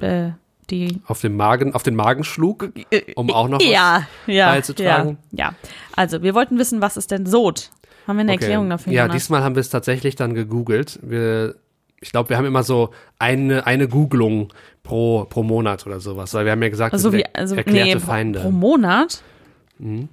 äh, 0.00 0.30
die 0.70 1.00
Auf 1.06 1.20
den 1.20 1.36
Magen, 1.36 1.74
auf 1.74 1.82
den 1.82 1.96
Magen 1.96 2.24
schlug, 2.24 2.70
um 3.14 3.30
auch 3.30 3.48
noch 3.48 3.58
was 3.60 3.66
ja, 3.66 4.06
ja, 4.26 4.52
beizutragen. 4.52 5.18
Ja, 5.32 5.46
ja. 5.46 5.54
Also, 5.96 6.22
wir 6.22 6.34
wollten 6.34 6.58
wissen, 6.58 6.80
was 6.80 6.96
ist 6.96 7.10
denn 7.10 7.26
Sod? 7.26 7.70
Haben 8.06 8.16
wir 8.16 8.20
eine 8.22 8.32
Okay. 8.32 8.44
Erklärung 8.44 8.70
dafür? 8.70 8.92
Ja, 8.92 9.02
Jonas? 9.02 9.16
diesmal 9.16 9.42
haben 9.42 9.54
wir 9.54 9.60
es 9.60 9.70
tatsächlich 9.70 10.16
dann 10.16 10.34
gegoogelt. 10.34 10.98
Wir, 11.02 11.56
ich 12.00 12.10
glaube, 12.10 12.30
wir 12.30 12.38
haben 12.38 12.46
immer 12.46 12.62
so 12.62 12.90
eine, 13.18 13.66
eine 13.66 13.88
Googlung 13.88 14.52
pro, 14.82 15.26
pro 15.28 15.42
Monat 15.42 15.86
oder 15.86 16.00
sowas, 16.00 16.32
weil 16.34 16.44
wir 16.44 16.52
haben 16.52 16.62
ja 16.62 16.70
gesagt, 16.70 16.94
also 16.94 17.12
wir 17.12 17.18
wie, 17.20 17.24
also 17.34 17.54
erklärte 17.56 17.98
nee, 17.98 18.00
Feinde. 18.00 18.40
pro 18.40 18.50
Monat? 18.50 19.22
Mhm. 19.78 20.08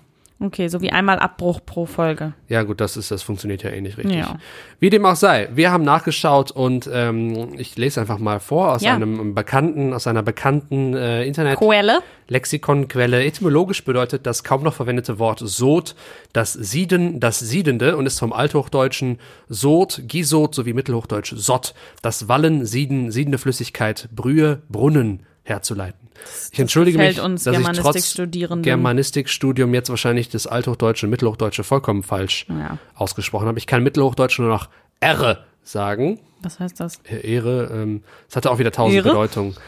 Okay, 0.46 0.68
so 0.68 0.82
wie 0.82 0.92
einmal 0.92 1.18
Abbruch 1.18 1.60
pro 1.66 1.86
Folge. 1.86 2.34
Ja, 2.48 2.62
gut, 2.64 2.80
das 2.80 2.98
ist, 2.98 3.10
das 3.10 3.24
funktioniert 3.24 3.64
ja 3.64 3.72
eh 3.72 3.82
nicht 3.82 3.98
richtig. 3.98 4.18
Ja. 4.18 4.38
Wie 4.80 4.90
dem 4.90 5.06
auch 5.06 5.16
sei, 5.16 5.50
wir 5.54 5.72
haben 5.72 5.84
nachgeschaut 5.84 6.52
und 6.52 6.88
ähm, 6.92 7.54
ich 7.58 7.76
lese 7.78 8.02
einfach 8.02 8.20
mal 8.20 8.40
vor 8.40 8.74
aus 8.74 8.82
Ja. 8.84 8.94
einem 8.94 9.34
bekannten, 9.34 9.94
aus 9.94 10.06
einer 10.08 10.22
bekannten 10.22 10.94
äh, 10.94 11.24
Internet. 11.24 11.58
Quelle? 11.58 12.00
Lexikonquelle. 12.28 13.24
Etymologisch 13.24 13.84
bedeutet 13.84 14.26
das 14.26 14.44
kaum 14.44 14.64
noch 14.64 14.74
verwendete 14.76 15.18
Wort 15.20 15.40
Sod 15.40 15.96
das 16.34 16.54
Sieden, 16.54 17.20
das 17.20 17.40
Siedende 17.40 17.98
und 17.98 18.06
ist 18.06 18.20
vom 18.20 18.34
Althochdeutschen 18.34 19.20
Sod, 19.50 20.02
Gisod 20.08 20.54
sowie 20.54 20.74
Mittelhochdeutsch 20.74 21.34
Sott, 21.36 21.74
das 22.02 22.28
Wallen, 22.28 22.66
Sieden, 22.66 23.12
siedende 23.12 23.38
Flüssigkeit, 23.38 24.10
Brühe, 24.14 24.62
Brunnen 24.70 25.26
herzuleiten. 25.44 26.05
Ich 26.52 26.60
entschuldige 26.60 26.98
mich, 26.98 27.22
uns 27.22 27.44
dass 27.44 27.58
ich 27.58 27.64
trotz. 27.82 28.16
Germanistikstudium 28.64 29.74
jetzt 29.74 29.90
wahrscheinlich 29.90 30.30
das 30.30 30.48
Althochdeutsche 30.48 31.06
und 31.06 31.10
Mittelhochdeutsche 31.12 31.64
vollkommen 31.64 32.04
falsch 32.04 32.46
Ja. 32.50 32.78
ausgesprochen 32.96 33.48
habe. 33.48 33.58
Ich 33.58 33.68
kann 33.68 33.84
Mittelhochdeutsch 33.84 34.40
nur 34.40 34.50
noch 34.50 34.70
R 35.00 35.46
sagen. 35.64 36.20
Was 36.42 36.60
heißt 36.60 36.80
das? 36.80 37.00
Ehre, 37.04 37.70
ähm, 37.74 38.04
es 38.30 38.36
hatte 38.36 38.52
auch 38.52 38.60
wieder 38.60 38.72
tausend 38.72 38.98
Ehre? 38.98 39.10
Bedeutungen. 39.10 39.56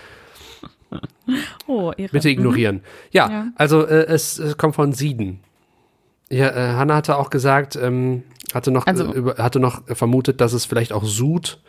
Oh, 1.67 1.91
Ehre. 1.97 2.11
Bitte 2.13 2.29
ignorieren. 2.29 2.81
Ja, 3.11 3.29
Ja. 3.29 3.47
also 3.55 3.85
äh, 3.85 4.05
es, 4.05 4.39
es 4.39 4.57
kommt 4.57 4.75
von 4.75 4.93
Sieden. 4.93 5.41
Ja, 6.29 6.47
äh, 6.49 6.73
Hanna 6.75 6.95
hatte 6.95 7.17
auch 7.17 7.29
gesagt, 7.29 7.75
ähm, 7.75 8.23
hatte 8.53 8.71
noch 8.71 8.87
Also- 8.87 9.11
äh, 9.13 9.17
über, 9.17 9.35
hatte 9.37 9.59
noch 9.59 9.81
vermutet, 9.87 10.39
dass 10.39 10.53
es 10.53 10.65
vielleicht 10.65 10.93
auch 10.93 11.03
Sud, 11.03 11.59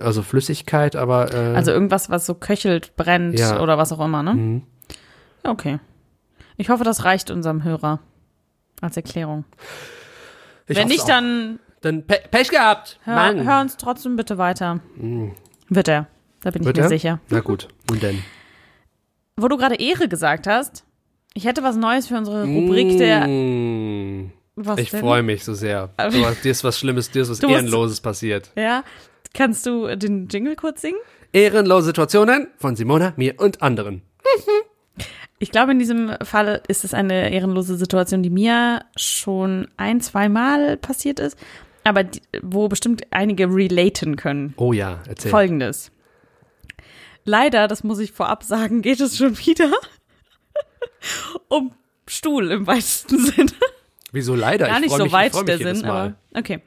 also 0.00 0.22
Flüssigkeit, 0.22 0.96
aber 0.96 1.32
äh, 1.34 1.54
Also 1.56 1.70
irgendwas, 1.72 2.10
was 2.10 2.26
so 2.26 2.34
köchelt, 2.34 2.96
brennt 2.96 3.38
Ja. 3.38 3.60
oder 3.60 3.78
was 3.78 3.92
auch 3.92 4.04
immer, 4.04 4.22
ne? 4.22 4.34
mhm. 4.34 4.62
Okay. 5.44 5.78
Ich 6.56 6.68
hoffe, 6.68 6.84
das 6.84 7.04
reicht 7.04 7.30
unserem 7.30 7.64
Hörer 7.64 8.00
als 8.82 8.96
Erklärung. 8.96 9.44
ich 10.66 10.76
Wenn 10.76 10.88
nicht, 10.88 11.08
dann 11.08 11.58
dann 11.80 12.06
Pe 12.06 12.20
Pech 12.30 12.50
gehabt. 12.50 12.98
hör, 13.04 13.14
Mann. 13.14 13.44
hör 13.48 13.60
uns 13.62 13.76
trotzdem 13.78 14.16
bitte 14.16 14.36
weiter. 14.36 14.80
Wird 15.68 15.88
er. 15.88 16.06
Da 16.42 16.50
bin 16.50 16.62
ich 16.62 16.66
Wird 16.66 16.76
mir 16.76 16.82
er? 16.82 16.88
sicher. 16.90 17.20
Na 17.30 17.40
gut, 17.40 17.68
und 17.90 18.02
denn? 18.02 18.22
Wo 19.36 19.48
du 19.48 19.56
gerade 19.56 19.76
Ehre 19.76 20.08
gesagt 20.08 20.46
hast, 20.46 20.84
ich 21.32 21.46
hätte 21.46 21.62
was 21.62 21.76
Neues 21.76 22.08
für 22.08 22.16
unsere 22.18 22.44
Rubrik 22.44 22.98
der. 22.98 23.26
Mm, 23.26 24.32
Was 24.56 24.78
ich 24.78 24.90
freue 24.90 25.22
mich 25.22 25.42
so 25.44 25.54
sehr. 25.54 25.88
Du 25.96 26.26
hast, 26.26 26.44
dir 26.44 26.50
ist 26.50 26.62
was 26.64 26.78
Schlimmes, 26.78 27.10
dir 27.10 27.22
ist 27.22 27.30
was 27.30 27.38
Du 27.38 27.46
musst- 27.48 27.60
Ehrenloses 27.60 28.00
passiert. 28.02 28.50
Ja. 28.56 28.84
Kannst 29.34 29.66
du 29.66 29.94
den 29.96 30.28
Jingle 30.28 30.56
kurz 30.56 30.82
singen? 30.82 30.98
Ehrenlose 31.32 31.86
Situationen 31.86 32.48
von 32.56 32.76
Simona, 32.76 33.12
mir 33.16 33.34
und 33.38 33.62
anderen. 33.62 34.02
Ich 35.38 35.50
glaube, 35.50 35.72
in 35.72 35.78
diesem 35.78 36.14
Fall 36.22 36.62
ist 36.68 36.84
es 36.84 36.92
eine 36.92 37.32
ehrenlose 37.32 37.76
Situation, 37.76 38.22
die 38.22 38.30
mir 38.30 38.84
schon 38.96 39.68
ein, 39.76 40.00
zwei 40.00 40.28
Mal 40.28 40.76
passiert 40.76 41.18
ist, 41.18 41.38
aber 41.82 42.04
die, 42.04 42.20
wo 42.42 42.68
bestimmt 42.68 43.04
einige 43.10 43.46
relaten 43.46 44.16
können. 44.16 44.52
Oh 44.58 44.72
ja, 44.72 45.00
erzähl. 45.08 45.30
Folgendes. 45.30 45.92
Leider, 47.24 47.68
das 47.68 47.84
muss 47.84 48.00
ich 48.00 48.12
vorab 48.12 48.42
sagen, 48.44 48.82
geht 48.82 49.00
es 49.00 49.16
schon 49.16 49.38
wieder 49.38 49.70
um 51.48 51.72
Stuhl 52.06 52.50
im 52.50 52.66
weitesten 52.66 53.18
Sinne. 53.18 53.52
Wieso 54.12 54.34
leider? 54.34 54.66
Gar 54.66 54.76
ich 54.76 54.82
nicht 54.82 54.90
freu 54.90 54.98
so 54.98 55.04
mich, 55.04 55.12
weit 55.12 55.34
ich 55.34 55.42
der 55.42 55.58
Sinn, 55.58 55.84
aber 55.84 56.14
okay. 56.34 56.60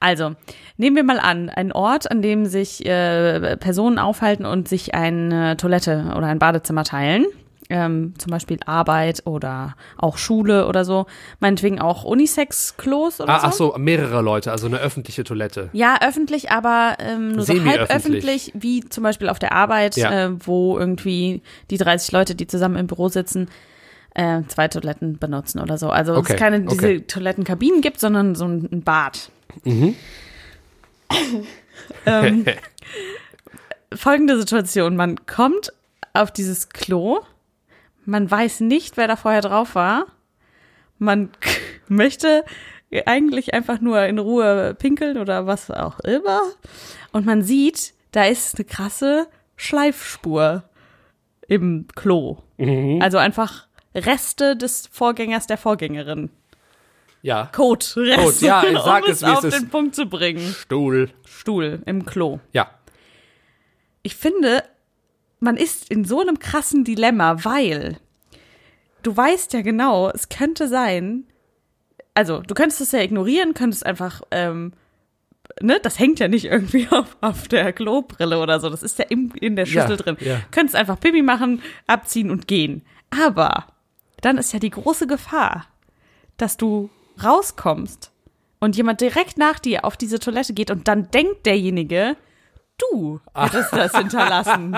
Also, 0.00 0.32
nehmen 0.76 0.96
wir 0.96 1.04
mal 1.04 1.18
an, 1.18 1.48
ein 1.50 1.72
Ort, 1.72 2.10
an 2.10 2.20
dem 2.22 2.46
sich 2.46 2.84
äh, 2.86 3.56
Personen 3.56 3.98
aufhalten 3.98 4.44
und 4.46 4.68
sich 4.68 4.94
eine 4.94 5.56
Toilette 5.56 6.12
oder 6.16 6.26
ein 6.26 6.38
Badezimmer 6.38 6.84
teilen. 6.84 7.24
Ähm, 7.70 8.12
zum 8.18 8.30
Beispiel 8.30 8.58
Arbeit 8.66 9.22
oder 9.24 9.74
auch 9.96 10.18
Schule 10.18 10.66
oder 10.66 10.84
so. 10.84 11.06
Meinetwegen 11.40 11.80
auch 11.80 12.04
Unisex-Klos 12.04 13.22
oder 13.22 13.32
Ah, 13.32 13.40
so. 13.40 13.46
ach 13.46 13.52
so, 13.52 13.74
mehrere 13.78 14.20
Leute, 14.20 14.50
also 14.52 14.66
eine 14.66 14.78
öffentliche 14.80 15.24
Toilette. 15.24 15.70
Ja, 15.72 15.96
öffentlich, 16.06 16.50
aber 16.50 16.96
ähm, 16.98 17.32
nur 17.32 17.44
so 17.44 17.54
halb 17.64 17.90
öffentlich, 17.90 18.52
wie 18.54 18.80
zum 18.86 19.02
Beispiel 19.02 19.30
auf 19.30 19.38
der 19.38 19.52
Arbeit, 19.52 19.96
Ja. 19.96 20.26
äh, 20.26 20.46
wo 20.46 20.78
irgendwie 20.78 21.40
die 21.70 21.78
30 21.78 22.12
Leute, 22.12 22.34
die 22.34 22.46
zusammen 22.46 22.76
im 22.76 22.86
Büro 22.86 23.08
sitzen, 23.08 23.48
äh, 24.14 24.42
zwei 24.48 24.68
Toiletten 24.68 25.18
benutzen 25.18 25.58
oder 25.58 25.78
so. 25.78 25.88
Also 25.88 26.16
Okay, 26.16 26.34
es 26.34 26.38
keine 26.38 26.60
diese 26.60 26.74
okay. 26.76 27.00
Toilettenkabinen 27.00 27.80
gibt, 27.80 27.98
sondern 27.98 28.34
so 28.34 28.44
ein 28.44 28.82
Bad. 28.84 29.30
Mhm. 29.62 29.94
ähm, 32.06 32.44
folgende 33.94 34.38
Situation, 34.38 34.96
man 34.96 35.26
kommt 35.26 35.72
auf 36.12 36.30
dieses 36.30 36.68
Klo, 36.68 37.20
man 38.04 38.30
weiß 38.30 38.60
nicht, 38.60 38.96
wer 38.96 39.08
da 39.08 39.16
vorher 39.16 39.40
drauf 39.40 39.74
war, 39.74 40.06
man 40.98 41.30
möchte 41.88 42.44
eigentlich 43.06 43.54
einfach 43.54 43.80
nur 43.80 44.04
in 44.04 44.18
Ruhe 44.18 44.74
pinkeln 44.74 45.18
oder 45.18 45.46
was 45.46 45.70
auch 45.70 45.98
immer 46.00 46.40
und 47.12 47.26
man 47.26 47.42
sieht, 47.42 47.94
da 48.12 48.24
ist 48.24 48.56
eine 48.56 48.64
krasse 48.64 49.26
Schleifspur 49.56 50.62
im 51.48 51.86
Klo. 51.94 52.38
Mhm. 52.58 53.00
Also 53.02 53.18
einfach 53.18 53.66
Reste 53.94 54.56
des 54.56 54.88
Vorgängers 54.90 55.46
der 55.46 55.58
Vorgängerin. 55.58 56.30
Ja. 57.24 57.46
Code, 57.54 57.86
Code, 57.94 58.06
ja, 58.40 58.62
sag 58.84 59.04
um 59.04 59.10
es, 59.10 59.22
es 59.22 59.26
wie 59.26 59.30
es 59.32 59.38
auf 59.38 59.44
ist. 59.44 59.58
den 59.58 59.70
Punkt 59.70 59.94
zu 59.94 60.06
bringen. 60.10 60.54
Stuhl. 60.60 61.08
Stuhl 61.24 61.82
im 61.86 62.04
Klo. 62.04 62.38
Ja. 62.52 62.68
Ich 64.02 64.14
finde, 64.14 64.62
man 65.40 65.56
ist 65.56 65.90
in 65.90 66.04
so 66.04 66.20
einem 66.20 66.38
krassen 66.38 66.84
Dilemma, 66.84 67.42
weil 67.42 67.96
du 69.02 69.16
weißt 69.16 69.54
ja 69.54 69.62
genau, 69.62 70.10
es 70.10 70.28
könnte 70.28 70.68
sein, 70.68 71.24
also 72.12 72.40
du 72.42 72.52
könntest 72.54 72.82
es 72.82 72.92
ja 72.92 73.00
ignorieren, 73.00 73.54
könntest 73.54 73.86
einfach, 73.86 74.20
ähm, 74.30 74.74
ne, 75.62 75.78
das 75.82 75.98
hängt 75.98 76.20
ja 76.20 76.28
nicht 76.28 76.44
irgendwie 76.44 76.88
auf, 76.90 77.16
auf 77.22 77.48
der 77.48 77.72
Klobrille 77.72 78.38
oder 78.38 78.60
so, 78.60 78.68
das 78.68 78.82
ist 78.82 78.98
ja 78.98 79.06
im, 79.08 79.32
in 79.40 79.56
der 79.56 79.64
Schüssel 79.64 79.92
Ja, 79.92 79.96
drin. 79.96 80.16
ja. 80.20 80.40
Könntest 80.50 80.76
einfach 80.76 81.00
Pipi 81.00 81.22
machen, 81.22 81.62
abziehen 81.86 82.30
und 82.30 82.46
gehen. 82.48 82.84
Aber 83.08 83.68
dann 84.20 84.36
ist 84.36 84.52
ja 84.52 84.58
die 84.58 84.68
große 84.70 85.06
Gefahr, 85.06 85.64
dass 86.36 86.58
du 86.58 86.90
rauskommst 87.22 88.10
und 88.60 88.76
jemand 88.76 89.00
direkt 89.00 89.36
nach 89.38 89.58
dir 89.58 89.84
auf 89.84 89.96
diese 89.96 90.18
Toilette 90.18 90.54
geht 90.54 90.70
und 90.70 90.88
dann 90.88 91.10
denkt 91.10 91.46
derjenige, 91.46 92.16
du 92.78 93.20
hättest 93.34 93.72
das 93.72 93.92
hinterlassen. 93.96 94.76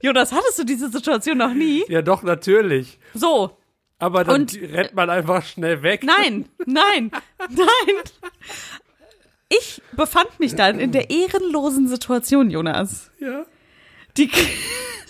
Jonas, 0.00 0.32
hattest 0.32 0.58
du 0.58 0.64
diese 0.64 0.90
Situation 0.90 1.38
noch 1.38 1.54
nie? 1.54 1.82
Ja, 1.88 2.02
doch, 2.02 2.22
natürlich. 2.22 2.98
So, 3.14 3.56
Aber 3.98 4.24
dann 4.24 4.42
Und- 4.42 4.54
rennt 4.60 4.94
man 4.94 5.08
einfach 5.08 5.42
schnell 5.44 5.82
weg. 5.82 6.04
nein, 6.04 6.46
nein, 6.66 7.10
nein. 7.48 7.96
Ich 9.48 9.80
befand 9.96 10.40
mich 10.40 10.54
dann 10.56 10.78
in 10.80 10.90
der 10.92 11.10
ehrenlosen 11.10 11.88
Situation, 11.88 12.50
Jonas. 12.50 13.10
Ja. 13.18 13.46
Die 14.16 14.30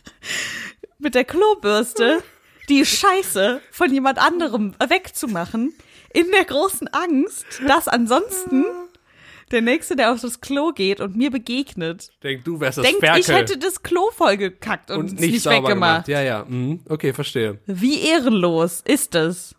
mit 0.98 1.14
der 1.14 1.24
Klobürste 1.24 2.22
die 2.68 2.85
Scheiße 2.85 3.61
von 3.70 3.92
jemand 3.92 4.18
anderem 4.18 4.74
wegzumachen, 4.88 5.74
in 6.12 6.31
der 6.31 6.44
großen 6.44 6.88
Angst, 6.88 7.44
dass 7.66 7.88
ansonsten 7.88 8.64
der 9.50 9.61
Nächste, 9.62 9.94
der 9.96 10.12
auf 10.12 10.20
das 10.20 10.40
Klo 10.40 10.72
geht 10.72 11.00
und 11.00 11.16
mir 11.16 11.31
begegnet, 11.31 12.11
Denk, 12.22 12.44
du 12.44 12.61
wärst 12.61 12.79
das 12.79 12.85
denkt, 12.87 13.00
Ferkel. 13.00 13.20
ich 13.20 13.29
hätte 13.29 13.59
das 13.59 13.83
Klo 13.83 14.11
vollgekackt 14.11 14.90
und, 14.90 14.98
und 15.11 15.20
nicht, 15.20 15.33
nicht, 15.33 15.46
weggemacht. 15.46 15.68
gemacht. 15.68 16.09
Ja, 16.09 16.22
ja. 16.22 16.44
Mhm. 16.48 16.81
Okay, 16.88 17.12
verstehe. 17.12 17.59
Wie 17.66 18.00
ehrenlos 18.09 18.81
ist 18.87 19.14
es? 19.14 19.55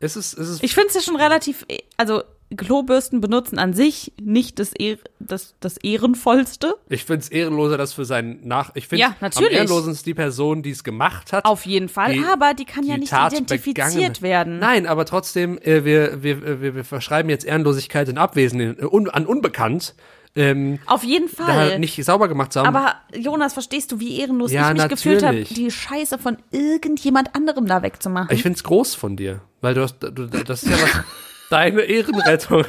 Es 0.00 0.16
ist, 0.16 0.36
es 0.38 0.48
ist 0.48 0.64
Ich 0.64 0.74
finde 0.74 0.88
es 0.88 0.94
ja 0.94 1.00
schon 1.02 1.16
relativ, 1.16 1.64
eh- 1.68 1.82
also 1.96 2.22
Klobürsten 2.56 3.20
benutzen 3.20 3.58
an 3.58 3.72
sich 3.74 4.12
nicht 4.20 4.58
das, 4.58 4.72
Ehr, 4.72 4.98
das, 5.20 5.54
das 5.60 5.76
Ehrenvollste. 5.78 6.74
Ich 6.88 7.04
finde 7.04 7.20
es 7.22 7.28
ehrenloser, 7.28 7.76
dass 7.78 7.92
für 7.92 8.04
seinen 8.04 8.46
Nach. 8.46 8.70
Ich 8.74 8.88
finde 8.88 9.00
Ja, 9.02 9.08
am 9.08 9.14
natürlich. 9.20 9.52
ehrenlosesten 9.52 10.04
die 10.04 10.14
Person, 10.14 10.62
die 10.62 10.70
es 10.70 10.84
gemacht 10.84 11.32
hat. 11.32 11.44
Auf 11.44 11.66
jeden 11.66 11.88
Fall, 11.88 12.12
Die- 12.14 12.24
aber 12.24 12.54
die 12.54 12.64
kann 12.64 12.84
ja 12.84 12.94
die 12.94 13.00
nicht 13.00 13.10
Tat 13.10 13.32
identifiziert 13.32 13.74
begangen. 14.20 14.22
werden. 14.22 14.58
Nein, 14.58 14.86
aber 14.86 15.04
trotzdem, 15.04 15.58
äh, 15.58 15.84
wir, 15.84 16.22
wir, 16.22 16.60
wir, 16.60 16.74
wir 16.74 16.84
verschreiben 16.84 17.30
jetzt 17.30 17.44
Ehrenlosigkeit 17.44 18.08
in 18.08 18.18
Abwesenden, 18.18 18.78
äh, 18.78 18.84
un, 18.84 19.08
an 19.10 19.26
Unbekannt, 19.26 19.94
ähm, 20.34 20.78
Auf 20.86 21.04
jeden 21.04 21.28
Fall. 21.28 21.78
nicht 21.78 22.02
sauber 22.04 22.26
gemacht 22.26 22.54
zu 22.54 22.60
haben. 22.60 22.74
aber 22.74 22.94
Jonas, 23.14 23.52
verstehst 23.52 23.92
du, 23.92 24.00
wie 24.00 24.18
ehrenlos 24.18 24.50
Ja, 24.50 24.68
ich 24.72 24.78
mich 24.78 24.88
gefühlt 24.88 25.22
habe, 25.22 25.40
natürlich. 25.40 25.52
die 25.54 25.70
Scheiße 25.70 26.16
von 26.18 26.38
irgendjemand 26.50 27.34
anderem 27.34 27.66
da 27.66 27.82
wegzumachen? 27.82 28.34
ich 28.34 28.40
finde 28.42 28.56
es 28.56 28.64
groß 28.64 28.94
von 28.94 29.16
dir, 29.16 29.42
weil 29.60 29.74
du 29.74 29.82
hast, 29.82 29.98
du, 30.00 30.10
das 30.10 30.62
ist 30.62 30.70
ja 30.70 30.76
was, 30.82 30.90
deine 31.52 31.82
Ehrenrettung. 31.82 32.64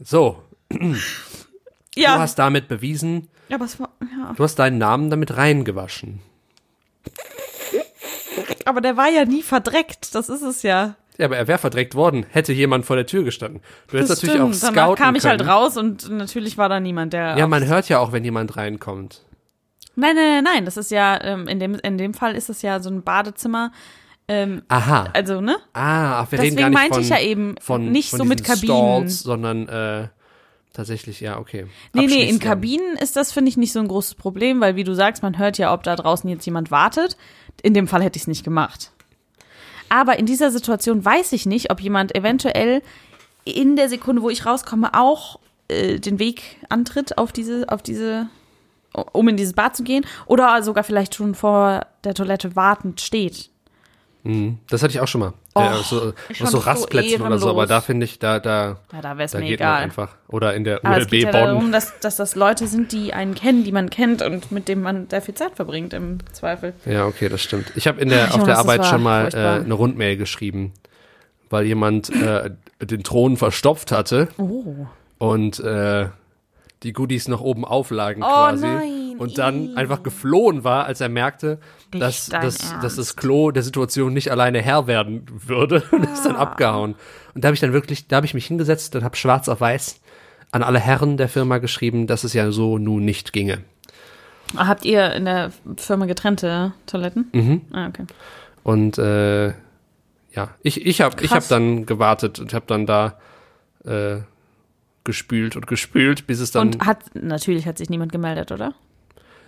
So, 0.00 0.42
du 0.68 0.94
ja, 1.96 2.18
hast 2.18 2.38
damit 2.38 2.68
bewiesen, 2.68 3.28
aber 3.50 3.64
es 3.64 3.80
war, 3.80 3.90
ja. 4.00 4.32
du 4.36 4.44
hast 4.44 4.56
deinen 4.56 4.78
Namen 4.78 5.10
damit 5.10 5.36
reingewaschen. 5.36 6.20
aber 8.64 8.80
der 8.80 8.96
war 8.96 9.08
ja 9.08 9.24
nie 9.24 9.42
verdreckt, 9.42 10.14
das 10.14 10.28
ist 10.28 10.42
es 10.42 10.62
ja. 10.62 10.94
Ja, 11.16 11.24
aber 11.24 11.36
er 11.36 11.48
wäre 11.48 11.58
verdreckt 11.58 11.96
worden, 11.96 12.26
hätte 12.30 12.52
jemand 12.52 12.86
vor 12.86 12.94
der 12.94 13.06
Tür 13.06 13.24
gestanden. 13.24 13.60
Du 13.88 13.96
hättest 13.98 14.22
natürlich 14.22 14.40
auch 14.40 14.54
stimmt. 14.54 14.62
Danach 14.62 14.84
scouten 14.84 15.04
kam 15.04 15.16
ich 15.16 15.24
halt 15.24 15.40
können. 15.40 15.50
raus 15.50 15.76
und 15.76 16.08
natürlich 16.10 16.56
war 16.58 16.68
da 16.68 16.78
niemand, 16.78 17.12
der. 17.12 17.36
Ja, 17.36 17.48
man 17.48 17.66
hört 17.66 17.88
ja 17.88 17.98
auch, 17.98 18.12
wenn 18.12 18.22
jemand 18.22 18.56
reinkommt. 18.56 19.22
nein, 19.96 20.14
nein, 20.14 20.44
nein, 20.44 20.44
nein. 20.44 20.64
Das 20.64 20.76
ist 20.76 20.92
ja, 20.92 21.20
ähm, 21.24 21.48
in, 21.48 21.58
dem, 21.58 21.74
in 21.74 21.98
dem 21.98 22.14
Fall 22.14 22.36
ist 22.36 22.50
es 22.50 22.62
ja 22.62 22.78
so 22.78 22.88
ein 22.88 23.02
Badezimmer. 23.02 23.72
Ähm, 24.28 24.62
Aha. 24.68 25.08
also, 25.14 25.40
ne? 25.40 25.56
Ah, 25.72 26.20
ach, 26.20 26.32
wir 26.32 26.38
reden 26.38 26.56
Deswegen 26.56 26.56
gar 26.56 26.68
nicht 26.68 26.78
meinte 26.78 26.94
von, 26.94 27.02
ich 27.02 27.08
ja 27.08 27.20
eben 27.20 27.54
von, 27.60 27.90
nicht 27.90 28.10
von 28.10 28.18
so 28.18 28.24
mit 28.26 28.44
Kabinen. 28.44 28.76
Stalls, 28.76 29.20
sondern 29.20 29.68
äh, 29.68 30.08
tatsächlich, 30.74 31.20
ja, 31.20 31.38
okay. 31.38 31.66
Nee, 31.94 32.06
nee, 32.06 32.28
in. 32.28 32.38
Kabinen 32.38 32.96
ist 32.98 33.16
das, 33.16 33.32
finde 33.32 33.48
ich, 33.48 33.56
nicht 33.56 33.72
so 33.72 33.80
ein 33.80 33.88
großes 33.88 34.16
Problem, 34.16 34.60
weil 34.60 34.76
wie 34.76 34.84
du 34.84 34.94
sagst, 34.94 35.22
man 35.22 35.38
hört 35.38 35.56
ja, 35.56 35.72
ob 35.72 35.82
da 35.82 35.96
draußen 35.96 36.28
jetzt 36.28 36.44
jemand 36.44 36.70
wartet. 36.70 37.16
In 37.62 37.72
dem 37.72 37.88
Fall 37.88 38.02
hätte 38.02 38.16
ich 38.18 38.24
es 38.24 38.28
nicht 38.28 38.44
gemacht. 38.44 38.92
Aber 39.88 40.18
in 40.18 40.26
dieser 40.26 40.50
Situation 40.50 41.04
weiß 41.04 41.32
ich 41.32 41.46
nicht, 41.46 41.70
ob 41.70 41.80
jemand 41.80 42.14
eventuell 42.14 42.82
in 43.44 43.76
der 43.76 43.88
Sekunde, 43.88 44.20
wo 44.20 44.28
ich 44.28 44.44
rauskomme, 44.44 44.92
auch 44.92 45.38
äh, 45.68 45.98
den 45.98 46.18
Weg 46.18 46.58
antritt 46.68 47.16
auf 47.16 47.32
diese, 47.32 47.66
auf 47.68 47.82
diese, 47.82 48.28
um 49.12 49.28
in 49.28 49.36
dieses 49.36 49.54
Bad 49.54 49.74
zu 49.74 49.82
gehen 49.82 50.04
oder 50.26 50.62
sogar 50.62 50.84
vielleicht 50.84 51.14
schon 51.14 51.34
vor 51.34 51.86
der 52.04 52.14
Toilette 52.14 52.56
wartend 52.56 53.00
steht. 53.00 53.50
Mhm, 54.24 54.58
Das 54.68 54.82
hatte 54.82 54.92
ich 54.92 55.00
auch 55.00 55.08
schon 55.08 55.20
mal. 55.20 55.32
Och, 55.54 55.62
ja, 55.62 55.76
so, 55.76 56.00
fand 56.00 56.14
so 56.36 56.44
das 56.44 56.50
so 56.52 56.58
Rastplätzen 56.58 57.22
oder 57.22 57.38
so, 57.38 57.48
aber 57.50 57.66
da 57.66 57.80
finde 57.80 58.04
ich, 58.04 58.18
da, 58.18 58.38
da, 58.40 58.78
Ja, 58.92 59.00
da 59.00 59.14
da 59.14 59.14
mir 59.14 59.24
geht 59.24 59.38
man 59.38 59.42
egal. 59.48 59.82
einfach. 59.82 60.16
Oder 60.28 60.54
in 60.54 60.64
der 60.64 60.84
ULB 60.84 61.12
ja 61.14 61.30
Bonn. 61.30 61.40
darum, 61.40 61.72
dass, 61.72 61.98
dass 62.00 62.16
das 62.16 62.34
Leute 62.34 62.66
sind, 62.66 62.92
die 62.92 63.12
einen 63.14 63.34
kennen, 63.34 63.64
die 63.64 63.72
man 63.72 63.90
kennt 63.90 64.20
und 64.22 64.50
mit 64.52 64.68
denen 64.68 64.82
man 64.82 65.08
sehr 65.08 65.22
viel 65.22 65.34
Zeit 65.34 65.54
verbringt 65.56 65.92
im 65.94 66.18
Zweifel. 66.32 66.74
Ja, 66.84 67.06
okay, 67.06 67.28
das 67.28 67.42
stimmt. 67.42 67.72
Ich 67.76 67.86
habe 67.86 68.00
in 68.00 68.08
der, 68.08 68.26
Ich 68.28 68.34
auf 68.34 68.42
der 68.44 68.58
Arbeit 68.58 68.84
schon 68.86 69.02
mal 69.02 69.28
äh, 69.34 69.64
eine 69.64 69.74
Rundmail 69.74 70.16
geschrieben, 70.16 70.72
weil 71.50 71.64
jemand 71.66 72.10
äh, 72.10 72.50
den 72.80 73.02
Thron 73.04 73.36
verstopft 73.36 73.92
hatte 73.92 74.28
Oh. 74.36 74.86
und 75.18 75.58
äh, 75.60 76.08
die 76.82 76.92
Goodies 76.92 77.26
noch 77.28 77.40
oben 77.40 77.64
auflagen 77.64 78.22
Oh 78.22 78.26
quasi. 78.26 78.66
nein, 78.66 79.16
und 79.18 79.38
dann 79.38 79.70
ih. 79.70 79.74
einfach 79.76 80.02
geflohen 80.04 80.62
war, 80.62 80.84
als 80.84 81.00
er 81.00 81.08
merkte, 81.08 81.58
Nicht 81.92 82.02
dass, 82.02 82.26
dass, 82.26 82.58
dass 82.58 82.72
Ernst. 82.82 82.98
das 82.98 83.16
Klo 83.16 83.50
der 83.50 83.62
Situation 83.62 84.12
nicht 84.12 84.30
alleine 84.30 84.60
Herr 84.62 84.86
werden 84.86 85.24
würde 85.46 85.82
und 85.90 86.04
ist 86.04 86.20
Ah. 86.24 86.28
dann 86.28 86.36
abgehauen. 86.36 86.94
Und 87.34 87.44
da 87.44 87.48
habe 87.48 87.54
ich 87.54 87.60
dann 87.60 87.72
wirklich, 87.72 88.08
da 88.08 88.16
habe 88.16 88.26
ich 88.26 88.34
mich 88.34 88.46
hingesetzt 88.46 88.94
und 88.96 89.04
habe 89.04 89.16
schwarz 89.16 89.48
auf 89.48 89.60
weiß 89.60 90.00
an 90.50 90.62
alle 90.62 90.78
Herren 90.80 91.16
der 91.18 91.28
Firma 91.28 91.58
geschrieben, 91.58 92.06
dass 92.06 92.24
es 92.24 92.32
ja 92.32 92.50
so 92.50 92.78
nun 92.78 93.04
nicht 93.04 93.32
ginge. 93.32 93.58
Habt 94.56 94.84
ihr 94.86 95.12
in 95.12 95.26
der 95.26 95.52
Firma 95.76 96.06
getrennte 96.06 96.72
Toiletten? 96.86 97.28
Mhm. 97.32 97.60
Ah, 97.70 97.86
okay. 97.88 98.04
Und 98.62 98.96
äh, 98.98 99.48
ja, 99.48 100.50
ich, 100.62 100.86
ich 100.86 101.00
habe 101.02 101.22
ich 101.22 101.32
hab 101.32 101.46
dann 101.48 101.84
gewartet 101.84 102.38
und 102.38 102.54
habe 102.54 102.64
dann 102.66 102.86
da 102.86 103.18
äh, 103.84 104.16
gespült 105.04 105.54
und 105.56 105.66
gespült, 105.66 106.26
bis 106.26 106.40
es 106.40 106.50
dann. 106.50 106.68
Und 106.68 106.86
hat, 106.86 107.14
natürlich 107.14 107.66
hat 107.66 107.76
sich 107.78 107.90
niemand 107.90 108.10
gemeldet, 108.12 108.50
oder? 108.52 108.74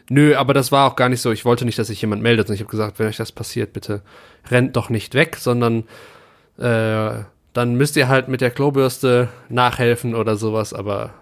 Nö, 0.09 0.37
aber 0.37 0.55
das 0.55 0.73
war 0.73 0.91
auch 0.91 0.97
gar 0.97 1.09
nicht 1.09 1.21
so. 1.21 1.31
Ich 1.31 1.45
wollte 1.45 1.65
nicht, 1.65 1.79
dass 1.79 1.89
sich 1.89 2.01
jemand 2.01 2.23
meldet. 2.23 2.49
Und 2.49 2.55
ich 2.55 2.61
habe 2.61 2.71
gesagt, 2.71 2.99
wenn 2.99 3.07
euch 3.07 3.17
das 3.17 3.33
passiert, 3.33 3.73
bitte 3.73 4.03
rennt 4.51 4.77
doch 4.77 4.89
nicht 4.91 5.15
weg, 5.15 5.37
sondern 5.37 5.85
äh, 6.59 7.25
dann 7.53 7.75
müsst 7.75 7.97
ihr 7.97 8.09
halt 8.09 8.29
mit 8.29 8.41
der 8.41 8.51
Klobürste 8.51 9.29
nachhelfen 9.49 10.15
oder 10.15 10.37
sowas. 10.37 10.73
Aber 10.73 11.15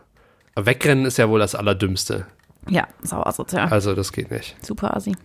wegrennen 0.54 1.06
ist 1.06 1.18
ja 1.18 1.28
wohl 1.28 1.40
das 1.40 1.54
Allerdümmste. 1.54 2.26
Ja, 2.68 2.86
sauer 3.02 3.32
sozial. 3.32 3.68
Also 3.68 3.94
das 3.94 4.12
geht 4.12 4.30
nicht. 4.30 4.56
Super 4.64 4.96
assi. 4.96 5.16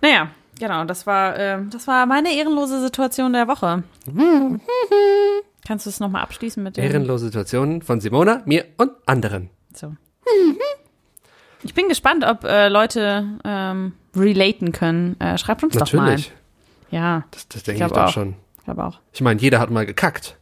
Naja, 0.00 0.30
genau, 0.58 0.84
das 0.84 1.06
war, 1.06 1.38
äh, 1.38 1.58
das 1.70 1.86
war 1.86 2.06
meine 2.06 2.32
ehrenlose 2.34 2.80
Situation 2.80 3.32
der 3.32 3.48
Woche. 3.48 3.82
Kannst 5.66 5.86
du 5.86 5.90
es 5.90 6.00
nochmal 6.00 6.22
abschließen 6.22 6.62
mit 6.62 6.76
dem? 6.76 6.84
Ehrenlose 6.84 7.26
Situationen 7.26 7.82
von 7.82 8.00
Simona, 8.00 8.42
mir 8.46 8.64
und 8.78 8.92
anderen. 9.06 9.50
So. 9.74 9.94
Ich 11.62 11.74
bin 11.74 11.88
gespannt, 11.88 12.24
ob 12.24 12.44
äh, 12.44 12.68
Leute 12.68 13.26
ähm, 13.44 13.92
relaten 14.14 14.72
können. 14.72 15.18
Äh, 15.20 15.38
schreibt 15.38 15.62
uns 15.64 15.74
Natürlich. 15.74 16.26
doch 16.26 16.32
mal. 16.92 16.96
Ja, 16.96 17.24
Das, 17.32 17.48
das 17.48 17.62
denke 17.64 17.84
ich, 17.84 17.90
doch 17.90 17.96
auch. 18.04 18.12
schon. 18.12 18.34
ich 18.58 18.64
glaube 18.64 18.84
auch. 18.84 19.00
Ich 19.12 19.20
meine, 19.20 19.40
jeder 19.40 19.58
hat 19.58 19.70
mal 19.70 19.84
gekackt. 19.86 20.36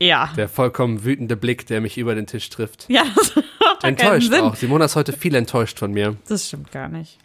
Ja. 0.00 0.32
Der 0.36 0.48
vollkommen 0.48 1.04
wütende 1.04 1.36
Blick, 1.36 1.66
der 1.66 1.80
mich 1.80 1.98
über 1.98 2.14
den 2.14 2.26
Tisch 2.26 2.48
trifft. 2.50 2.86
Ja, 2.88 3.04
das 3.14 3.34
macht 3.36 3.82
keinen 3.82 3.96
Enttäuscht 3.96 4.30
Sinn. 4.32 4.40
auch. 4.42 4.54
Simona 4.56 4.84
ist 4.86 4.96
heute 4.96 5.12
viel 5.12 5.34
enttäuscht 5.34 5.78
von 5.78 5.92
mir. 5.92 6.16
Das 6.28 6.48
stimmt 6.48 6.72
gar 6.72 6.88
nicht. 6.88 7.18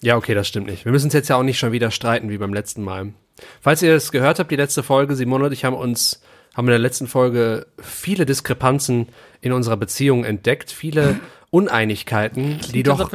Ja, 0.00 0.16
okay, 0.16 0.34
das 0.34 0.48
stimmt 0.48 0.66
nicht. 0.66 0.84
Wir 0.84 0.92
müssen 0.92 1.06
uns 1.06 1.14
jetzt 1.14 1.28
ja 1.28 1.36
auch 1.36 1.42
nicht 1.42 1.58
schon 1.58 1.72
wieder 1.72 1.90
streiten 1.90 2.28
wie 2.28 2.38
beim 2.38 2.52
letzten 2.52 2.82
Mal. 2.82 3.14
Falls 3.60 3.82
ihr 3.82 3.94
es 3.94 4.12
gehört 4.12 4.38
habt, 4.38 4.50
die 4.50 4.56
letzte 4.56 4.82
Folge, 4.82 5.16
Simona 5.16 5.46
und 5.46 5.52
ich 5.52 5.64
haben 5.64 5.74
uns, 5.76 6.22
haben 6.54 6.66
in 6.66 6.72
der 6.72 6.78
letzten 6.78 7.06
Folge 7.06 7.66
viele 7.80 8.26
Diskrepanzen 8.26 9.08
in 9.40 9.52
unserer 9.52 9.76
Beziehung 9.76 10.24
entdeckt, 10.24 10.70
viele 10.70 11.20
Uneinigkeiten, 11.50 12.58
die 12.72 12.82
doch 12.82 13.08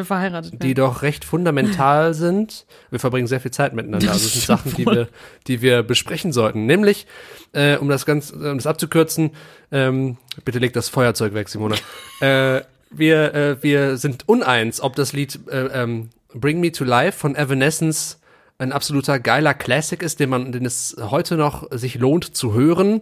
die 0.54 0.74
doch 0.74 1.02
recht 1.02 1.26
fundamental 1.26 2.14
sind. 2.14 2.66
Wir 2.90 3.00
verbringen 3.00 3.28
sehr 3.28 3.42
viel 3.42 3.52
Zeit 3.52 3.74
miteinander. 3.74 4.12
Also 4.12 4.24
das 4.24 4.34
sind 4.34 4.46
Sachen, 4.46 4.74
die 4.76 4.86
wir, 4.86 5.10
die 5.48 5.62
wir 5.62 5.84
besprechen 5.84 6.32
sollten. 6.32 6.66
Nämlich, 6.66 7.06
äh, 7.52 7.76
um 7.76 7.90
das 7.90 8.06
ganz, 8.06 8.32
um 8.32 8.58
das 8.58 8.66
abzukürzen, 8.66 9.32
ähm, 9.74 10.18
bitte 10.46 10.60
leg 10.60 10.72
das 10.72 10.88
Feuerzeug 10.88 11.34
weg, 11.34 11.50
Simona. 11.50 11.76
äh, 12.22 12.62
wir, 12.92 13.34
äh, 13.34 13.64
wir 13.64 13.98
sind 13.98 14.28
uneins, 14.30 14.80
ob 14.80 14.96
das 14.96 15.12
Lied 15.12 15.40
äh, 15.52 15.66
ähm, 15.84 16.10
Bring 16.34 16.62
Me 16.62 16.72
to 16.72 16.86
Life 16.86 17.20
von 17.20 17.36
Evanescence 17.36 18.20
ein 18.60 18.72
absoluter 18.72 19.20
geiler 19.20 19.54
Classic 19.54 20.02
ist, 20.04 20.20
den 20.20 20.30
man, 20.30 20.52
den 20.52 20.66
es 20.66 20.96
heute 21.00 21.36
noch 21.36 21.68
sich 21.72 21.96
lohnt 21.96 22.36
zu 22.36 22.54
hören. 22.54 23.02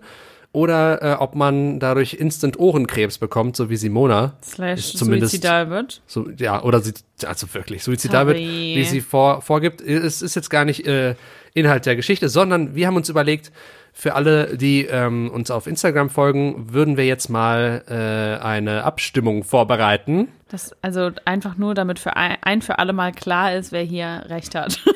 Oder 0.54 1.02
äh, 1.04 1.14
ob 1.20 1.36
man 1.36 1.80
dadurch 1.80 2.14
instant 2.14 2.58
Ohrenkrebs 2.58 3.18
bekommt, 3.18 3.58
so 3.58 3.70
wie 3.70 3.76
Simona. 3.76 4.34
Slash 4.42 4.94
zumindest- 4.94 5.32
suizidal 5.34 5.70
wird. 5.70 6.02
So, 6.08 6.30
ja, 6.38 6.64
oder 6.64 6.80
sie, 6.80 6.94
also 7.26 7.54
wirklich, 7.54 7.84
suizidal 7.84 8.28
wird, 8.28 8.38
Sorry. 8.38 8.74
wie 8.78 8.84
sie 8.86 9.02
vor, 9.02 9.42
vorgibt. 9.42 9.82
Es 9.82 10.22
ist 10.22 10.36
jetzt 10.36 10.50
gar 10.50 10.64
nicht 10.64 10.88
äh, 10.88 11.16
Inhalt 11.54 11.86
der 11.86 11.96
Geschichte, 11.96 12.30
sondern 12.30 12.76
wir 12.76 12.88
haben 12.88 12.96
uns 12.96 13.10
überlegt, 13.10 13.52
für 13.94 14.14
alle, 14.16 14.58
die 14.58 14.86
ähm, 14.86 15.30
uns 15.32 15.50
auf 15.52 15.66
Instagram 15.68 16.10
folgen, 16.12 16.72
würden 16.72 16.98
wir 16.98 17.06
jetzt 17.06 17.30
mal 17.30 17.84
äh, 17.90 18.44
eine 18.44 18.84
Abstimmung 18.84 19.44
vorbereiten. 19.44 20.28
Das, 20.50 20.72
also 20.82 21.12
einfach 21.26 21.58
nur, 21.58 21.74
damit 21.74 21.98
für 22.00 22.16
ein, 22.16 22.38
ein 22.42 22.62
für 22.62 22.80
alle 22.80 22.94
Mal 22.94 23.12
klar 23.12 23.54
ist, 23.56 23.72
wer 23.72 23.82
hier 23.84 24.26
recht 24.30 24.56
hat. 24.56 24.80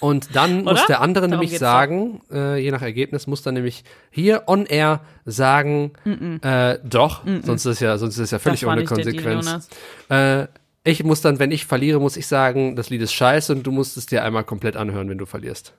Und 0.00 0.34
dann 0.34 0.64
muss 0.64 0.86
der 0.86 1.00
andere 1.02 1.28
Darum 1.28 1.40
nämlich 1.42 1.58
sagen, 1.58 2.22
äh, 2.32 2.56
je 2.56 2.70
nach 2.70 2.80
Ergebnis, 2.82 3.26
muss 3.26 3.42
dann 3.42 3.54
nämlich 3.54 3.84
hier 4.10 4.44
on 4.46 4.64
air 4.66 5.00
sagen, 5.26 5.92
Äh, 6.42 6.78
doch, 6.82 7.22
sonst 7.42 7.66
ist 7.66 7.80
ja, 7.80 7.98
sonst 7.98 8.14
ist 8.16 8.20
es 8.24 8.30
ja 8.30 8.38
völlig 8.38 8.66
ohne 8.66 8.84
Konsequenz. 8.84 9.68
Äh, 10.08 10.46
ich 10.84 11.04
muss 11.04 11.20
dann, 11.20 11.38
wenn 11.38 11.50
ich 11.50 11.66
verliere, 11.66 12.00
muss 12.00 12.16
ich 12.16 12.26
sagen, 12.26 12.74
das 12.76 12.88
Lied 12.88 13.02
ist 13.02 13.12
scheiße 13.12 13.52
und 13.52 13.64
du 13.64 13.70
musst 13.72 13.98
es 13.98 14.06
dir 14.06 14.24
einmal 14.24 14.44
komplett 14.44 14.76
anhören, 14.76 15.10
wenn 15.10 15.18
du 15.18 15.26
verlierst. 15.26 15.74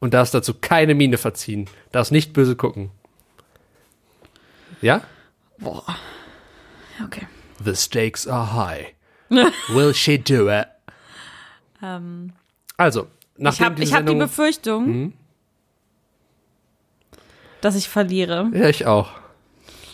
Und 0.00 0.12
darfst 0.14 0.34
dazu 0.34 0.52
keine 0.60 0.94
Miene 0.94 1.16
verziehen. 1.16 1.66
Darfst 1.92 2.12
nicht 2.12 2.32
böse 2.34 2.56
gucken. 2.56 2.90
Ja? 4.82 5.00
Boah. 5.58 5.84
Okay. 7.04 7.26
The 7.64 7.74
stakes 7.74 8.26
are 8.26 8.52
high. 8.54 8.94
Will 9.68 9.94
she 9.94 10.18
do 10.18 10.50
it? 10.50 10.66
Ähm, 11.82 12.32
Also, 12.76 13.06
ich 13.50 13.60
habe 13.62 13.84
hab 13.84 14.06
die 14.06 14.14
Befürchtung, 14.14 15.12
dass 17.60 17.74
ich 17.76 17.88
verliere. 17.88 18.50
ja, 18.52 18.68
ich 18.68 18.86
auch. 18.86 19.10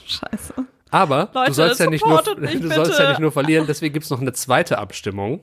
Scheiße. 0.06 0.54
Aber 0.90 1.28
Leute, 1.34 1.50
du 1.50 1.54
sollst 1.54 1.80
ja 1.80 1.90
nicht 1.90 2.06
nur, 2.06 2.22
mich, 2.38 2.52
du 2.61 2.68
sollst 2.68 2.98
ja 2.98 3.11
nicht 3.11 3.20
nur 3.20 3.30
verlieren, 3.32 3.66
deswegen 3.66 3.92
gibt's 3.92 4.08
noch 4.11 4.20
eine 4.22 4.32
zweite 4.32 4.78
Abstimmung 4.78 5.42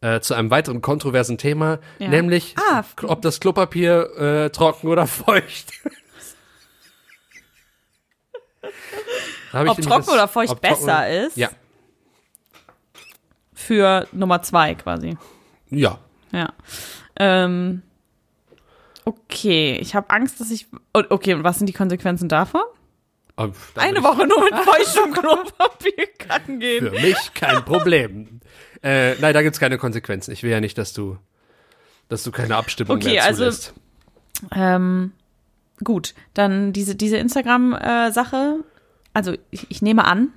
äh, 0.00 0.20
zu 0.20 0.34
einem 0.34 0.50
weiteren 0.50 0.80
kontroversen 0.80 1.38
Thema, 1.38 1.80
Ja. 1.98 2.08
nämlich 2.08 2.54
Ah, 2.70 2.84
ob 3.02 3.20
das 3.22 3.40
Klopapier 3.40 4.16
äh, 4.16 4.50
trocken 4.50 4.86
oder 4.88 5.06
feucht. 5.08 5.72
Ich 8.62 9.60
Ob 9.60 9.76
trocken 9.80 9.88
das- 9.88 10.08
oder 10.08 10.28
feucht 10.28 10.50
ob 10.52 10.62
trocken- 10.62 10.74
besser 10.86 11.08
ist? 11.26 11.36
Ja, 11.36 11.48
Für 13.54 14.06
Nummer 14.12 14.42
zwei 14.42 14.74
quasi. 14.74 15.16
ja. 15.70 15.98
Ja. 16.32 16.52
Ähm, 17.18 17.82
okay, 19.04 19.78
ich 19.80 19.94
habe 19.94 20.10
Angst, 20.10 20.40
dass 20.40 20.50
ich. 20.50 20.66
und- 20.92 21.10
Okay, 21.10 21.34
und 21.34 21.44
was 21.44 21.58
sind 21.58 21.66
die 21.68 21.72
Konsequenzen 21.72 22.28
davon? 22.28 22.62
Aber 23.36 23.52
da 23.74 23.82
Eine 23.82 24.02
Woche 24.04 24.26
nur 24.26 24.44
mit 24.44 24.54
feuchtem 24.54 25.12
Klopapier 25.12 26.06
kacken 26.18 26.60
gehen. 26.60 26.84
Für 26.88 26.90
mich 27.00 27.34
kein 27.34 27.64
Problem. 27.64 28.40
äh, 28.82 29.14
nein, 29.16 29.34
da 29.34 29.42
gibt's 29.42 29.58
keine 29.58 29.76
Konsequenzen. 29.78 30.30
Ich 30.32 30.42
will 30.44 30.50
ja 30.50 30.60
nicht, 30.60 30.78
dass 30.78 30.92
du, 30.92 31.18
dass 32.08 32.22
du 32.22 32.30
keine 32.30 32.56
Abstimmung 32.56 32.96
Okay, 32.98 33.12
mehr 33.14 33.24
also- 33.24 33.38
zulässt. 33.44 33.74
Ähm, 34.54 35.12
gut, 35.82 36.14
dann 36.34 36.72
diese, 36.72 36.94
diese 36.96 37.16
Instagram-Sache. 37.16 38.56
also 39.14 39.34
ich, 39.50 39.66
ich 39.70 39.80
nehme 39.82 40.04
an, 40.04 40.28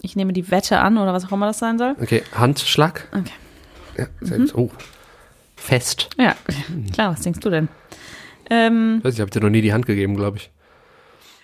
ich 0.00 0.16
nehme 0.16 0.32
die 0.32 0.50
Wette 0.50 0.80
an 0.80 0.98
oder 0.98 1.12
was 1.12 1.26
auch 1.26 1.32
immer 1.32 1.46
das 1.46 1.58
sein 1.58 1.78
soll. 1.78 1.94
Okay, 2.00 2.22
Handschlag. 2.32 3.06
Okay. 3.12 3.32
Ja, 3.96 4.06
sehr 4.20 4.38
gut. 4.38 4.54
Oh. 4.54 4.70
Fest. 5.58 6.08
Ja, 6.18 6.34
klar, 6.92 7.12
was 7.12 7.22
denkst 7.22 7.40
du 7.40 7.50
denn? 7.50 7.68
Ähm, 8.50 9.00
Weiß 9.02 9.14
ich, 9.14 9.20
hab 9.20 9.30
dir 9.30 9.40
noch 9.40 9.50
nie 9.50 9.60
die 9.60 9.72
Hand 9.72 9.86
gegeben, 9.86 10.16
glaube 10.16 10.38
ich. 10.38 10.50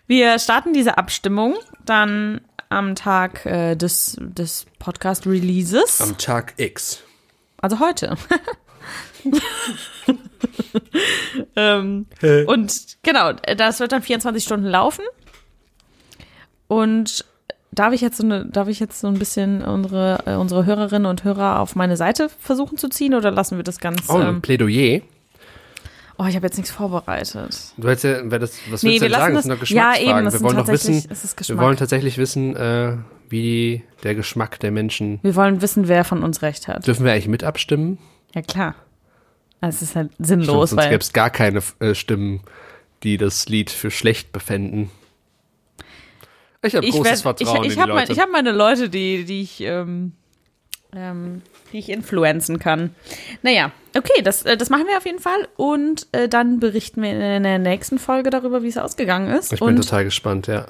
wir 0.07 0.39
starten 0.39 0.73
diese 0.73 0.97
Abstimmung 0.97 1.57
dann 1.85 2.41
am 2.71 2.95
Tag 2.95 3.45
äh, 3.47 3.75
des, 3.77 4.17
des 4.21 4.67
Podcast-Releases. 4.79 6.01
Am 6.01 6.17
Tag 6.19 6.55
X. 6.57 7.03
Also 7.59 7.81
heute. 7.81 8.17
ähm, 11.57 12.07
und 12.47 12.97
genau, 13.03 13.33
das 13.33 13.81
wird 13.81 13.93
dann 13.93 14.03
24 14.03 14.43
Stunden 14.43 14.67
laufen. 14.67 15.05
Und 16.67 17.25
darf 17.75 17.93
ich 17.93 18.01
jetzt 18.01 18.16
so 18.16 18.25
eine, 18.25 18.47
darf 18.47 18.68
ich 18.68 18.81
jetzt 18.81 19.01
so 19.01 19.07
ein 19.09 19.14
bisschen 19.18 19.62
unsere, 19.62 20.20
äh, 20.27 20.35
unsere 20.37 20.64
Hörerinnen 20.66 21.07
und 21.07 21.25
Hörer 21.25 21.61
auf 21.61 21.77
meine 21.77 21.97
Seite 21.97 22.29
versuchen 22.39 22.79
zu 22.79 22.89
ziehen 22.89 23.14
oder 23.14 23.31
lassen 23.31 23.57
wir 23.57 23.64
das 23.64 23.79
ganz? 23.79 24.09
Oh, 24.09 24.14
ein 24.16 24.27
ähm, 24.29 24.43
Plädoyer. 24.43 25.01
oh, 26.18 26.25
ich 26.27 26.37
habe 26.37 26.47
jetzt 26.47 26.57
nichts 26.57 26.70
vorbereitet. 26.70 27.57
Du 27.77 27.89
hättest 27.89 28.05
ja, 28.05 28.22
das, 28.39 28.59
was 28.70 28.83
Nee, 28.83 28.91
willst 28.91 29.03
du 29.03 29.05
wir 29.07 29.09
denn 29.09 29.11
sagen? 29.18 29.35
das- 29.35 29.45
Das 29.47 29.59
sind 29.59 29.62
doch 29.62 29.68
ja, 29.77 29.97
eben, 29.99 30.25
das 30.25 30.35
wir 30.35 30.41
wollen 30.43 30.57
doch 30.57 30.66
tatsächlich- 30.66 31.09
wissen, 31.11 31.49
wir 31.49 31.59
wollen 31.59 31.77
tatsächlich 31.77 32.18
wissen, 32.18 32.57
äh, 32.57 32.97
wie 33.29 33.83
der 34.03 34.14
Geschmack 34.14 34.61
der 34.61 34.70
Menschen. 34.70 35.18
Wir 35.22 35.35
wollen 35.35 35.61
wissen, 35.62 35.89
wer 35.89 36.05
von 36.05 36.22
uns 36.22 36.43
recht 36.43 36.68
hat. 36.68 36.87
Dürfen 36.87 37.05
wir 37.05 37.12
eigentlich 37.12 37.29
mit 37.29 37.43
abstimmen? 37.43 37.99
Ja, 38.35 38.43
klar. 38.43 38.75
Also 39.61 39.77
es 39.77 39.83
ist 39.83 39.97
halt 39.97 40.12
Stimmt, 40.12 40.27
sinnlos, 40.29 40.70
sonst 40.70 40.83
weil 40.83 40.91
gäbe 40.91 41.01
es 41.01 41.12
gar 41.12 41.31
keine 41.31 41.62
äh, 41.81 41.95
Stimmen, 41.95 42.41
die 43.03 43.16
das 43.16 43.49
Lied 43.49 43.70
für 43.70 43.91
schlecht 43.91 44.31
befänden. 44.33 44.91
Ich 46.65 46.75
habe 46.77 46.87
großes 46.89 47.05
werd- 47.05 47.39
Vertrauen 47.39 47.57
ich, 47.65 47.71
ich 47.71 47.73
in 47.73 47.75
die 47.77 47.81
habe 47.81 47.93
mein, 47.93 48.03
Leute. 48.03 48.12
ich 48.12 48.19
hab 48.21 48.31
meine 48.31 48.53
Leute, 48.53 48.89
die, 48.89 49.25
die 49.25 49.43
ich, 49.43 49.61
ähm, 49.61 50.12
ähm, 50.95 51.43
die 51.73 51.79
ich 51.79 51.89
influenzen 51.91 52.59
kann. 52.59 52.95
Naja, 53.43 53.71
okay, 53.97 54.23
das, 54.23 54.43
äh, 54.45 54.57
das 54.57 54.71
machen 54.71 54.87
wir 54.87 54.97
auf 54.97 55.07
jeden 55.07 55.19
Fall. 55.21 55.49
Und 55.57 56.07
äh, 56.12 56.29
dann 56.29 56.61
berichten 56.61 57.03
wir 57.03 57.37
in 57.37 57.43
der 57.43 57.59
nächsten 57.59 57.99
Folge 57.99 58.31
darüber, 58.31 58.62
wie 58.62 58.69
es 58.69 58.79
ausgegangen 58.79 59.31
ist. 59.31 59.53
ich 59.53 59.61
bin 59.61 59.69
und 59.69 59.77
total 59.77 60.05
gespannt, 60.05 60.47
ja. 60.47 60.67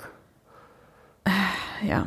ja, 1.87 2.07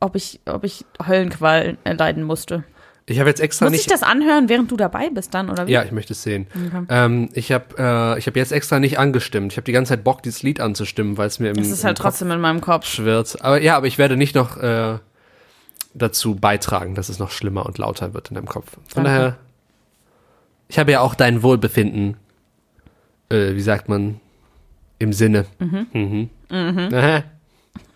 ob 0.00 0.16
ich, 0.16 0.40
ob 0.46 0.64
ich 0.64 0.84
Höllenqual 1.06 1.76
erleiden 1.84 2.22
musste. 2.24 2.64
Ich 3.06 3.18
habe 3.18 3.28
jetzt 3.28 3.40
extra 3.40 3.64
Muss 3.66 3.74
ich 3.74 3.80
nicht. 3.80 3.90
das 3.90 4.02
anhören, 4.04 4.48
während 4.48 4.70
du 4.70 4.76
dabei 4.76 5.10
bist 5.10 5.34
dann, 5.34 5.50
oder 5.50 5.66
wie? 5.66 5.72
Ja, 5.72 5.82
ich 5.82 5.90
möchte 5.90 6.12
es 6.12 6.22
sehen. 6.22 6.46
Ähm, 6.88 7.28
ich 7.34 7.50
habe 7.50 7.64
äh, 7.76 8.18
ich 8.18 8.26
hab 8.28 8.36
jetzt 8.36 8.52
extra 8.52 8.78
nicht 8.78 8.98
angestimmt. 8.98 9.52
Ich 9.52 9.56
habe 9.56 9.64
die 9.64 9.72
ganze 9.72 9.90
Zeit 9.90 10.04
Bock, 10.04 10.22
dieses 10.22 10.42
Lied 10.44 10.60
anzustimmen, 10.60 11.18
weil 11.18 11.26
es 11.26 11.40
mir 11.40 11.50
im, 11.50 11.56
Das 11.56 11.68
ist 11.68 11.82
halt 11.84 11.96
Kopf 11.98 12.04
trotzdem 12.10 12.30
in 12.30 12.40
meinem 12.40 12.60
Kopf. 12.60 12.86
schwirrt. 12.86 13.42
Aber 13.42 13.60
ja, 13.60 13.76
aber 13.76 13.86
ich 13.88 13.98
werde 13.98 14.16
nicht 14.16 14.36
noch 14.36 14.56
äh, 14.56 14.98
dazu 15.94 16.36
beitragen, 16.36 16.94
dass 16.94 17.08
es 17.08 17.18
noch 17.18 17.32
schlimmer 17.32 17.66
und 17.66 17.76
lauter 17.78 18.14
wird 18.14 18.28
in 18.28 18.36
deinem 18.36 18.46
Kopf. 18.46 18.70
Von 18.88 19.02
Danke. 19.04 19.10
daher, 19.10 19.36
ich 20.68 20.78
habe 20.78 20.92
ja 20.92 21.00
auch 21.00 21.14
dein 21.16 21.42
Wohlbefinden, 21.42 22.16
äh, 23.30 23.54
wie 23.54 23.60
sagt 23.60 23.88
man, 23.88 24.20
im 25.00 25.12
Sinne. 25.12 25.46
Mhm. 25.58 26.30
Aha. 26.50 27.24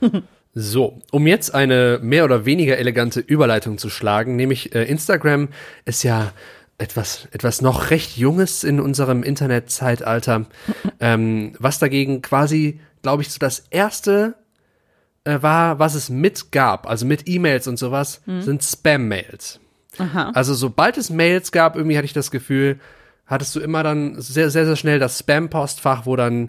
So, 0.58 1.02
um 1.10 1.26
jetzt 1.26 1.54
eine 1.54 1.98
mehr 2.00 2.24
oder 2.24 2.46
weniger 2.46 2.78
elegante 2.78 3.20
Überleitung 3.20 3.76
zu 3.76 3.90
schlagen, 3.90 4.36
nämlich 4.36 4.74
äh, 4.74 4.84
Instagram. 4.84 5.48
Ist 5.84 6.02
ja 6.02 6.32
etwas, 6.78 7.28
etwas 7.32 7.60
noch 7.60 7.90
recht 7.90 8.16
Junges 8.16 8.64
in 8.64 8.80
unserem 8.80 9.22
Internetzeitalter, 9.22 10.46
ähm, 11.00 11.52
was 11.58 11.78
dagegen 11.78 12.22
quasi, 12.22 12.80
glaube 13.02 13.20
ich, 13.20 13.30
so 13.30 13.38
das 13.38 13.64
erste 13.68 14.34
äh, 15.24 15.42
war, 15.42 15.78
was 15.78 15.94
es 15.94 16.08
mit 16.08 16.52
gab, 16.52 16.88
also 16.88 17.04
mit 17.04 17.28
E-Mails 17.28 17.68
und 17.68 17.78
sowas, 17.78 18.22
sind 18.40 18.62
Spam-Mails. 18.62 19.60
Also 20.34 20.54
sobald 20.54 20.96
es 20.96 21.10
Mails 21.10 21.52
gab, 21.52 21.76
irgendwie 21.76 21.98
hatte 21.98 22.06
ich 22.06 22.14
das 22.14 22.30
Gefühl, 22.30 22.80
hattest 23.26 23.54
du 23.56 23.60
immer 23.60 23.82
dann 23.82 24.18
sehr, 24.22 24.48
sehr, 24.48 24.64
sehr 24.64 24.76
schnell 24.76 24.98
das 24.98 25.18
Spam-Postfach, 25.18 26.06
wo 26.06 26.16
dann, 26.16 26.48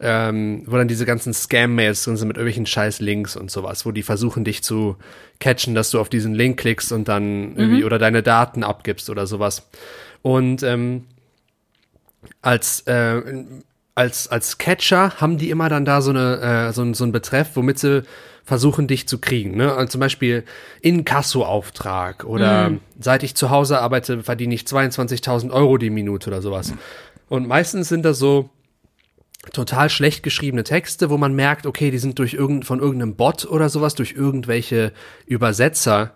ähm, 0.00 0.62
wo 0.66 0.76
dann 0.76 0.88
diese 0.88 1.06
ganzen 1.06 1.32
Scam-Mails 1.32 2.04
drin 2.04 2.16
sind 2.16 2.28
mit 2.28 2.36
irgendwelchen 2.36 2.66
scheiß 2.66 3.00
Links 3.00 3.36
und 3.36 3.50
sowas, 3.50 3.86
wo 3.86 3.92
die 3.92 4.02
versuchen, 4.02 4.44
dich 4.44 4.62
zu 4.62 4.96
catchen, 5.40 5.74
dass 5.74 5.90
du 5.90 6.00
auf 6.00 6.08
diesen 6.08 6.34
Link 6.34 6.58
klickst 6.58 6.92
und 6.92 7.08
dann 7.08 7.56
irgendwie 7.56 7.84
oder 7.84 7.98
deine 7.98 8.22
Daten 8.22 8.62
abgibst 8.64 9.08
oder 9.10 9.26
sowas. 9.26 9.68
Und 10.22 10.62
ähm, 10.62 11.04
als 12.42 12.80
äh, 12.86 13.22
als 13.94 14.28
als 14.28 14.58
Catcher 14.58 15.12
haben 15.20 15.38
die 15.38 15.50
immer 15.50 15.68
dann 15.68 15.84
da 15.84 16.02
so 16.02 16.10
eine 16.10 16.68
äh, 16.68 16.72
so, 16.72 16.82
ein- 16.82 16.94
so 16.94 17.04
ein 17.04 17.12
Betreff, 17.12 17.50
womit 17.54 17.78
sie 17.78 18.02
versuchen 18.44 18.86
dich 18.86 19.08
zu 19.08 19.18
kriegen, 19.18 19.56
ne? 19.56 19.72
Also 19.74 19.92
zum 19.92 20.00
Beispiel 20.00 20.44
Inkasso-Auftrag 20.82 22.24
oder 22.24 22.72
seit 23.00 23.22
ich 23.22 23.34
zu 23.34 23.50
Hause 23.50 23.80
arbeite, 23.80 24.22
verdiene 24.22 24.54
ich 24.54 24.62
22.000 24.62 25.50
Euro 25.50 25.78
die 25.78 25.90
Minute 25.90 26.28
oder 26.30 26.42
sowas. 26.42 26.72
Und 27.28 27.48
meistens 27.48 27.88
sind 27.88 28.04
das 28.04 28.18
so 28.18 28.50
total 29.52 29.90
schlecht 29.90 30.22
geschriebene 30.22 30.64
Texte, 30.64 31.10
wo 31.10 31.18
man 31.18 31.34
merkt, 31.34 31.66
okay, 31.66 31.90
die 31.90 31.98
sind 31.98 32.18
durch 32.18 32.34
irgend, 32.34 32.64
von 32.64 32.80
irgendeinem 32.80 33.16
Bot 33.16 33.44
oder 33.44 33.68
sowas, 33.68 33.94
durch 33.94 34.12
irgendwelche 34.12 34.92
Übersetzer 35.26 36.14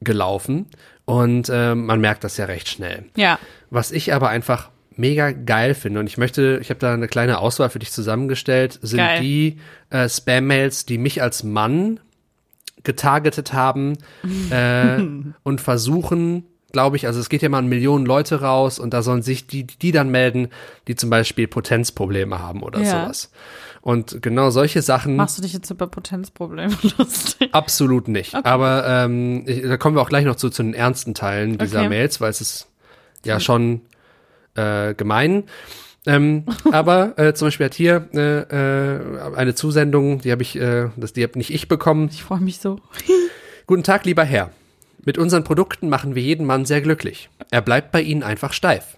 gelaufen. 0.00 0.66
Und 1.04 1.48
äh, 1.48 1.74
man 1.74 2.00
merkt 2.00 2.24
das 2.24 2.36
ja 2.36 2.46
recht 2.46 2.68
schnell. 2.68 3.04
Ja. 3.16 3.38
Was 3.70 3.92
ich 3.92 4.12
aber 4.12 4.28
einfach 4.28 4.70
mega 4.96 5.30
geil 5.30 5.74
finde 5.74 6.00
und 6.00 6.06
ich 6.06 6.18
möchte, 6.18 6.58
ich 6.62 6.70
habe 6.70 6.80
da 6.80 6.94
eine 6.94 7.06
kleine 7.06 7.38
Auswahl 7.38 7.70
für 7.70 7.78
dich 7.78 7.92
zusammengestellt, 7.92 8.78
sind 8.82 8.98
Geil. 8.98 9.20
die 9.20 9.58
äh, 9.90 10.08
Spam-Mails, 10.08 10.86
die 10.86 10.98
mich 10.98 11.22
als 11.22 11.44
Mann 11.44 12.00
getargetet 12.82 13.52
haben 13.52 13.98
äh, 14.50 14.98
und 15.42 15.60
versuchen, 15.60 16.44
glaube 16.76 16.98
ich, 16.98 17.06
also 17.06 17.18
es 17.20 17.30
geht 17.30 17.40
ja 17.40 17.48
mal 17.48 17.56
an 17.60 17.68
Millionen 17.68 18.04
Leute 18.04 18.42
raus 18.42 18.78
und 18.78 18.92
da 18.92 19.00
sollen 19.02 19.22
sich 19.22 19.46
die, 19.46 19.64
die 19.66 19.92
dann 19.92 20.10
melden, 20.10 20.48
die 20.88 20.94
zum 20.94 21.08
Beispiel 21.08 21.48
Potenzprobleme 21.48 22.38
haben 22.38 22.62
oder 22.62 22.80
Ja. 22.80 22.90
sowas. 23.00 23.30
Und 23.80 24.20
genau 24.20 24.50
solche 24.50 24.82
Sachen. 24.82 25.16
Machst 25.16 25.38
du 25.38 25.42
dich 25.42 25.54
jetzt 25.54 25.70
über 25.70 25.86
Potenzprobleme 25.86 26.76
lustig? 26.98 27.48
Absolut 27.52 28.08
nicht. 28.08 28.34
Aber 28.34 28.84
ähm, 28.86 29.44
ich, 29.46 29.62
da 29.62 29.78
kommen 29.78 29.96
wir 29.96 30.02
auch 30.02 30.10
gleich 30.10 30.26
noch 30.26 30.36
zu, 30.36 30.50
zu 30.50 30.62
den 30.64 30.74
ernsten 30.74 31.14
Teilen 31.14 31.56
dieser 31.56 31.78
Okay. 31.80 31.88
Mails, 31.88 32.20
weil 32.20 32.28
es 32.28 32.42
ist 32.42 32.66
ja 33.24 33.40
schon 33.40 33.80
äh, 34.54 34.92
gemein. 34.92 35.44
Ähm, 36.04 36.44
aber 36.72 37.18
äh, 37.18 37.32
zum 37.32 37.46
Beispiel 37.46 37.64
hat 37.66 37.74
hier 37.74 38.06
äh, 38.12 38.40
äh, 38.96 39.34
eine 39.34 39.54
Zusendung, 39.54 40.20
die 40.20 40.30
habe 40.30 40.42
ich, 40.42 40.56
äh, 40.56 40.90
das, 40.96 41.14
die 41.14 41.22
habe 41.22 41.38
nicht 41.38 41.48
ich 41.54 41.68
bekommen. 41.68 42.10
Ich 42.12 42.22
freue 42.22 42.40
mich 42.40 42.58
so. 42.58 42.80
Guten 43.66 43.82
Tag, 43.82 44.04
lieber 44.04 44.24
Herr. 44.24 44.50
Mit 45.06 45.16
unseren 45.18 45.44
Produkten 45.44 45.88
machen 45.88 46.16
wir 46.16 46.22
jeden 46.22 46.44
Mann 46.44 46.64
sehr 46.64 46.80
glücklich. 46.80 47.30
Er 47.52 47.62
bleibt 47.62 47.92
bei 47.92 48.02
Ihnen 48.02 48.24
einfach 48.24 48.52
steif. 48.52 48.96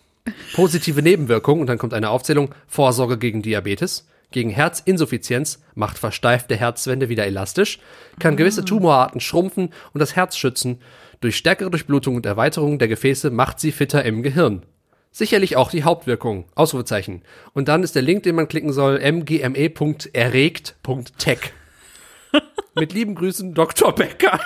Positive 0.54 1.02
Nebenwirkungen, 1.02 1.60
und 1.60 1.66
dann 1.66 1.76
kommt 1.76 1.92
eine 1.92 2.08
Aufzählung, 2.08 2.54
Vorsorge 2.66 3.18
gegen 3.18 3.42
Diabetes, 3.42 4.08
gegen 4.30 4.48
Herzinsuffizienz, 4.48 5.62
macht 5.74 5.98
versteifte 5.98 6.56
Herzwände 6.56 7.10
wieder 7.10 7.26
elastisch, 7.26 7.78
kann 8.18 8.38
gewisse 8.38 8.64
Tumorarten 8.64 9.20
schrumpfen 9.20 9.68
und 9.92 9.98
das 9.98 10.16
Herz 10.16 10.38
schützen. 10.38 10.80
Durch 11.20 11.36
stärkere 11.36 11.70
Durchblutung 11.70 12.16
und 12.16 12.24
Erweiterung 12.24 12.78
der 12.78 12.88
Gefäße 12.88 13.30
macht 13.30 13.60
sie 13.60 13.70
fitter 13.70 14.02
im 14.06 14.22
Gehirn. 14.22 14.62
Sicherlich 15.10 15.58
auch 15.58 15.70
die 15.70 15.84
Hauptwirkung. 15.84 16.46
Ausrufezeichen. 16.54 17.20
Und 17.52 17.68
dann 17.68 17.82
ist 17.82 17.94
der 17.94 18.02
Link, 18.02 18.22
den 18.22 18.34
man 18.34 18.48
klicken 18.48 18.72
soll, 18.72 18.98
mgme.erregt.tech. 18.98 21.52
Mit 22.74 22.94
lieben 22.94 23.14
Grüßen, 23.14 23.52
Dr. 23.52 23.94
Becker. 23.94 24.40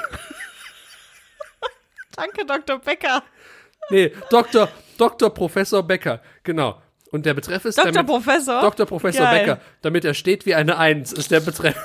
Danke, 2.22 2.46
Dr. 2.46 2.78
Becker. 2.78 3.22
Nee, 3.90 4.12
Dr. 4.30 4.68
Dr. 4.96 5.30
Professor 5.30 5.82
Becker, 5.82 6.20
genau. 6.44 6.80
Und 7.10 7.26
der 7.26 7.34
Betreff 7.34 7.64
ist 7.64 7.76
Dr. 7.76 7.90
damit, 7.90 8.06
Professor. 8.06 8.60
Dr. 8.60 8.86
Professor 8.86 9.26
Geil. 9.26 9.40
Becker, 9.40 9.60
damit 9.82 10.04
er 10.04 10.14
steht 10.14 10.46
wie 10.46 10.54
eine 10.54 10.78
Eins, 10.78 11.12
ist 11.12 11.30
der 11.30 11.40
Betreff. 11.40 11.76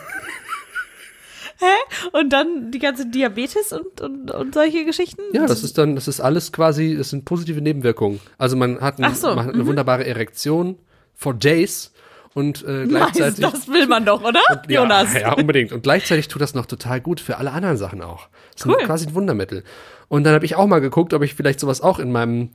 Und 2.12 2.32
dann 2.34 2.70
die 2.70 2.78
ganze 2.78 3.08
Diabetes 3.08 3.74
und, 3.74 4.00
und, 4.00 4.30
und 4.30 4.54
solche 4.54 4.86
Geschichten? 4.86 5.24
Ja, 5.34 5.48
das 5.48 5.64
ist 5.64 5.76
dann, 5.80 5.96
das 5.96 6.08
ist 6.08 6.20
alles 6.20 6.52
quasi, 6.52 6.96
das 6.96 7.10
sind 7.10 7.26
positive 7.26 7.62
Nebenwirkungen. 7.62 8.20
Also 8.38 8.56
man 8.56 8.80
hat, 8.80 9.00
ein, 9.00 9.16
so, 9.16 9.34
man 9.34 9.48
hat 9.48 9.56
eine 9.56 9.66
wunderbere 9.66 10.06
Erektion 10.06 10.78
for 11.16 11.34
days 11.34 11.92
und 12.38 12.64
äh, 12.66 12.86
Nice, 12.86 13.12
gleichzeitig. 13.14 13.40
das 13.40 13.68
will 13.68 13.88
man 13.88 14.06
doch, 14.06 14.24
oder? 14.24 14.40
ja, 14.68 14.82
Jonas. 14.82 15.14
Ja, 15.14 15.34
unbedingt. 15.34 15.72
Und 15.72 15.82
gleichzeitig 15.82 16.28
tut 16.28 16.42
das 16.42 16.54
noch 16.54 16.68
total 16.68 17.02
gut 17.02 17.20
für 17.20 17.38
alle 17.38 17.52
anderen 17.52 17.78
Sachen 17.78 18.02
auch. 18.02 18.28
Das 18.54 18.62
ist 18.66 18.68
Cool. 18.68 18.78
quasi 18.86 19.08
ein 19.08 19.16
Wundermittel. 19.16 19.64
Und 20.08 20.24
dann 20.24 20.34
habe 20.36 20.46
ich 20.46 20.56
auch 20.56 20.68
mal 20.68 20.80
geguckt, 20.80 21.14
ob 21.14 21.24
ich 21.24 21.34
vielleicht 21.34 21.60
sowas 21.60 21.82
auch 21.82 21.98
in 22.00 22.12
meinem, 22.12 22.52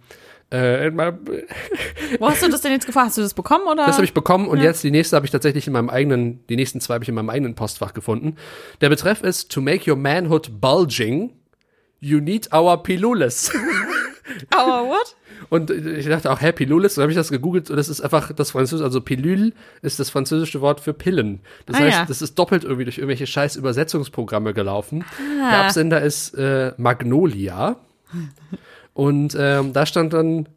äh, 0.52 0.86
in 0.86 0.94
meinem 0.94 1.18
Wo 2.20 2.28
hast 2.30 2.42
du 2.42 2.48
das 2.48 2.60
denn 2.60 2.70
jetzt 2.72 2.86
gefragt? 2.86 3.08
Hast 3.08 3.18
du 3.18 3.22
das 3.22 3.34
bekommen 3.34 3.66
oder? 3.66 3.84
Das 3.86 3.96
habe 3.96 4.04
ich 4.04 4.14
bekommen 4.14 4.46
und 4.48 4.60
jetzt 4.60 4.84
die 4.84 4.90
nächste 4.92 5.16
habe 5.16 5.26
ich 5.26 5.32
tatsächlich 5.32 5.66
in 5.66 5.72
meinem 5.72 5.90
eigenen, 5.90 6.46
die 6.46 6.56
nächsten 6.56 6.80
zwei 6.80 6.94
habe 6.94 7.04
ich 7.04 7.08
in 7.08 7.14
meinem 7.16 7.30
eigenen 7.30 7.54
Postfach 7.54 7.92
gefunden. 7.92 8.36
Der 8.80 8.88
Betreff 8.88 9.22
ist 9.22 9.50
To 9.52 9.60
make 9.60 9.90
your 9.90 9.96
manhood 9.96 10.60
bulging, 10.60 11.32
you 12.00 12.20
need 12.20 12.52
our 12.54 12.82
Pilules. 12.82 13.50
Aber 14.50 14.88
what? 14.88 15.16
Und 15.48 15.70
ich 15.70 16.06
dachte 16.06 16.30
auch, 16.30 16.40
hä, 16.40 16.52
Pilules? 16.52 16.94
Dann 16.94 17.02
habe 17.02 17.12
ich 17.12 17.16
das 17.16 17.30
gegoogelt 17.30 17.70
und 17.70 17.76
das 17.76 17.88
ist 17.88 18.00
einfach 18.00 18.32
das 18.32 18.52
Französische, 18.52 18.84
also 18.84 19.00
Pilule 19.00 19.52
ist 19.82 19.98
das 20.00 20.10
französische 20.10 20.60
Wort 20.60 20.80
für 20.80 20.92
Pillen. 20.94 21.40
Das 21.66 21.76
Ah, 21.76 21.80
heißt, 21.80 21.98
ja. 21.98 22.04
das 22.06 22.22
ist 22.22 22.38
doppelt 22.38 22.64
irgendwie 22.64 22.84
durch 22.84 22.98
irgendwelche 22.98 23.26
scheiß 23.26 23.56
Übersetzungsprogramme 23.56 24.54
gelaufen. 24.54 25.04
Ah. 25.42 25.50
Der 25.50 25.60
Absender 25.64 26.00
ist 26.00 26.34
äh, 26.34 26.72
Magnolia. 26.76 27.76
Und 28.94 29.36
ähm, 29.38 29.72
da 29.72 29.86
stand 29.86 30.12
dann 30.12 30.48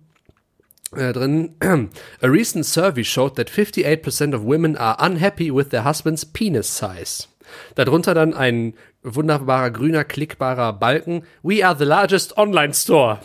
äh, 0.96 1.14
drin, 1.14 1.56
a 1.62 2.28
recent 2.28 2.66
survey 2.66 3.04
showed 3.04 3.36
that 3.36 3.50
58% 3.50 4.36
of 4.36 4.44
women 4.44 4.78
are 4.78 4.98
unhappy 5.06 5.54
with 5.54 5.70
their 5.70 5.86
husband's 5.86 6.26
penis 6.26 6.78
size. 6.78 7.28
Darunter 7.76 8.14
dann 8.14 8.34
ein 8.34 8.74
wunderbarer 9.04 9.70
grüner 9.72 10.04
klickbarer 10.04 10.74
Balken. 10.74 11.24
We 11.44 11.66
are 11.66 11.76
the 11.78 11.86
largest 11.86 12.38
online 12.38 12.74
store. 12.74 13.20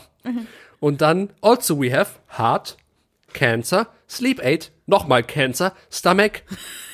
Und 0.79 1.01
dann 1.01 1.31
also 1.41 1.81
we 1.81 1.95
have 1.95 2.19
heart, 2.37 2.77
cancer, 3.33 3.87
sleep 4.09 4.43
aid, 4.43 4.71
nochmal 4.87 5.23
cancer, 5.23 5.73
stomach, 5.91 6.41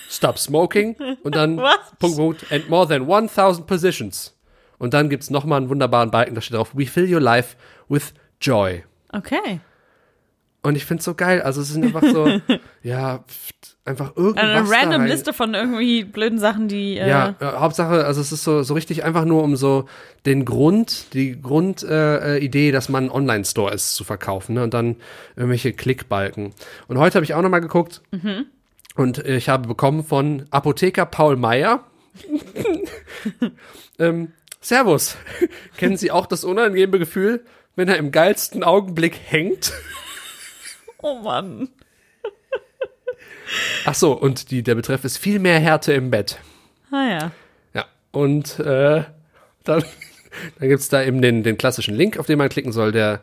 stop 0.09 0.37
smoking 0.37 0.95
und 1.23 1.35
dann? 1.35 1.57
Punkt, 1.99 2.17
Punkt, 2.17 2.51
and 2.51 2.69
more 2.69 2.87
than 2.87 3.09
1000 3.09 3.65
positions. 3.65 4.35
Und 4.77 4.93
dann 4.93 5.09
gibt's 5.09 5.29
nochmal 5.29 5.57
einen 5.57 5.69
wunderbaren 5.69 6.11
Balken, 6.11 6.35
da 6.35 6.41
steht 6.41 6.57
drauf, 6.57 6.71
we 6.73 6.85
fill 6.85 7.11
your 7.11 7.21
life 7.21 7.55
with 7.87 8.13
joy. 8.39 8.83
Okay. 9.11 9.59
Und 10.67 10.75
ich 10.75 10.83
find's 10.83 11.05
so 11.05 11.13
geil. 11.13 11.41
Also 11.41 11.61
es 11.61 11.69
sind 11.69 11.85
einfach 11.85 12.03
so, 12.03 12.27
ja, 12.83 13.23
einfach 13.85 14.17
irgendwas. 14.17 14.43
Eine 14.43 14.69
random 14.69 15.01
rein. 15.01 15.07
Liste 15.07 15.31
von 15.31 15.53
irgendwie 15.53 16.03
blöden 16.03 16.39
Sachen, 16.39 16.67
die. 16.67 16.97
Äh, 16.97 17.07
Ja, 17.07 17.35
äh, 17.39 17.45
Hauptsache, 17.45 18.03
also 18.03 18.19
es 18.19 18.33
ist 18.33 18.43
so, 18.43 18.63
so 18.63 18.73
richtig 18.73 19.05
einfach 19.05 19.23
nur 19.23 19.43
um 19.43 19.55
so 19.55 19.85
den 20.25 20.43
Grund, 20.43 21.13
die 21.13 21.41
Grundidee, 21.41 22.35
äh, 22.35 22.37
Idee, 22.39 22.71
dass 22.71 22.89
man 22.89 23.05
ein 23.05 23.11
Online-Store 23.11 23.73
ist, 23.73 23.95
zu 23.95 24.03
verkaufen. 24.03 24.55
Ne? 24.55 24.63
Und 24.63 24.73
dann 24.73 24.97
irgendwelche 25.37 25.71
Klickbalken. 25.71 26.51
Und 26.89 26.97
heute 26.97 27.15
habe 27.15 27.23
ich 27.23 27.33
auch 27.33 27.41
nochmal 27.41 27.61
geguckt. 27.61 28.01
Und 28.97 29.23
äh, 29.25 29.37
ich 29.37 29.47
habe 29.47 29.69
bekommen 29.69 30.03
von 30.03 30.47
Apotheker 30.49 31.05
Paul 31.05 31.37
Meyer. 31.37 31.85
ähm, 33.99 34.33
Servus. 34.59 35.15
Kennen 35.77 35.95
Sie 35.95 36.11
auch 36.11 36.25
das 36.25 36.43
unangenehme 36.43 36.99
Gefühl, 36.99 37.45
wenn 37.77 37.87
er 37.87 37.95
im 37.95 38.11
geilsten 38.11 38.65
Augenblick 38.65 39.17
hängt? 39.27 39.71
Oh 41.07 41.21
Mann. 41.21 41.69
Ach 43.85 43.95
so, 43.95 44.11
und 44.11 44.51
die, 44.51 44.61
der 44.61 44.75
Betreff 44.75 45.05
ist 45.05 45.17
viel 45.17 45.39
mehr 45.39 45.57
Härte 45.59 45.93
im 45.93 46.11
Bett. 46.11 46.39
Ah 46.91 47.07
ja. 47.07 47.31
Ja, 47.73 47.85
und 48.11 48.59
äh, 48.59 49.05
dann, 49.63 49.83
dann 50.59 50.69
gibt's 50.69 50.89
da 50.89 51.01
eben 51.01 51.21
den, 51.21 51.43
den 51.43 51.57
klassischen 51.57 51.95
Link, 51.95 52.17
auf 52.17 52.25
den 52.25 52.37
man 52.37 52.49
klicken 52.49 52.73
soll, 52.73 52.91
der 52.91 53.21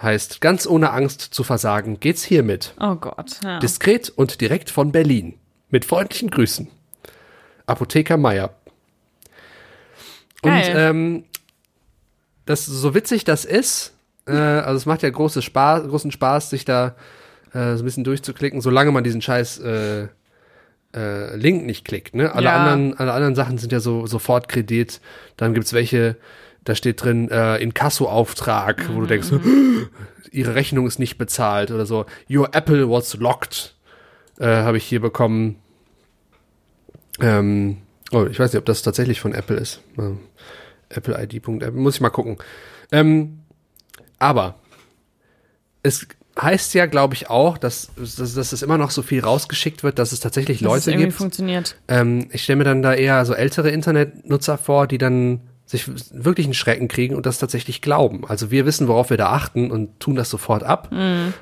heißt 0.00 0.40
Ganz 0.40 0.66
ohne 0.66 0.90
Angst 0.90 1.20
zu 1.20 1.42
versagen 1.42 1.98
geht's 1.98 2.22
hiermit. 2.22 2.74
Oh 2.78 2.94
Gott. 2.94 3.40
Ja. 3.42 3.58
Diskret 3.58 4.08
und 4.10 4.40
direkt 4.40 4.70
von 4.70 4.92
Berlin. 4.92 5.34
Mit 5.68 5.84
freundlichen 5.84 6.30
Grüßen. 6.30 6.68
Apotheker 7.66 8.16
Meier. 8.16 8.54
Und 10.42 10.52
Geil. 10.52 10.74
ähm, 10.76 11.24
das 12.44 12.64
so 12.66 12.94
witzig 12.94 13.24
das 13.24 13.44
ist, 13.44 13.95
äh, 14.26 14.32
also 14.32 14.76
es 14.76 14.86
macht 14.86 15.02
ja 15.02 15.10
große 15.10 15.42
Spaß, 15.42 15.88
großen 15.88 16.10
Spaß, 16.10 16.50
sich 16.50 16.64
da 16.64 16.94
äh, 17.52 17.74
so 17.76 17.82
ein 17.82 17.84
bisschen 17.84 18.04
durchzuklicken, 18.04 18.60
solange 18.60 18.90
man 18.92 19.04
diesen 19.04 19.22
scheiß 19.22 19.58
äh, 19.60 20.08
äh, 20.94 21.36
Link 21.36 21.64
nicht 21.66 21.84
klickt. 21.84 22.14
Ne? 22.14 22.34
Alle, 22.34 22.46
Ja. 22.46 22.56
anderen, 22.56 22.98
alle 22.98 23.12
anderen 23.12 23.34
Sachen 23.34 23.58
sind 23.58 23.72
ja 23.72 23.80
so 23.80 24.06
Sofortkredit. 24.06 25.00
Dann 25.36 25.54
gibt's 25.54 25.72
welche, 25.72 26.16
da 26.64 26.74
steht 26.74 27.02
drin 27.02 27.30
äh, 27.30 27.58
Inkasso-Auftrag, 27.58 28.88
wo 28.92 29.00
du 29.00 29.06
denkst, 29.06 29.28
ihre 30.30 30.54
Rechnung 30.54 30.86
ist 30.86 30.98
nicht 30.98 31.18
bezahlt 31.18 31.70
oder 31.70 31.86
so. 31.86 32.06
Your 32.30 32.48
Apple 32.54 32.88
was 32.90 33.14
locked, 33.14 33.74
äh, 34.38 34.46
habe 34.46 34.76
ich 34.78 34.84
hier 34.84 35.00
bekommen. 35.00 35.56
Ähm, 37.20 37.78
oh, 38.12 38.24
ich 38.30 38.38
weiß 38.38 38.52
nicht, 38.52 38.58
ob 38.58 38.66
das 38.66 38.82
tatsächlich 38.82 39.20
von 39.20 39.32
Apple 39.32 39.56
ist. 39.56 39.80
Ähm, 39.98 40.18
AppleID.app, 40.94 41.74
muss 41.74 41.96
ich 41.96 42.00
mal 42.00 42.10
gucken. 42.10 42.36
Ähm, 42.92 43.40
aber 44.18 44.56
es 45.82 46.06
heißt 46.40 46.74
ja, 46.74 46.86
glaube 46.86 47.14
ich, 47.14 47.30
auch, 47.30 47.56
dass, 47.58 47.90
dass, 47.96 48.34
dass 48.34 48.52
es 48.52 48.62
immer 48.62 48.78
noch 48.78 48.90
so 48.90 49.02
viel 49.02 49.22
rausgeschickt 49.22 49.82
wird, 49.82 49.98
dass 49.98 50.12
es 50.12 50.20
tatsächlich 50.20 50.58
Dass 50.58 50.66
es 50.66 50.86
Leute 50.86 50.90
irgendwie 50.90 51.06
gibt. 51.06 51.18
funktioniert. 51.18 51.76
Ähm, 51.88 52.28
ich 52.30 52.42
stelle 52.42 52.58
mir 52.58 52.64
dann 52.64 52.82
da 52.82 52.94
eher 52.94 53.24
so 53.24 53.32
ältere 53.32 53.70
Internetnutzer 53.70 54.58
vor, 54.58 54.86
die 54.86 54.98
dann 54.98 55.40
sich 55.64 55.88
wirklich 56.12 56.46
einen 56.46 56.54
Schrecken 56.54 56.86
kriegen 56.86 57.16
und 57.16 57.26
das 57.26 57.38
tatsächlich 57.38 57.82
glauben. 57.82 58.24
Also 58.28 58.52
wir 58.52 58.66
wissen, 58.66 58.86
worauf 58.86 59.10
wir 59.10 59.16
da 59.16 59.30
achten 59.30 59.72
und 59.72 59.98
tun 59.98 60.14
das 60.14 60.30
sofort 60.30 60.62
ab. 60.62 60.92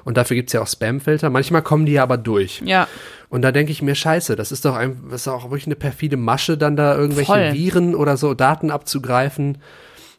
Und 0.05 0.17
dafür 0.17 0.37
gibt's 0.37 0.55
ja 0.55 0.63
auch 0.63 0.67
Spamfilter. 0.67 1.29
Manchmal 1.29 1.61
kommen 1.61 1.85
die 1.85 1.93
ja 1.93 2.03
aber 2.05 2.17
durch. 2.17 2.63
Ja. 2.65 2.89
Und 3.29 3.43
da 3.43 3.53
denke 3.53 3.71
ich 3.71 3.83
mir, 3.83 3.95
scheiße, 3.95 4.35
das 4.35 4.51
ist 4.51 4.65
doch 4.65 4.77
ein, 4.77 4.97
das 5.11 5.23
ist 5.23 5.29
auch 5.29 5.51
wirklich 5.51 5.67
eine 5.67 5.77
perfide 5.77 6.17
Masche, 6.17 6.57
dann 6.57 6.75
da 6.75 6.97
irgendwelche 6.97 7.33
Voll. 7.33 7.53
Viren 7.53 7.95
oder 7.95 8.17
so 8.17 8.33
Daten 8.33 8.71
abzugreifen. 8.71 9.59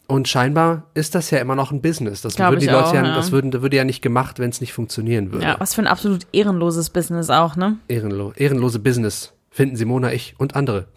Und 0.07 0.27
scheinbar 0.27 0.83
ist 0.93 1.15
das 1.15 1.31
ja 1.31 1.39
immer 1.39 1.55
noch 1.55 1.71
ein 1.71 1.81
Business. 1.81 2.21
Das 2.21 2.35
Glaub 2.35 2.51
würden 2.51 2.59
die 2.59 2.67
Leute 2.67 2.85
auch, 2.85 2.93
ja, 2.93 3.03
ja. 3.03 3.15
das 3.15 3.31
würden, 3.31 3.53
würde 3.53 3.75
ja 3.75 3.83
nicht 3.83 4.01
gemacht, 4.01 4.37
wenn 4.39 4.51
es 4.51 4.61
nicht 4.61 4.73
funktionieren 4.73 5.31
würde. 5.31 5.45
Ja, 5.45 5.55
was 5.59 5.73
für 5.73 5.81
ein 5.81 5.87
absolut 5.87 6.27
ehrenloses 6.31 6.91
Business 6.91 7.29
auch, 7.29 7.55
ne? 7.55 7.77
Ehrenlo 7.87 8.31
ehrenlose 8.35 8.79
Business. 8.79 9.33
Finden 9.49 9.77
Simona, 9.77 10.11
ich 10.11 10.35
und 10.37 10.55
andere. 10.55 10.87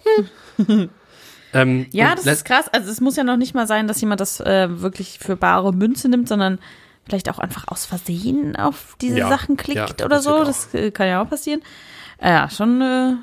ähm, 1.55 1.87
Ja, 1.93 2.11
und 2.11 2.19
das 2.19 2.27
ist 2.27 2.45
krass. 2.45 2.67
Also 2.69 2.91
es 2.91 3.01
muss 3.01 3.17
ja 3.17 3.25
noch 3.25 3.37
nicht 3.37 3.55
mal 3.55 3.67
sein, 3.67 3.87
dass 3.89 4.01
jemand 4.01 4.21
das 4.21 4.41
äh, 4.41 4.81
wirklich 4.81 5.19
für 5.21 5.37
bare 5.37 5.73
Münze 5.73 6.09
nimmt, 6.09 6.29
sondern 6.29 6.59
vielleicht 7.05 7.31
auch 7.31 7.39
einfach 7.39 7.65
aus 7.69 7.87
Versehen 7.87 8.57
auf 8.57 8.97
diese 9.01 9.19
Ja, 9.19 9.29
Sachen 9.29 9.57
ja, 9.57 9.63
klickt 9.63 10.01
das 10.01 10.05
oder 10.05 10.21
so. 10.21 10.45
Das 10.45 10.75
äh, 10.75 10.91
kann 10.91 11.09
ja 11.09 11.23
auch 11.23 11.31
passieren. 11.31 11.63
Äh, 12.19 12.31
ja, 12.31 12.51
schon, 12.51 12.83
äh, 12.83 13.15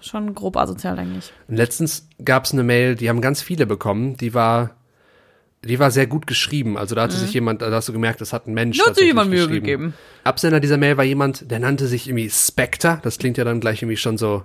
schon 0.00 0.34
grob 0.34 0.56
asozial 0.56 0.98
eigentlich. 0.98 1.32
Letztens 1.48 2.08
gab 2.24 2.44
es 2.44 2.52
eine 2.52 2.62
Mail, 2.62 2.94
die 2.94 3.08
haben 3.08 3.20
ganz 3.20 3.42
viele 3.42 3.66
bekommen, 3.66 4.16
die 4.16 4.34
war, 4.34 4.76
die 5.64 5.78
war 5.78 5.90
sehr 5.90 6.06
gut 6.06 6.26
geschrieben. 6.26 6.76
Also 6.78 6.94
da 6.94 7.02
hatte 7.02 7.16
sich 7.16 7.32
jemand, 7.32 7.62
da 7.62 7.70
hast 7.70 7.88
du 7.88 7.92
gemerkt, 7.92 8.20
das 8.20 8.32
hat 8.32 8.46
ein 8.46 8.54
Mensch. 8.54 8.78
Da 8.78 8.86
hat 8.86 8.96
sich 8.96 9.06
jemand 9.06 9.30
Mühe 9.30 9.48
gegeben. 9.48 9.94
Absender 10.24 10.60
dieser 10.60 10.76
Mail 10.76 10.96
war 10.96 11.04
jemand, 11.04 11.50
der 11.50 11.58
nannte 11.58 11.86
sich 11.86 12.08
irgendwie 12.08 12.30
Spectre. 12.30 13.00
Das 13.02 13.18
klingt 13.18 13.36
ja 13.38 13.44
dann 13.44 13.60
gleich 13.60 13.82
irgendwie 13.82 13.96
schon 13.96 14.18
so, 14.18 14.44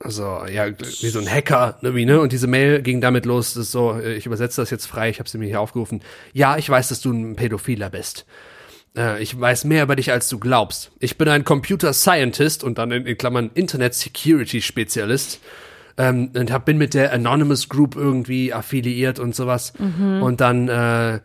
also 0.00 0.44
ja, 0.52 0.66
wie 0.68 1.08
so 1.08 1.18
ein 1.20 1.30
Hacker, 1.30 1.78
irgendwie, 1.80 2.04
ne? 2.04 2.20
Und 2.20 2.32
diese 2.32 2.46
Mail 2.46 2.82
ging 2.82 3.00
damit 3.00 3.26
los, 3.26 3.54
das 3.54 3.64
ist 3.64 3.72
so, 3.72 3.92
äh, 3.98 4.14
ich 4.14 4.26
übersetze 4.26 4.60
das 4.60 4.70
jetzt 4.70 4.86
frei, 4.86 5.08
ich 5.08 5.18
habe 5.18 5.28
sie 5.28 5.38
mir 5.38 5.46
hier 5.46 5.60
aufgerufen. 5.60 6.02
Ja, 6.32 6.56
ich 6.58 6.68
weiß, 6.68 6.88
dass 6.88 7.00
du 7.00 7.12
ein 7.12 7.36
Pädophiler 7.36 7.90
bist. 7.90 8.26
Äh, 8.96 9.22
Ich 9.22 9.38
weiß 9.40 9.64
mehr 9.64 9.84
über 9.84 9.96
dich, 9.96 10.10
als 10.12 10.28
du 10.28 10.38
glaubst. 10.38 10.90
Ich 10.98 11.16
bin 11.16 11.28
ein 11.28 11.44
Computer 11.44 11.92
Scientist 11.92 12.64
und 12.64 12.78
dann 12.78 12.90
in, 12.90 13.06
in 13.06 13.16
Klammern 13.16 13.50
Internet 13.54 13.94
Security 13.94 14.60
Spezialist. 14.60 15.40
Ähm, 15.96 16.30
und 16.36 16.50
hab, 16.52 16.64
bin 16.64 16.78
mit 16.78 16.94
der 16.94 17.12
Anonymous 17.12 17.68
Group 17.68 17.96
irgendwie 17.96 18.52
affiliiert 18.52 19.18
und 19.18 19.34
sowas. 19.34 19.72
Und 20.22 20.40
dann 20.40 20.68
äh, 20.68 21.20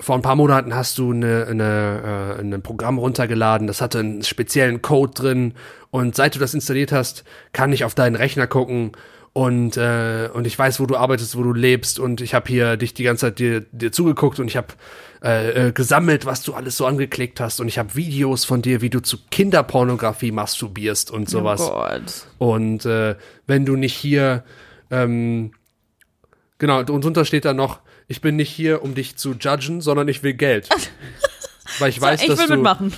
vor 0.00 0.14
ein 0.14 0.22
paar 0.22 0.36
Monaten 0.36 0.74
hast 0.74 0.98
du 0.98 1.12
eine, 1.12 1.46
eine, 1.48 2.36
äh, 2.38 2.40
ein 2.40 2.62
Programm 2.62 2.98
runtergeladen, 2.98 3.66
das 3.66 3.80
hatte 3.80 3.98
einen 3.98 4.22
speziellen 4.22 4.80
Code 4.80 5.12
drin. 5.14 5.54
Und 5.90 6.14
seit 6.14 6.34
du 6.34 6.38
das 6.38 6.54
installiert 6.54 6.92
hast, 6.92 7.24
kann 7.52 7.72
ich 7.72 7.84
auf 7.84 7.94
deinen 7.94 8.14
Rechner 8.14 8.46
gucken 8.46 8.92
und, 9.38 9.76
äh, 9.76 10.28
und 10.32 10.48
ich 10.48 10.58
weiß, 10.58 10.80
wo 10.80 10.86
du 10.86 10.96
arbeitest, 10.96 11.36
wo 11.36 11.44
du 11.44 11.52
lebst 11.52 12.00
und 12.00 12.20
ich 12.20 12.34
habe 12.34 12.48
hier 12.48 12.76
dich 12.76 12.92
die 12.92 13.04
ganze 13.04 13.26
Zeit 13.26 13.38
dir, 13.38 13.60
dir 13.70 13.92
zugeguckt 13.92 14.40
und 14.40 14.48
ich 14.48 14.56
habe 14.56 14.66
äh, 15.22 15.68
äh, 15.68 15.72
gesammelt, 15.72 16.26
was 16.26 16.42
du 16.42 16.54
alles 16.54 16.76
so 16.76 16.86
angeklickt 16.86 17.38
hast 17.38 17.60
und 17.60 17.68
ich 17.68 17.78
habe 17.78 17.94
Videos 17.94 18.44
von 18.44 18.62
dir, 18.62 18.80
wie 18.80 18.90
du 18.90 18.98
zu 18.98 19.16
Kinderpornografie 19.30 20.32
masturbierst 20.32 21.12
und 21.12 21.30
sowas. 21.30 21.60
Oh 21.60 21.70
Gott. 21.70 22.26
Und 22.38 22.84
äh, 22.84 23.14
wenn 23.46 23.64
du 23.64 23.76
nicht 23.76 23.94
hier, 23.94 24.42
ähm, 24.90 25.52
genau, 26.58 26.80
und 26.80 27.04
drunter 27.04 27.24
steht 27.24 27.44
da 27.44 27.54
noch, 27.54 27.78
ich 28.08 28.20
bin 28.20 28.34
nicht 28.34 28.50
hier, 28.50 28.82
um 28.82 28.96
dich 28.96 29.14
zu 29.14 29.34
judgen, 29.34 29.82
sondern 29.82 30.08
ich 30.08 30.24
will 30.24 30.34
Geld. 30.34 30.68
weil 31.78 31.90
ich 31.90 32.00
weiß, 32.00 32.22
ich 32.22 32.26
dass 32.26 32.40
will 32.40 32.48
du, 32.48 32.54
mitmachen. 32.54 32.92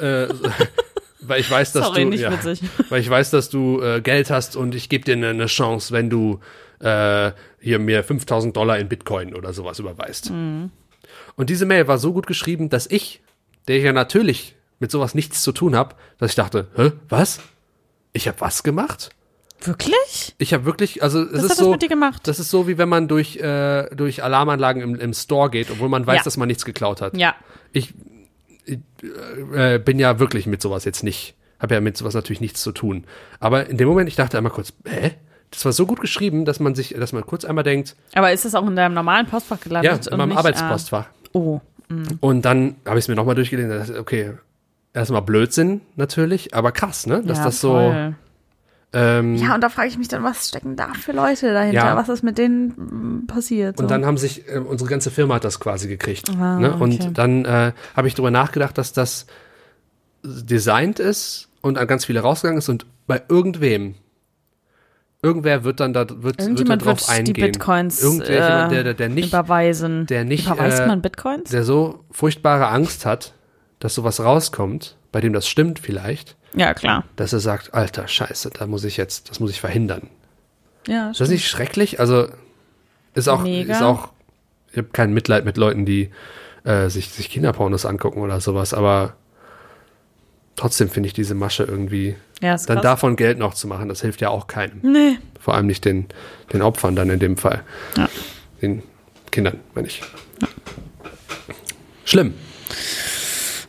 äh, 0.00 0.28
weil 1.26 1.40
ich 1.40 1.50
weiß, 1.50 1.72
dass 1.72 1.86
Sorry, 1.86 2.10
du, 2.10 2.16
ja, 2.16 2.32
witzig. 2.32 2.62
weil 2.88 3.00
ich 3.00 3.08
weiß, 3.10 3.30
dass 3.30 3.50
du 3.50 3.80
äh, 3.80 4.00
Geld 4.00 4.30
hast 4.30 4.56
und 4.56 4.74
ich 4.74 4.88
gebe 4.88 5.04
dir 5.04 5.12
eine, 5.14 5.28
eine 5.30 5.46
Chance, 5.46 5.92
wenn 5.92 6.10
du 6.10 6.40
äh, 6.80 7.32
hier 7.60 7.78
mir 7.78 8.02
5000 8.04 8.56
Dollar 8.56 8.78
in 8.78 8.88
Bitcoin 8.88 9.34
oder 9.34 9.52
sowas 9.52 9.78
überweist. 9.78 10.30
Mhm. 10.30 10.70
Und 11.36 11.50
diese 11.50 11.66
Mail 11.66 11.88
war 11.88 11.98
so 11.98 12.12
gut 12.12 12.26
geschrieben, 12.26 12.68
dass 12.70 12.86
ich, 12.86 13.20
der 13.68 13.78
ja 13.78 13.92
natürlich 13.92 14.56
mit 14.80 14.90
sowas 14.90 15.14
nichts 15.14 15.42
zu 15.42 15.52
tun 15.52 15.76
habe, 15.76 15.94
dass 16.18 16.30
ich 16.32 16.36
dachte, 16.36 16.66
hä, 16.76 16.92
was? 17.08 17.40
Ich 18.12 18.26
habe 18.28 18.40
was 18.40 18.62
gemacht? 18.62 19.10
Wirklich? 19.64 20.34
Ich 20.38 20.52
habe 20.52 20.64
wirklich, 20.64 21.02
also 21.04 21.22
es 21.22 21.32
Was 21.32 21.36
ist 21.36 21.42
hat 21.44 21.50
das 21.50 21.58
so, 21.58 21.70
mit 21.70 21.82
dir 21.82 21.88
gemacht? 21.88 22.26
das 22.26 22.40
ist 22.40 22.50
so 22.50 22.66
wie 22.66 22.78
wenn 22.78 22.88
man 22.88 23.06
durch 23.06 23.36
äh, 23.36 23.88
durch 23.94 24.24
Alarmanlagen 24.24 24.82
im, 24.82 24.94
im 24.96 25.12
Store 25.14 25.50
geht, 25.50 25.70
obwohl 25.70 25.88
man 25.88 26.04
weiß, 26.06 26.16
Ja. 26.18 26.22
dass 26.24 26.36
man 26.36 26.48
nichts 26.48 26.64
geklaut 26.64 27.00
hat. 27.00 27.16
Ja. 27.16 27.36
Ich, 27.72 27.90
ich 27.90 27.94
äh, 28.66 29.78
bin 29.78 29.98
ja 29.98 30.18
wirklich 30.18 30.46
mit 30.46 30.62
sowas 30.62 30.84
jetzt 30.84 31.02
nicht, 31.02 31.34
habe 31.58 31.74
ja 31.74 31.80
mit 31.80 31.96
sowas 31.96 32.14
natürlich 32.14 32.40
nichts 32.40 32.62
zu 32.62 32.72
tun. 32.72 33.04
Aber 33.40 33.68
in 33.68 33.76
dem 33.76 33.88
Moment, 33.88 34.08
ich 34.08 34.16
dachte 34.16 34.36
einmal 34.36 34.52
kurz, 34.52 34.72
hä? 34.86 35.12
Das 35.50 35.66
war 35.66 35.72
so 35.72 35.84
gut 35.84 36.00
geschrieben, 36.00 36.46
dass 36.46 36.60
man 36.60 36.74
sich, 36.74 36.94
dass 36.94 37.12
man 37.12 37.26
kurz 37.26 37.44
einmal 37.44 37.62
denkt, 37.62 37.94
Aber 38.14 38.32
ist 38.32 38.46
das 38.46 38.54
auch 38.54 38.66
in 38.66 38.74
deinem 38.74 38.94
normalen 38.94 39.26
Postfach 39.26 39.58
ja, 39.58 39.64
gelandet? 39.64 40.06
in 40.06 40.12
und 40.12 40.18
meinem 40.18 40.28
nicht, 40.30 40.38
Arbeitspostfach. 40.38 41.06
Ah, 41.06 41.28
oh. 41.34 41.60
Und 42.20 42.42
dann 42.46 42.76
habe 42.86 42.98
ich 42.98 43.04
es 43.04 43.08
mir 43.08 43.16
nochmal 43.16 43.34
durchgelesen, 43.34 43.98
okay, 43.98 44.32
erstmal 44.94 45.20
Blödsinn 45.20 45.82
natürlich, 45.96 46.54
aber 46.54 46.72
krass, 46.72 47.06
ne? 47.06 47.22
Dass 47.22 47.38
ja, 47.38 47.44
das 47.44 47.60
so, 47.60 47.72
voll. 47.72 48.14
Ähm, 48.92 49.36
Ja, 49.36 49.54
und 49.54 49.62
da 49.62 49.68
frage 49.68 49.88
ich 49.88 49.98
mich 49.98 50.08
dann, 50.08 50.22
was 50.22 50.48
stecken 50.48 50.76
da 50.76 50.92
für 50.92 51.12
Leute 51.12 51.52
dahinter? 51.52 51.84
Ja. 51.84 51.96
Was 51.96 52.08
ist 52.08 52.22
mit 52.22 52.36
denen 52.36 53.22
mm, 53.22 53.26
passiert? 53.26 53.78
So? 53.78 53.84
Und 53.84 53.90
dann 53.90 54.04
haben 54.04 54.18
sich, 54.18 54.46
äh, 54.48 54.58
unsere 54.58 54.90
ganze 54.90 55.10
Firma 55.10 55.36
hat 55.36 55.44
das 55.44 55.60
quasi 55.60 55.88
gekriegt. 55.88 56.30
Ah, 56.38 56.58
ne? 56.58 56.74
okay. 56.74 56.82
Und 56.82 57.18
dann 57.18 57.44
äh, 57.44 57.72
habe 57.96 58.08
ich 58.08 58.14
darüber 58.14 58.30
nachgedacht, 58.30 58.76
dass 58.76 58.92
das 58.92 59.26
designt 60.22 60.98
ist 60.98 61.48
und 61.62 61.78
an 61.78 61.86
ganz 61.86 62.04
viele 62.04 62.20
rausgegangen 62.20 62.58
ist 62.58 62.68
und 62.68 62.86
bei 63.06 63.22
irgendwem, 63.28 63.94
irgendwer 65.22 65.64
wird 65.64 65.80
dann 65.80 65.92
da, 65.92 66.06
wird, 66.08 66.38
wird 66.38 66.68
da 66.68 66.76
drauf 66.76 67.00
wird, 67.00 67.08
eingehen. 67.08 67.34
die 67.34 67.40
Bitcoins 67.40 68.02
Irgendwer, 68.02 68.66
äh, 68.66 68.68
der, 68.68 68.84
der, 68.84 68.94
der 68.94 69.08
nicht, 69.08 69.28
überweisen. 69.28 70.06
der 70.06 70.24
nicht, 70.24 70.46
Überweist 70.46 70.80
äh, 70.80 70.86
man 70.86 71.02
Bitcoins? 71.02 71.50
der 71.50 71.64
so 71.64 72.04
furchtbare 72.10 72.68
Angst 72.68 73.06
hat, 73.06 73.32
dass 73.78 73.94
sowas 73.94 74.20
rauskommt, 74.20 74.96
bei 75.10 75.20
dem 75.20 75.32
das 75.32 75.48
stimmt 75.48 75.78
vielleicht, 75.78 76.36
ja, 76.54 76.74
klar. 76.74 77.04
dass 77.16 77.32
er 77.32 77.40
sagt, 77.40 77.74
alter 77.74 78.08
Scheiße, 78.08 78.50
da 78.50 78.66
muss 78.66 78.84
ich 78.84 78.96
jetzt, 78.96 79.30
das 79.30 79.40
muss 79.40 79.50
ich 79.50 79.60
verhindern. 79.60 80.08
Ja, 80.86 81.10
Ist 81.10 81.20
das 81.20 81.28
nicht 81.28 81.48
schrecklich? 81.48 82.00
Also 82.00 82.28
ist 83.14 83.28
auch, 83.28 83.42
Mega. 83.42 83.74
ist 83.74 83.82
auch, 83.82 84.08
ich 84.72 84.78
habe 84.78 84.88
kein 84.92 85.12
Mitleid 85.12 85.44
mit 85.44 85.56
Leuten, 85.56 85.84
die 85.86 86.10
äh, 86.64 86.88
sich, 86.88 87.08
sich 87.10 87.30
Kinderpornos 87.30 87.86
angucken 87.86 88.20
oder 88.20 88.40
sowas, 88.40 88.74
aber 88.74 89.14
trotzdem 90.56 90.88
finde 90.88 91.08
ich 91.08 91.12
diese 91.12 91.34
Masche 91.34 91.64
irgendwie, 91.64 92.16
ja 92.40 92.56
dann 92.56 92.76
krass. 92.76 92.82
davon 92.82 93.16
Geld 93.16 93.38
noch 93.38 93.54
zu 93.54 93.66
machen, 93.68 93.88
das 93.88 94.00
hilft 94.00 94.20
ja 94.20 94.30
auch 94.30 94.46
keinem. 94.46 94.78
Nee. 94.82 95.18
Vor 95.38 95.54
allem 95.54 95.66
nicht 95.66 95.84
den, 95.84 96.06
den 96.52 96.62
Opfern 96.62 96.96
dann 96.96 97.10
in 97.10 97.18
dem 97.18 97.36
Fall. 97.36 97.62
Ja. 97.96 98.08
Den 98.60 98.82
Kindern, 99.30 99.60
meine 99.74 99.88
ich. 99.88 100.02
Schlimm. 102.04 102.34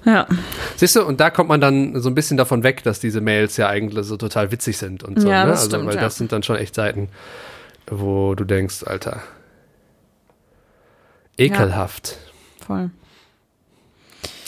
Ja. 0.06 0.28
Siehst 0.76 0.95
du, 0.95 1.04
und 1.04 1.20
da 1.20 1.30
kommt 1.30 1.49
man 1.49 1.62
dann 1.62 1.99
so 2.01 2.10
ein 2.10 2.16
bisschen 2.16 2.38
davon 2.38 2.64
weg, 2.64 2.84
dass 2.84 2.99
diese 2.99 3.22
Mails 3.22 3.58
ja 3.58 3.70
eigentlich 3.70 4.06
so 4.06 4.18
total 4.18 4.51
witzig 4.51 4.78
sind 4.78 5.04
und 5.04 5.22
so. 5.22 5.30
Ja, 5.30 5.45
ne? 5.45 5.51
also, 5.51 5.68
stimmt, 5.68 5.86
weil 5.86 5.95
ja. 5.95 6.01
das 6.01 6.18
sind 6.18 6.32
dann 6.32 6.43
schon 6.43 6.58
echt 6.58 6.76
Seiten, 6.76 7.10
wo 7.88 8.36
du 8.36 8.43
denkst, 8.43 8.84
Alter, 8.86 9.22
ekelhaft. 11.38 12.18
Voll. 12.66 12.91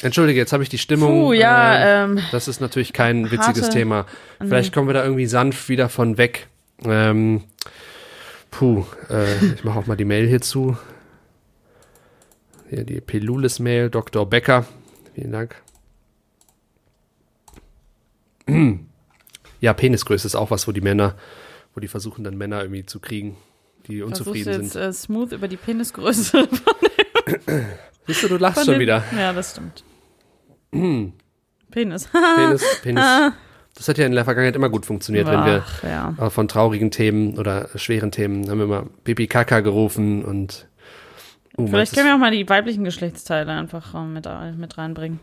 Entschuldige, 0.02 0.40
jetzt 0.40 0.54
habe 0.54 0.62
ich 0.62 0.70
die 0.70 0.78
Stimmung. 0.78 1.28
Puh, 1.28 1.34
ja, 1.34 2.04
ähm, 2.04 2.20
das 2.32 2.48
ist 2.48 2.60
natürlich 2.60 2.94
kein 2.94 3.32
witziges 3.32 3.70
Thema. 3.70 4.06
Vielleicht 4.40 4.74
kommen 4.74 4.88
wir 4.88 4.94
da 4.94 5.04
irgendwie 5.04 5.26
sanft 5.26 5.70
wieder 5.70 5.90
von 5.90 6.18
weg. 6.18 6.48
Ähm, 6.84 7.44
puh, 8.52 8.86
äh, 9.10 9.54
ich 9.56 9.64
mache 9.64 9.80
auch 9.80 9.88
mal 9.88 9.96
die 9.96 10.06
Mail 10.06 10.28
hier 10.28 10.42
zu. 10.42 10.78
Hier 12.70 12.84
die 12.84 13.00
Pelulis-Mail, 13.00 13.90
Dr. 13.90 14.30
Becker. 14.30 14.66
Vielen 15.16 15.32
Dank. 15.32 15.56
Ja, 19.62 19.74
Penisgröße 19.74 20.28
ist 20.28 20.36
auch 20.36 20.52
was, 20.52 20.68
wo 20.68 20.72
die 20.74 20.82
Männer, 20.82 21.16
wo 21.74 21.80
die 21.80 21.88
versuchen 21.88 22.24
dann 22.24 22.38
Männer 22.38 22.62
irgendwie 22.62 22.86
zu 22.86 23.00
kriegen, 23.00 23.36
die 23.88 24.00
Versuchst 24.00 24.20
du 24.20 24.30
unzufrieden 24.30 24.62
jetzt 24.64 24.74
sind. 24.74 24.82
äh, 24.82 24.94
smooth 24.94 25.32
über 25.32 25.48
die 25.48 25.58
Penisgröße 25.58 26.48
Siehst 28.06 28.24
du, 28.24 28.28
du 28.28 28.38
lachst 28.38 28.58
von 28.60 28.66
schon 28.66 28.74
den- 28.76 28.82
wieder. 28.82 29.04
Ja, 29.18 29.34
das 29.34 29.52
stimmt. 29.52 29.84
Penis. 30.72 31.16
Penis, 31.72 32.08
Penis. 32.84 33.04
Das 33.74 33.88
hat 33.88 33.98
ja 33.98 34.06
in 34.06 34.12
der 34.12 34.26
Vergangenheit 34.26 34.56
immer 34.56 34.70
gut 34.70 34.86
funktioniert, 34.86 35.26
wenn 35.28 35.46
wir 35.46 35.64
Ach, 35.66 35.84
ja. 35.84 36.14
Aber 36.18 36.30
von 36.30 36.48
traurigen 36.48 36.92
Themen 36.92 37.40
oder 37.40 37.70
schweren 37.76 38.12
Themen 38.12 38.48
haben 38.50 38.60
wir 38.60 38.68
mal 38.68 38.86
Pipi 39.04 39.26
Kaka 39.28 39.62
gerufen 39.62 40.24
und 40.24 40.68
uh, 41.58 41.68
Vielleicht 41.68 41.94
können 41.94 42.08
wir 42.08 42.16
auch 42.16 42.20
mal 42.20 42.32
die 42.32 42.48
weiblichen 42.48 42.84
Geschlechtsteile 42.84 43.52
einfach 43.52 43.94
äh, 43.94 44.04
mit, 44.06 44.28
mit 44.58 44.78
reinbringen. 44.78 45.20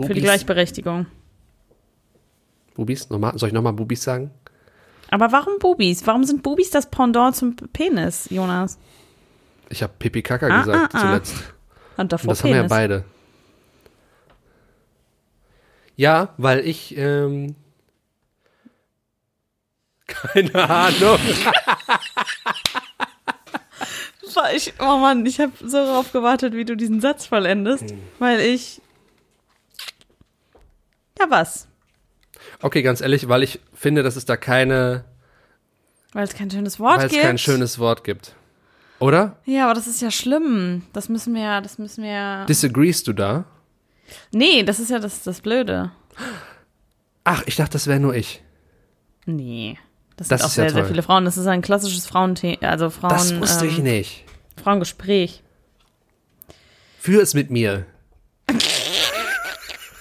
Für 0.00 0.12
die 0.14 0.20
Gleichberechtigung. 0.20 1.06
Bubis? 2.74 3.08
Nochmal, 3.08 3.38
soll 3.38 3.48
ich 3.48 3.54
nochmal 3.54 3.72
Bubis 3.72 4.02
sagen? 4.02 4.30
Aber 5.10 5.32
warum 5.32 5.58
Bubis? 5.58 6.06
Warum 6.06 6.24
sind 6.24 6.42
Bubis 6.42 6.70
das 6.70 6.90
Pendant 6.90 7.34
zum 7.36 7.56
Penis, 7.56 8.28
Jonas? 8.30 8.78
Ich 9.68 9.82
habe 9.82 9.92
Pipi 9.98 10.22
Kaka 10.22 10.46
Ah, 10.48 10.58
gesagt 10.62 10.94
ah, 10.94 10.98
ah. 10.98 11.00
zuletzt. 11.00 11.34
Und 11.96 12.02
Und 12.02 12.12
davor 12.12 12.28
das 12.28 12.42
haben 12.42 12.50
wir 12.50 12.56
ja 12.56 12.62
Penis. 12.62 12.70
beide. 12.70 13.04
Ja, 15.96 16.34
weil 16.36 16.60
ich 16.66 16.94
ähm, 16.98 17.54
keine 20.06 20.54
Ahnung. 20.68 21.18
Ich, 24.54 24.74
oh 24.80 24.98
Mann, 24.98 25.24
ich 25.24 25.40
habe 25.40 25.52
so 25.60 25.76
darauf 25.84 26.12
gewartet, 26.12 26.52
wie 26.54 26.64
du 26.64 26.76
diesen 26.76 27.00
Satz 27.00 27.26
vollendest, 27.26 27.90
Hm. 27.90 27.98
weil 28.18 28.40
ich. 28.40 28.80
Ja, 31.18 31.26
was? 31.30 31.68
Okay, 32.62 32.82
ganz 32.82 33.00
ehrlich, 33.00 33.28
weil 33.28 33.42
ich 33.42 33.60
finde, 33.72 34.02
dass 34.02 34.16
es 34.16 34.24
da 34.24 34.36
keine, 34.36 35.04
Weil 36.12 36.24
es 36.24 36.34
kein 36.34 36.50
schönes 36.50 36.78
Wort 36.80 36.98
weil 36.98 37.06
es 37.06 37.12
gibt. 37.12 37.22
kein 37.24 37.38
schönes 37.38 37.78
Wort 37.78 38.04
gibt. 38.04 38.34
Oder? 38.98 39.36
ja, 39.44 39.64
aber 39.64 39.74
das 39.74 39.86
ist 39.86 40.00
ja 40.00 40.10
schlimm. 40.10 40.82
Das 40.92 41.08
müssen 41.08 41.34
wir 41.34 41.42
ja, 41.42 41.60
das 41.60 41.78
müssen 41.78 42.02
wir 42.02 42.10
ja. 42.10 42.44
Disagreest 42.46 43.06
du 43.08 43.12
da? 43.12 43.44
Nee, 44.32 44.62
das 44.62 44.78
ist 44.80 44.90
ja 44.90 44.98
das, 44.98 45.22
das 45.22 45.40
Blöde. 45.40 45.92
Ach, 47.24 47.42
ich 47.46 47.56
dachte, 47.56 47.72
das 47.72 47.86
wäre 47.88 48.00
nur 48.00 48.14
ich. 48.14 48.42
Nee. 49.26 49.78
Das, 50.16 50.28
Das 50.28 50.40
sind 50.40 50.46
auch 50.46 50.50
ist 50.50 50.56
ja 50.56 50.62
sehr, 50.64 50.72
sehr 50.72 50.84
viele 50.86 51.02
Frauen. 51.02 51.24
Das 51.24 51.36
ist 51.36 51.46
ein 51.46 51.62
klassisches 51.62 52.06
Frauenthema, 52.06 52.58
also 52.62 52.90
Frauen, 52.90 53.10
Das 53.10 53.38
wusste 53.38 53.66
ich 53.66 53.78
ähm, 53.78 53.84
nicht. 53.84 54.24
Frauengespräch. 54.62 55.42
Für 56.98 57.20
es 57.22 57.34
mit 57.34 57.50
mir. 57.50 57.86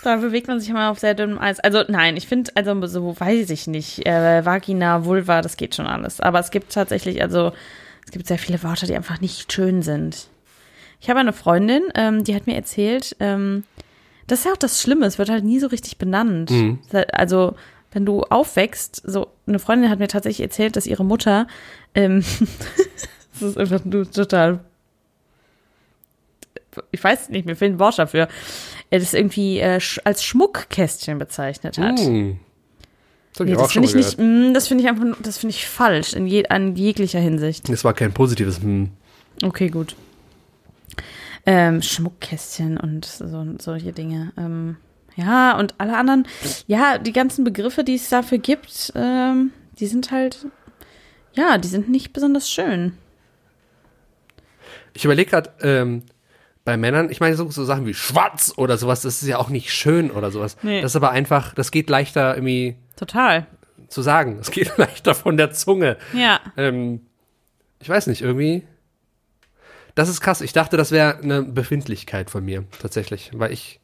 Da 0.03 0.17
bewegt 0.17 0.47
man 0.47 0.59
sich 0.59 0.69
immer 0.69 0.91
auf 0.91 0.99
sehr 0.99 1.15
dünnem 1.15 1.39
Eis. 1.39 1.59
Also 1.59 1.83
nein, 1.87 2.15
ich 2.15 2.27
finde, 2.27 2.51
also 2.53 2.85
so 2.85 3.19
weiß 3.19 3.49
ich 3.49 3.65
nicht. 3.65 4.05
Äh, 4.05 4.45
Vagina, 4.45 5.03
Vulva, 5.03 5.41
das 5.41 5.57
geht 5.57 5.73
schon 5.73 5.87
alles. 5.87 6.21
Aber 6.21 6.39
es 6.39 6.51
gibt 6.51 6.71
tatsächlich, 6.71 7.23
also 7.23 7.53
es 8.05 8.11
gibt 8.11 8.27
sehr 8.27 8.37
viele 8.37 8.61
Wörter, 8.61 8.85
die 8.85 8.95
einfach 8.95 9.19
nicht 9.19 9.51
schön 9.51 9.81
sind. 9.81 10.27
Ich 11.01 11.09
habe 11.09 11.19
eine 11.19 11.33
Freundin, 11.33 11.81
ähm, 11.95 12.23
die 12.23 12.35
hat 12.35 12.45
mir 12.45 12.53
erzählt, 12.55 13.15
ähm, 13.19 13.63
das 14.27 14.39
ist 14.39 14.45
ja 14.45 14.51
auch 14.51 14.57
das 14.57 14.79
Schlimme, 14.79 15.07
es 15.07 15.17
wird 15.17 15.29
halt 15.29 15.43
nie 15.43 15.59
so 15.59 15.65
richtig 15.67 15.97
benannt. 15.97 16.51
Mhm. 16.51 16.79
Also 17.11 17.55
wenn 17.95 18.05
du 18.05 18.23
aufwächst, 18.23 19.01
so 19.05 19.29
eine 19.47 19.57
Freundin 19.57 19.89
hat 19.89 19.99
mir 19.99 20.07
tatsächlich 20.07 20.43
erzählt, 20.43 20.75
dass 20.75 20.85
ihre 20.85 21.05
Mutter, 21.05 21.47
ähm, 21.95 22.23
das 23.39 23.41
ist 23.41 23.57
einfach 23.57 23.83
nur 23.85 24.09
total 24.11 24.59
ich 26.91 27.01
weiß 27.01 27.29
nicht, 27.29 27.45
mir 27.45 27.55
fehlt 27.55 27.73
ein 27.73 27.79
Wort 27.79 27.97
dafür, 27.97 28.27
äh, 28.89 28.99
das 28.99 29.13
irgendwie 29.13 29.59
äh, 29.59 29.79
als 30.03 30.23
Schmuckkästchen 30.23 31.17
bezeichnet 31.17 31.77
hat. 31.77 31.99
Hm. 31.99 32.37
Das 33.33 33.47
Nee, 33.47 33.53
das 33.53 33.71
finde 33.73 33.87
ich 33.87 33.95
nicht, 33.95 34.17
mm, 34.17 34.53
das 34.53 34.67
finde 34.67 34.83
ich 34.83 34.89
einfach, 34.89 35.05
das 35.21 35.37
finde 35.37 35.55
ich 35.55 35.67
falsch 35.67 36.13
in 36.13 36.25
je, 36.25 36.47
an 36.47 36.75
jeglicher 36.75 37.19
Hinsicht. 37.19 37.67
Das 37.69 37.83
war 37.83 37.93
kein 37.93 38.13
positives 38.13 38.61
Hm. 38.61 38.91
Okay, 39.43 39.69
gut. 39.69 39.95
Ähm, 41.45 41.81
Schmuckkästchen 41.81 42.77
und 42.77 43.05
so, 43.05 43.45
solche 43.59 43.91
Dinge. 43.91 44.31
Ähm, 44.37 44.77
ja, 45.15 45.57
und 45.57 45.75
alle 45.77 45.97
anderen, 45.97 46.27
ja, 46.67 46.97
die 46.97 47.13
ganzen 47.13 47.43
Begriffe, 47.43 47.83
die 47.83 47.95
es 47.95 48.09
dafür 48.09 48.37
gibt, 48.37 48.91
ähm, 48.95 49.51
die 49.79 49.87
sind 49.87 50.11
halt, 50.11 50.45
ja, 51.33 51.57
die 51.57 51.67
sind 51.67 51.89
nicht 51.89 52.13
besonders 52.13 52.49
schön. 52.49 52.97
Ich 54.93 55.05
überlege 55.05 55.31
gerade, 55.31 55.51
ähm, 55.61 56.03
bei 56.65 56.77
Männern, 56.77 57.11
ich 57.11 57.19
meine 57.19 57.35
so, 57.35 57.49
so 57.51 57.63
Sachen 57.63 57.85
wie 57.85 57.93
schwarz 57.93 58.53
oder 58.57 58.77
sowas, 58.77 59.01
das 59.01 59.21
ist 59.21 59.27
ja 59.27 59.37
auch 59.37 59.49
nicht 59.49 59.71
schön 59.71 60.09
oder 60.09 60.31
sowas. 60.31 60.57
Nee. 60.63 60.81
Das 60.81 60.91
ist 60.91 60.95
aber 60.95 61.11
einfach, 61.11 61.53
das 61.53 61.69
geht 61.71 61.89
leichter 61.89 62.35
irgendwie 62.35 62.75
Total. 62.95 63.45
zu 63.87 64.01
sagen. 64.01 64.39
Es 64.41 64.49
geht 64.49 64.71
leichter 64.77 65.13
von 65.13 65.37
der 65.37 65.51
Zunge. 65.51 65.97
Ja. 66.13 66.39
Ähm, 66.57 67.05
ich 67.79 67.87
weiß 67.87 68.07
nicht, 68.07 68.21
irgendwie. 68.23 68.63
Das 69.93 70.09
ist 70.09 70.21
krass. 70.21 70.41
Ich 70.41 70.53
dachte, 70.53 70.75
das 70.75 70.91
wäre 70.91 71.19
eine 71.19 71.43
Befindlichkeit 71.43 72.31
von 72.31 72.43
mir, 72.43 72.65
tatsächlich. 72.81 73.29
Weil 73.33 73.53
ich 73.53 73.79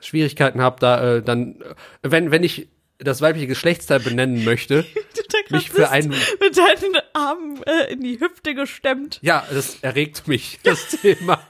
Schwierigkeiten 0.00 0.60
habe, 0.60 0.76
da 0.80 1.16
äh, 1.16 1.22
dann, 1.22 1.62
wenn, 2.02 2.30
wenn 2.30 2.42
ich 2.42 2.68
das 2.98 3.20
weibliche 3.20 3.46
Geschlechtsteil 3.46 4.00
benennen 4.00 4.44
möchte, 4.44 4.84
mich 5.50 5.70
für 5.70 5.90
einen. 5.90 6.10
mit 6.10 6.56
deinen 6.56 6.96
Armen 7.14 7.62
äh, 7.64 7.92
in 7.92 8.00
die 8.00 8.20
Hüfte 8.20 8.54
gestemmt. 8.54 9.18
Ja, 9.22 9.44
das 9.52 9.78
erregt 9.82 10.28
mich, 10.28 10.60
das 10.64 10.88
Thema. 10.88 11.40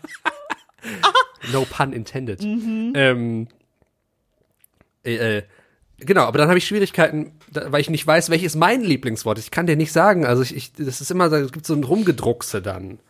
no 1.52 1.66
pun 1.68 1.92
intended. 1.92 2.40
Ähm, 2.42 3.48
äh, 5.04 5.38
äh, 5.38 5.42
genau, 5.98 6.22
aber 6.22 6.38
dann 6.38 6.48
habe 6.48 6.58
ich 6.58 6.66
Schwierigkeiten, 6.66 7.32
da, 7.50 7.70
weil 7.72 7.80
ich 7.80 7.90
nicht 7.90 8.06
weiß, 8.06 8.30
welches 8.30 8.54
mein 8.54 8.82
Lieblingswort 8.82 9.38
ist. 9.38 9.44
Ich 9.46 9.50
kann 9.50 9.66
dir 9.66 9.76
nicht 9.76 9.92
sagen. 9.92 10.24
Also 10.24 10.42
ich, 10.42 10.54
ich 10.54 10.72
das 10.72 11.00
ist 11.00 11.10
immer, 11.10 11.30
es 11.32 11.52
gibt 11.52 11.66
so 11.66 11.74
ein 11.74 11.84
Rumgedruckse 11.84 12.62
dann. 12.62 13.00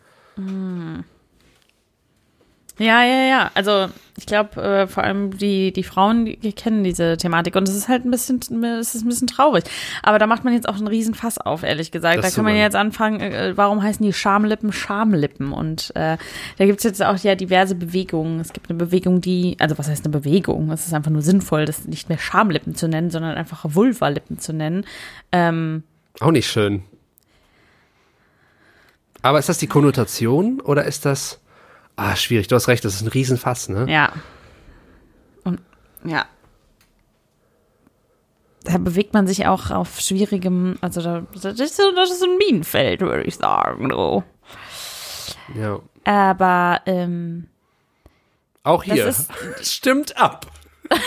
Ja, 2.81 3.03
ja, 3.03 3.25
ja. 3.27 3.51
Also 3.53 3.89
ich 4.17 4.25
glaube, 4.25 4.59
äh, 4.59 4.87
vor 4.87 5.03
allem 5.03 5.37
die, 5.37 5.71
die 5.71 5.83
Frauen, 5.83 6.25
die, 6.25 6.51
kennen 6.51 6.83
diese 6.83 7.15
Thematik 7.15 7.55
und 7.55 7.69
es 7.69 7.75
ist 7.75 7.87
halt 7.87 8.05
ein 8.05 8.11
bisschen, 8.11 8.39
es 8.63 8.95
ist 8.95 9.03
ein 9.03 9.07
bisschen 9.07 9.27
traurig. 9.27 9.65
Aber 10.01 10.17
da 10.17 10.25
macht 10.25 10.43
man 10.43 10.53
jetzt 10.53 10.67
auch 10.67 10.77
einen 10.77 10.87
riesen 10.87 11.13
Fass 11.13 11.37
auf, 11.37 11.61
ehrlich 11.61 11.91
gesagt. 11.91 12.17
Das 12.17 12.31
da 12.31 12.35
kann 12.35 12.43
man 12.43 12.55
ja 12.55 12.63
jetzt 12.63 12.75
anfangen, 12.75 13.21
äh, 13.21 13.53
warum 13.55 13.83
heißen 13.83 14.03
die 14.03 14.13
Schamlippen 14.13 14.73
Schamlippen? 14.73 15.53
Und 15.53 15.91
äh, 15.95 16.17
da 16.57 16.65
gibt's 16.65 16.83
jetzt 16.83 17.03
auch 17.03 17.17
ja 17.19 17.35
diverse 17.35 17.75
Bewegungen. 17.75 18.39
Es 18.39 18.51
gibt 18.51 18.71
eine 18.71 18.79
Bewegung, 18.79 19.21
die, 19.21 19.57
also 19.59 19.77
was 19.77 19.87
heißt 19.87 20.03
eine 20.05 20.11
Bewegung? 20.11 20.71
Es 20.71 20.87
ist 20.87 20.93
einfach 20.95 21.11
nur 21.11 21.21
sinnvoll, 21.21 21.65
das 21.65 21.85
nicht 21.85 22.09
mehr 22.09 22.17
Schamlippen 22.17 22.73
zu 22.73 22.87
nennen, 22.87 23.11
sondern 23.11 23.37
einfach 23.37 23.63
Vulvalippen 23.63 24.39
zu 24.39 24.53
nennen. 24.53 24.85
Ähm, 25.31 25.83
Auch 26.19 26.31
nicht 26.31 26.49
schön. 26.49 26.81
Aber 29.21 29.37
ist 29.37 29.49
das 29.49 29.59
die 29.59 29.67
Konnotation 29.67 30.61
oder 30.61 30.85
ist 30.85 31.05
das. 31.05 31.40
Ah, 32.03 32.15
schwierig, 32.15 32.47
du 32.47 32.55
hast 32.55 32.67
recht, 32.67 32.83
das 32.83 32.95
ist 32.95 33.03
ein 33.03 33.09
Riesenfass, 33.09 33.69
ne? 33.69 33.85
Ja. 33.87 34.11
Und 35.43 35.61
ja. 36.03 36.25
Da 38.63 38.79
bewegt 38.79 39.13
man 39.13 39.27
sich 39.27 39.45
auch 39.45 39.69
auf 39.69 39.99
schwierigem, 39.99 40.79
also 40.81 41.03
da, 41.03 41.27
das, 41.31 41.59
ist 41.59 41.77
so, 41.77 41.91
das 41.95 42.09
ist 42.09 42.23
ein 42.23 42.39
Minenfeld, 42.39 43.01
würde 43.01 43.21
ich 43.21 43.35
sagen. 43.35 43.91
So. 43.91 44.23
Ja. 45.53 45.79
Aber 46.03 46.81
ähm, 46.87 47.49
Auch 48.63 48.81
hier. 48.83 49.05
Das 49.05 49.27
Stimmt 49.61 50.17
ab. 50.17 50.47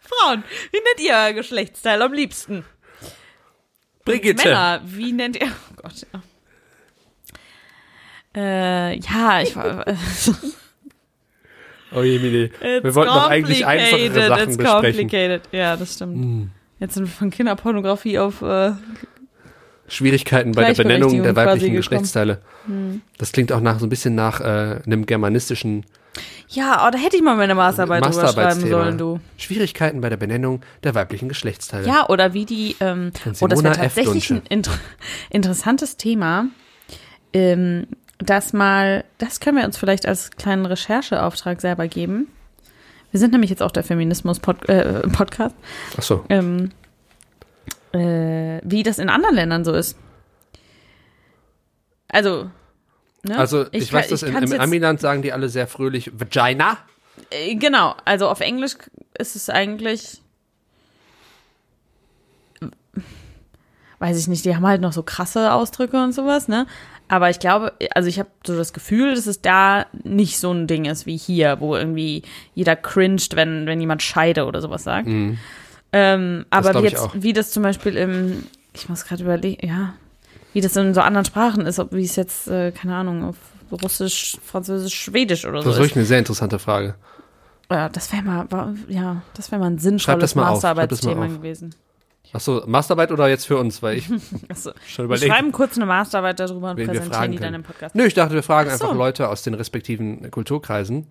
Frauen, 0.00 0.42
wie 0.72 0.78
nennt 0.78 1.00
ihr 1.00 1.12
euer 1.12 1.34
Geschlechtsteil 1.34 2.00
am 2.00 2.14
liebsten? 2.14 2.64
Brigitte. 4.12 4.48
Männer, 4.48 4.80
wie 4.84 5.12
nennt 5.12 5.36
ihr? 5.40 5.46
Oh 5.46 5.82
Gott, 5.82 6.06
ja. 6.12 6.20
Äh, 8.36 8.98
ja, 8.98 9.40
ich 9.42 9.56
war. 9.56 9.86
Äh, 9.86 9.94
Oh 11.90 12.02
je, 12.02 12.18
Mini. 12.18 12.50
Wir 12.60 12.94
wollten 12.94 13.14
doch 13.14 13.30
eigentlich 13.30 13.64
einfachere 13.64 14.28
Sachen 14.28 14.48
it's 14.48 14.56
besprechen. 14.58 14.92
complicated. 15.08 15.42
Ja, 15.52 15.74
das 15.76 15.94
stimmt. 15.94 16.50
Jetzt 16.80 16.94
sind 16.94 17.04
wir 17.04 17.10
von 17.10 17.30
Kinderpornografie 17.30 18.18
auf 18.18 18.42
äh, 18.42 18.72
Schwierigkeiten 19.88 20.52
bei 20.52 20.72
der 20.72 20.82
Benennung 20.82 21.22
der 21.22 21.34
weiblichen. 21.34 21.74
Geschlechtsteile. 21.74 22.42
Das 23.16 23.32
klingt 23.32 23.52
auch 23.52 23.60
nach 23.60 23.78
so 23.78 23.86
ein 23.86 23.88
bisschen 23.88 24.14
nach 24.14 24.40
äh, 24.40 24.80
einem 24.84 25.06
germanistischen 25.06 25.86
Ja, 26.48 26.86
oh, 26.86 26.90
da 26.90 26.98
hätte 26.98 27.16
ich 27.16 27.22
mal 27.22 27.36
meine 27.36 27.54
Masterarbeit 27.54 28.04
drüber 28.04 28.28
schreiben 28.28 28.66
sollen, 28.66 28.98
du. 28.98 29.20
Schwierigkeiten 29.36 30.00
bei 30.00 30.08
der 30.08 30.16
Benennung 30.16 30.62
der 30.82 30.94
weiblichen 30.94 31.28
Geschlechtsteile. 31.28 31.86
Ja, 31.86 32.08
oder 32.08 32.32
wie 32.32 32.46
die, 32.46 32.76
ähm, 32.80 33.12
oh, 33.40 33.46
das 33.46 33.62
wäre 33.62 33.74
tatsächlich 33.74 34.30
ein 34.30 34.42
inter 34.48 34.72
interessantes 35.30 35.96
Thema, 35.96 36.46
ähm, 37.32 37.86
das 38.18 38.52
mal, 38.52 39.04
das 39.18 39.40
können 39.40 39.58
wir 39.58 39.64
uns 39.64 39.76
vielleicht 39.76 40.06
als 40.06 40.30
kleinen 40.30 40.66
Rechercheauftrag 40.66 41.60
selber 41.60 41.86
geben. 41.86 42.28
Wir 43.10 43.20
sind 43.20 43.32
nämlich 43.32 43.50
jetzt 43.50 43.62
auch 43.62 43.70
der 43.70 43.84
Feminismus-Podcast, 43.84 44.68
äh, 44.68 45.96
Ach 45.96 46.02
so. 46.02 46.24
ähm, 46.28 46.70
äh, 47.92 48.60
wie 48.64 48.82
das 48.82 48.98
in 48.98 49.08
anderen 49.08 49.34
Ländern 49.34 49.64
so 49.64 49.72
ist. 49.72 49.96
Also, 52.08 52.50
ne? 53.24 53.36
Also 53.38 53.66
ich, 53.72 53.92
weiß, 53.92 54.04
kann- 54.06 54.10
dass 54.10 54.22
in, 54.22 54.34
im 54.36 54.60
Amiland 54.60 55.00
sagen 55.00 55.22
die 55.22 55.32
alle 55.32 55.48
sehr 55.48 55.66
fröhlich 55.66 56.10
Vagina. 56.18 56.78
Äh, 57.30 57.54
Genau, 57.56 57.94
also 58.04 58.28
auf 58.28 58.40
Englisch 58.40 58.74
ist 59.18 59.36
es 59.36 59.50
eigentlich, 59.50 60.20
weiß 63.98 64.18
ich 64.18 64.28
nicht, 64.28 64.44
die 64.44 64.54
haben 64.54 64.66
halt 64.66 64.80
noch 64.80 64.92
so 64.92 65.02
krasse 65.02 65.52
Ausdrücke 65.52 66.02
und 66.02 66.12
sowas, 66.12 66.48
ne? 66.48 66.66
Aber 67.10 67.30
ich 67.30 67.38
glaube, 67.38 67.72
also 67.94 68.06
ich 68.08 68.18
habe 68.18 68.28
so 68.46 68.54
das 68.56 68.74
Gefühl, 68.74 69.14
dass 69.14 69.26
es 69.26 69.40
da 69.40 69.86
nicht 70.04 70.38
so 70.38 70.52
ein 70.52 70.66
Ding 70.66 70.84
ist 70.84 71.06
wie 71.06 71.16
hier, 71.16 71.58
wo 71.58 71.74
irgendwie 71.74 72.22
jeder 72.54 72.76
cringed, 72.76 73.34
wenn, 73.34 73.66
wenn 73.66 73.80
jemand 73.80 74.02
Scheide 74.02 74.44
oder 74.44 74.60
sowas 74.60 74.84
sagt. 74.84 75.08
Ähm, 75.90 76.44
aber 76.50 76.74
wie 76.82 76.86
ich 76.86 76.92
jetzt, 76.92 77.22
wie 77.22 77.32
das 77.32 77.50
zum 77.50 77.62
Beispiel 77.62 77.96
im, 77.96 78.46
ich 78.74 78.90
muss 78.90 79.06
gerade 79.06 79.22
überlegen, 79.22 79.66
ja, 79.66 79.94
wie 80.52 80.60
das 80.60 80.76
in 80.76 80.94
so 80.94 81.00
anderen 81.00 81.24
Sprachen 81.24 81.66
ist, 81.66 81.78
ob 81.78 81.92
wie 81.92 82.04
es 82.04 82.16
jetzt, 82.16 82.48
äh, 82.48 82.72
keine 82.72 82.94
Ahnung, 82.94 83.24
auf 83.24 83.36
Russisch, 83.70 84.38
Französisch, 84.44 84.94
Schwedisch 84.94 85.44
oder 85.44 85.56
Das 85.56 85.64
so 85.64 85.70
ist 85.70 85.76
ist. 85.76 85.80
wirklich 85.80 85.96
eine 85.96 86.04
sehr 86.06 86.18
interessante 86.18 86.58
Frage. 86.58 86.94
Ja, 87.70 87.88
das 87.90 88.10
wäre 88.12 88.22
mal, 88.22 88.50
war, 88.50 88.74
ja, 88.88 89.22
das 89.34 89.50
wäre 89.52 89.60
mal 89.60 89.70
ein 89.70 89.78
sinnvolles 89.78 90.20
das 90.20 90.30
das 90.30 90.34
Masterarbeitsthema 90.34 91.26
gewesen. 91.26 91.74
Ach 92.32 92.40
so, 92.40 92.62
Masterarbeit 92.66 93.10
oder 93.10 93.28
jetzt 93.28 93.46
für 93.46 93.56
uns? 93.56 93.82
Weil 93.82 93.98
ich 93.98 94.08
Achso. 94.48 94.72
schon 94.86 95.04
Wir 95.04 95.16
überlegt 95.16 95.32
schreiben 95.32 95.52
kurz 95.52 95.76
eine 95.76 95.86
Masterarbeit 95.86 96.40
darüber 96.40 96.70
und 96.72 96.76
wir 96.76 96.86
präsentieren 96.86 97.32
die 97.32 97.38
dann 97.38 97.54
im 97.54 97.62
Podcast. 97.62 97.94
Nö, 97.94 98.04
ich 98.04 98.14
dachte, 98.14 98.34
wir 98.34 98.42
fragen 98.42 98.68
so. 98.70 98.74
einfach 98.74 98.96
Leute 98.96 99.28
aus 99.28 99.42
den 99.42 99.54
respektiven 99.54 100.30
Kulturkreisen, 100.30 101.06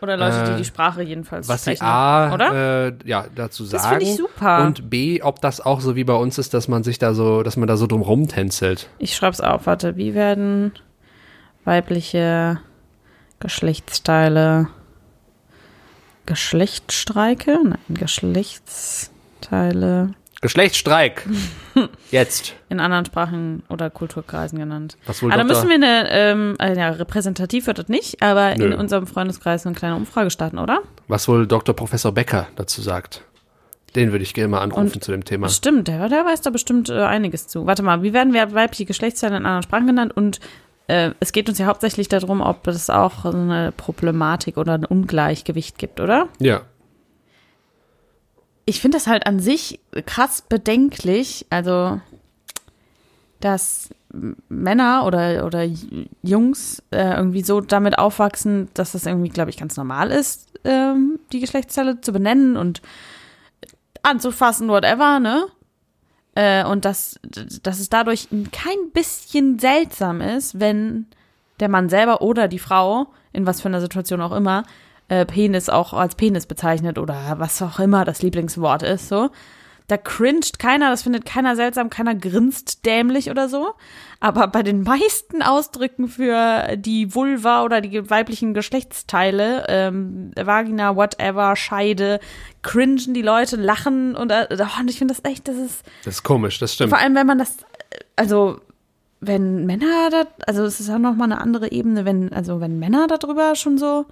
Oder 0.00 0.16
Leute, 0.16 0.44
die 0.46 0.52
äh, 0.52 0.56
die 0.56 0.64
Sprache 0.64 1.02
jedenfalls 1.02 1.48
was 1.48 1.64
sie 1.64 1.72
sprechen. 1.76 1.84
A, 1.84 2.32
oder? 2.32 2.86
Äh, 2.88 2.92
ja, 3.04 3.26
dazu 3.34 3.64
Das 3.64 3.82
sagen. 3.82 3.98
finde 3.98 4.12
ich 4.12 4.16
super. 4.16 4.64
Und 4.64 4.88
B, 4.90 5.22
ob 5.22 5.40
das 5.40 5.60
auch 5.60 5.80
so 5.80 5.96
wie 5.96 6.04
bei 6.04 6.14
uns 6.14 6.38
ist, 6.38 6.54
dass 6.54 6.68
man 6.68 6.82
sich 6.82 6.98
da 6.98 7.14
so, 7.14 7.42
dass 7.42 7.56
man 7.56 7.66
da 7.68 7.76
so 7.76 7.86
drum 7.86 8.02
rumtänzelt. 8.02 8.88
Ich 8.98 9.14
schreib's 9.16 9.40
auf, 9.40 9.66
warte. 9.66 9.96
Wie 9.96 10.14
werden 10.14 10.72
weibliche 11.64 12.60
Geschlechtsteile 13.40 14.68
Geschlechtsstreike? 16.26 17.58
Nein, 17.64 17.78
Geschlechtsteile 17.90 20.14
Geschlechtsstreik. 20.40 21.26
Jetzt. 22.10 22.54
in 22.68 22.80
anderen 22.80 23.04
Sprachen 23.04 23.62
oder 23.68 23.90
Kulturkreisen 23.90 24.58
genannt. 24.58 24.96
Was 25.06 25.22
wohl 25.22 25.30
Aber 25.32 25.42
da 25.42 25.44
müssen 25.44 25.68
wir 25.68 25.74
eine, 25.76 26.08
ähm, 26.10 26.56
äh, 26.58 26.76
ja, 26.76 26.88
repräsentativ 26.90 27.66
wird 27.66 27.78
das 27.78 27.88
nicht, 27.88 28.22
aber 28.22 28.52
in 28.52 28.60
Nö. 28.70 28.76
unserem 28.76 29.06
Freundeskreis 29.06 29.66
eine 29.66 29.74
kleine 29.74 29.96
Umfrage 29.96 30.30
starten, 30.30 30.58
oder? 30.58 30.80
was 31.08 31.26
wohl 31.28 31.46
Dr. 31.46 31.74
Professor 31.74 32.12
Becker 32.12 32.46
dazu 32.56 32.80
sagt. 32.82 33.22
Den 33.96 34.12
würde 34.12 34.22
ich 34.22 34.32
gerne 34.34 34.48
mal 34.48 34.60
anrufen 34.60 34.92
Und- 34.94 35.04
zu 35.04 35.10
dem 35.10 35.24
Thema. 35.24 35.48
Stimmt, 35.48 35.88
der, 35.88 36.08
der 36.08 36.24
weiß 36.24 36.40
da 36.42 36.50
bestimmt 36.50 36.88
äh, 36.88 37.02
einiges 37.02 37.48
zu. 37.48 37.66
Warte 37.66 37.82
mal, 37.82 38.02
wie 38.02 38.12
werden 38.12 38.32
wir 38.32 38.54
weibliche 38.54 38.84
Geschlechtsteile 38.84 39.36
in 39.36 39.44
anderen 39.44 39.64
Sprachen 39.64 39.88
genannt? 39.88 40.16
Und 40.16 40.38
äh, 40.86 41.10
es 41.18 41.32
geht 41.32 41.48
uns 41.48 41.58
ja 41.58 41.66
hauptsächlich 41.66 42.08
darum, 42.08 42.40
ob 42.40 42.66
es 42.68 42.88
auch 42.88 43.24
eine 43.24 43.72
Problematik 43.76 44.56
oder 44.56 44.74
ein 44.74 44.84
Ungleichgewicht 44.84 45.76
gibt, 45.78 45.98
oder? 45.98 46.28
Ja. 46.38 46.62
Ich 48.70 48.80
finde 48.80 48.98
das 48.98 49.08
halt 49.08 49.26
an 49.26 49.40
sich 49.40 49.80
krass 50.06 50.42
bedenklich, 50.42 51.44
also 51.50 52.00
dass 53.40 53.90
Männer 54.48 55.06
oder, 55.06 55.44
oder 55.44 55.68
Jungs 56.22 56.80
äh, 56.92 57.16
irgendwie 57.16 57.42
so 57.42 57.60
damit 57.60 57.98
aufwachsen, 57.98 58.68
dass 58.74 58.92
das 58.92 59.06
irgendwie, 59.06 59.30
glaube 59.30 59.50
ich, 59.50 59.56
ganz 59.56 59.76
normal 59.76 60.12
ist, 60.12 60.52
ähm, 60.62 61.18
die 61.32 61.40
Geschlechtsteile 61.40 62.00
zu 62.00 62.12
benennen 62.12 62.56
und 62.56 62.80
anzufassen, 64.04 64.68
whatever, 64.68 65.18
ne? 65.18 65.46
Äh, 66.36 66.64
und 66.64 66.84
dass, 66.84 67.18
dass 67.64 67.80
es 67.80 67.88
dadurch 67.88 68.28
kein 68.52 68.92
bisschen 68.92 69.58
seltsam 69.58 70.20
ist, 70.20 70.60
wenn 70.60 71.06
der 71.58 71.68
Mann 71.68 71.88
selber 71.88 72.22
oder 72.22 72.46
die 72.46 72.60
Frau, 72.60 73.08
in 73.32 73.46
was 73.46 73.62
für 73.62 73.68
einer 73.68 73.80
Situation 73.80 74.20
auch 74.20 74.32
immer, 74.32 74.62
äh, 75.10 75.26
Penis 75.26 75.68
auch 75.68 75.92
als 75.92 76.14
Penis 76.14 76.46
bezeichnet 76.46 76.96
oder 76.96 77.34
was 77.38 77.60
auch 77.60 77.80
immer 77.80 78.04
das 78.04 78.22
Lieblingswort 78.22 78.82
ist, 78.82 79.08
so. 79.08 79.30
Da 79.88 79.96
cringed 79.96 80.60
keiner, 80.60 80.88
das 80.88 81.02
findet 81.02 81.26
keiner 81.26 81.56
seltsam, 81.56 81.90
keiner 81.90 82.14
grinst 82.14 82.86
dämlich 82.86 83.28
oder 83.28 83.48
so. 83.48 83.72
Aber 84.20 84.46
bei 84.46 84.62
den 84.62 84.84
meisten 84.84 85.42
Ausdrücken 85.42 86.06
für 86.06 86.76
die 86.76 87.12
Vulva 87.12 87.64
oder 87.64 87.80
die 87.80 88.08
weiblichen 88.08 88.54
Geschlechtsteile, 88.54 89.64
ähm, 89.66 90.30
Vagina, 90.36 90.94
whatever, 90.94 91.56
Scheide, 91.56 92.20
cringen 92.62 93.14
die 93.14 93.22
Leute, 93.22 93.56
lachen 93.56 94.14
und, 94.14 94.30
äh, 94.30 94.46
oh, 94.52 94.80
und 94.80 94.88
ich 94.88 94.98
finde 94.98 95.12
das 95.12 95.28
echt, 95.28 95.48
das 95.48 95.56
ist 95.56 95.84
Das 96.04 96.14
ist 96.14 96.22
komisch, 96.22 96.60
das 96.60 96.74
stimmt. 96.74 96.90
vor 96.90 97.00
allem, 97.00 97.16
wenn 97.16 97.26
man 97.26 97.38
das, 97.38 97.56
also 98.14 98.60
wenn 99.20 99.66
Männer 99.66 100.08
da, 100.12 100.22
also 100.46 100.62
es 100.62 100.78
ist 100.78 100.88
ja 100.88 101.00
noch 101.00 101.16
mal 101.16 101.24
eine 101.24 101.40
andere 101.40 101.72
Ebene, 101.72 102.04
wenn, 102.04 102.32
also 102.32 102.60
wenn 102.60 102.78
Männer 102.78 103.08
darüber 103.08 103.56
schon 103.56 103.76
so 103.76 104.06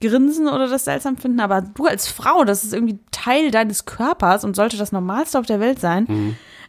grinsen 0.00 0.48
oder 0.48 0.68
das 0.68 0.84
seltsam 0.84 1.16
finden, 1.16 1.40
aber 1.40 1.60
du 1.60 1.86
als 1.86 2.08
Frau, 2.08 2.44
das 2.44 2.64
ist 2.64 2.72
irgendwie 2.72 2.98
Teil 3.10 3.50
deines 3.50 3.84
Körpers 3.84 4.44
und 4.44 4.56
sollte 4.56 4.76
das 4.76 4.92
Normalste 4.92 5.38
auf 5.38 5.46
der 5.46 5.60
Welt 5.60 5.78
sein. 5.78 6.06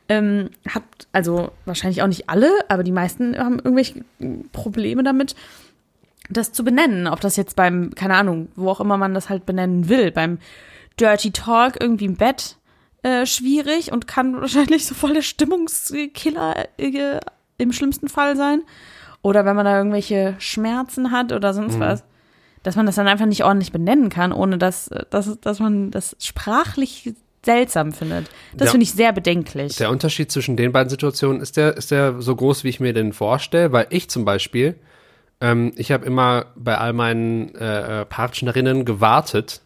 Ähm, 0.09 0.49
hat, 0.67 0.83
also 1.13 1.51
wahrscheinlich 1.65 2.01
auch 2.01 2.07
nicht 2.07 2.29
alle, 2.29 2.49
aber 2.67 2.83
die 2.83 2.91
meisten 2.91 3.37
haben 3.37 3.59
irgendwelche 3.59 4.03
Probleme 4.51 5.03
damit, 5.03 5.35
das 6.29 6.51
zu 6.51 6.63
benennen. 6.63 7.07
Ob 7.07 7.21
das 7.21 7.37
jetzt 7.37 7.55
beim, 7.55 7.95
keine 7.95 8.15
Ahnung, 8.15 8.49
wo 8.55 8.69
auch 8.69 8.81
immer 8.81 8.97
man 8.97 9.13
das 9.13 9.29
halt 9.29 9.45
benennen 9.45 9.87
will, 9.87 10.11
beim 10.11 10.39
Dirty 10.99 11.31
Talk 11.31 11.79
irgendwie 11.79 12.05
im 12.05 12.15
Bett 12.15 12.57
äh, 13.03 13.25
schwierig 13.25 13.91
und 13.91 14.07
kann 14.07 14.39
wahrscheinlich 14.41 14.85
so 14.85 14.93
voll 14.93 15.13
der 15.13 15.21
Stimmungskiller 15.21 16.67
äh, 16.77 17.19
im 17.57 17.71
schlimmsten 17.71 18.09
Fall 18.09 18.35
sein. 18.35 18.63
Oder 19.21 19.45
wenn 19.45 19.55
man 19.55 19.65
da 19.65 19.77
irgendwelche 19.77 20.35
Schmerzen 20.39 21.11
hat 21.11 21.31
oder 21.31 21.53
sonst 21.53 21.79
was, 21.79 22.03
dass 22.63 22.75
man 22.75 22.85
das 22.85 22.95
dann 22.95 23.07
einfach 23.07 23.25
nicht 23.25 23.43
ordentlich 23.43 23.71
benennen 23.71 24.09
kann, 24.09 24.31
ohne 24.31 24.57
dass, 24.57 24.89
dass, 25.09 25.39
dass 25.39 25.59
man 25.59 25.91
das 25.91 26.15
sprachlich 26.19 27.13
seltsam 27.43 27.91
findet. 27.91 28.29
Das 28.55 28.67
Ja. 28.67 28.71
finde 28.71 28.83
ich 28.83 28.91
sehr 28.91 29.13
bedenklich. 29.13 29.75
Der 29.77 29.89
Unterschied 29.89 30.31
zwischen 30.31 30.57
den 30.57 30.71
beiden 30.71 30.89
Situationen 30.89 31.41
ist 31.41 31.57
der, 31.57 31.75
ist 31.75 31.89
der 31.91 32.21
so 32.21 32.35
groß, 32.35 32.63
wie 32.63 32.69
ich 32.69 32.79
mir 32.79 32.93
den 32.93 33.13
vorstelle, 33.13 33.71
weil 33.71 33.87
ich 33.89 34.09
zum 34.09 34.25
Beispiel, 34.25 34.75
ähm, 35.39 35.71
ich 35.75 35.91
habe 35.91 36.05
immer 36.05 36.45
bei 36.55 36.77
all 36.77 36.93
meinen 36.93 37.55
äh, 37.55 38.01
äh, 38.01 38.05
Partnerinnen 38.05 38.85
gewartet, 38.85 39.61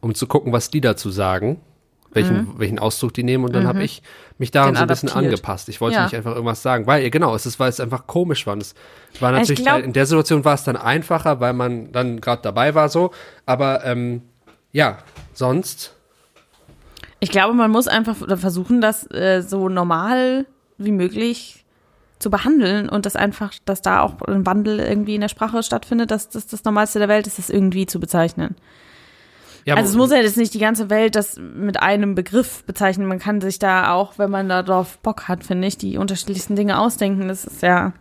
um 0.00 0.14
zu 0.14 0.28
gucken, 0.28 0.52
was 0.52 0.70
die 0.70 0.80
dazu 0.80 1.10
sagen, 1.10 1.60
welchen, 2.12 2.58
welchen 2.58 2.78
Ausdruck 2.78 3.12
die 3.14 3.22
nehmen 3.22 3.44
und 3.44 3.54
dann 3.54 3.66
habe 3.66 3.82
ich 3.82 4.02
mich 4.38 4.50
daran 4.50 4.70
Mhm. 4.70 4.74
Den 4.74 4.78
so 4.78 4.82
ein 4.84 4.88
bisschen 4.88 5.08
adaptiert. 5.10 5.32
angepasst. 5.34 5.68
Ich 5.68 5.80
wollte 5.80 5.96
Ja. 5.96 6.04
nicht 6.04 6.14
einfach 6.14 6.32
irgendwas 6.32 6.62
sagen, 6.62 6.86
weil, 6.86 7.08
genau, 7.10 7.34
es 7.34 7.44
ist, 7.46 7.58
weil 7.60 7.68
es 7.68 7.80
einfach 7.80 8.06
komisch 8.06 8.46
war. 8.46 8.54
Und 8.54 8.62
es 8.62 8.74
war 9.20 9.32
natürlich, 9.32 9.62
glaub- 9.62 9.82
in 9.82 9.92
der 9.92 10.06
Situation 10.06 10.44
war 10.44 10.54
es 10.54 10.64
dann 10.64 10.76
einfacher, 10.76 11.40
weil 11.40 11.52
man 11.52 11.92
dann 11.92 12.20
gerade 12.20 12.42
dabei 12.42 12.74
war 12.74 12.88
so, 12.88 13.10
aber 13.46 13.84
ähm, 13.84 14.22
ja, 14.72 14.98
sonst 15.34 15.94
Ich 17.20 17.30
glaube, 17.30 17.52
man 17.54 17.70
muss 17.70 17.88
einfach 17.88 18.16
versuchen, 18.38 18.80
das 18.80 19.10
äh, 19.10 19.42
so 19.42 19.68
normal 19.68 20.46
wie 20.78 20.92
möglich 20.92 21.64
zu 22.20 22.30
behandeln 22.30 22.88
und 22.88 23.06
das 23.06 23.16
einfach, 23.16 23.52
dass 23.64 23.82
da 23.82 24.00
auch 24.02 24.20
ein 24.22 24.46
Wandel 24.46 24.80
irgendwie 24.80 25.14
in 25.16 25.20
der 25.20 25.28
Sprache 25.28 25.62
stattfindet, 25.62 26.10
dass 26.10 26.28
das 26.28 26.46
das 26.46 26.64
Normalste 26.64 26.98
der 27.00 27.08
Welt 27.08 27.26
ist, 27.26 27.38
das 27.38 27.50
irgendwie 27.50 27.86
zu 27.86 28.00
bezeichnen. 28.00 28.56
Ja, 29.68 29.74
Also 29.76 29.90
es 29.90 29.96
muss 29.96 30.10
ja 30.10 30.16
jetzt 30.18 30.36
nicht 30.36 30.54
die 30.54 30.58
ganze 30.58 30.88
Welt 30.90 31.14
das 31.14 31.36
mit 31.38 31.80
einem 31.82 32.14
Begriff 32.14 32.64
bezeichnen. 32.64 33.06
Man 33.06 33.18
kann 33.18 33.40
sich 33.40 33.58
da 33.58 33.92
auch, 33.92 34.18
wenn 34.18 34.30
man 34.30 34.48
da 34.48 34.62
drauf 34.62 34.98
Bock 34.98 35.28
hat, 35.28 35.44
finde 35.44 35.68
ich, 35.68 35.76
die 35.76 35.98
unterschiedlichsten 35.98 36.56
Dinge 36.56 36.78
ausdenken. 36.80 37.28
Das 37.28 37.44
ist 37.44 37.62
ja. 37.62 37.92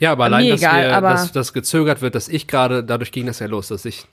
Ja, 0.00 0.10
aber 0.12 0.24
allein, 0.24 0.48
dass, 0.48 0.60
egal, 0.60 0.82
wir, 0.88 0.96
aber- 0.96 1.10
dass 1.10 1.30
das 1.32 1.52
gezögert 1.52 2.02
wird, 2.02 2.14
dass 2.16 2.28
ich 2.28 2.48
gerade, 2.48 2.82
dadurch 2.82 3.12
ging 3.12 3.26
das 3.26 3.38
ja 3.38 3.46
los, 3.46 3.68
dass 3.68 3.84
ich 3.84 4.06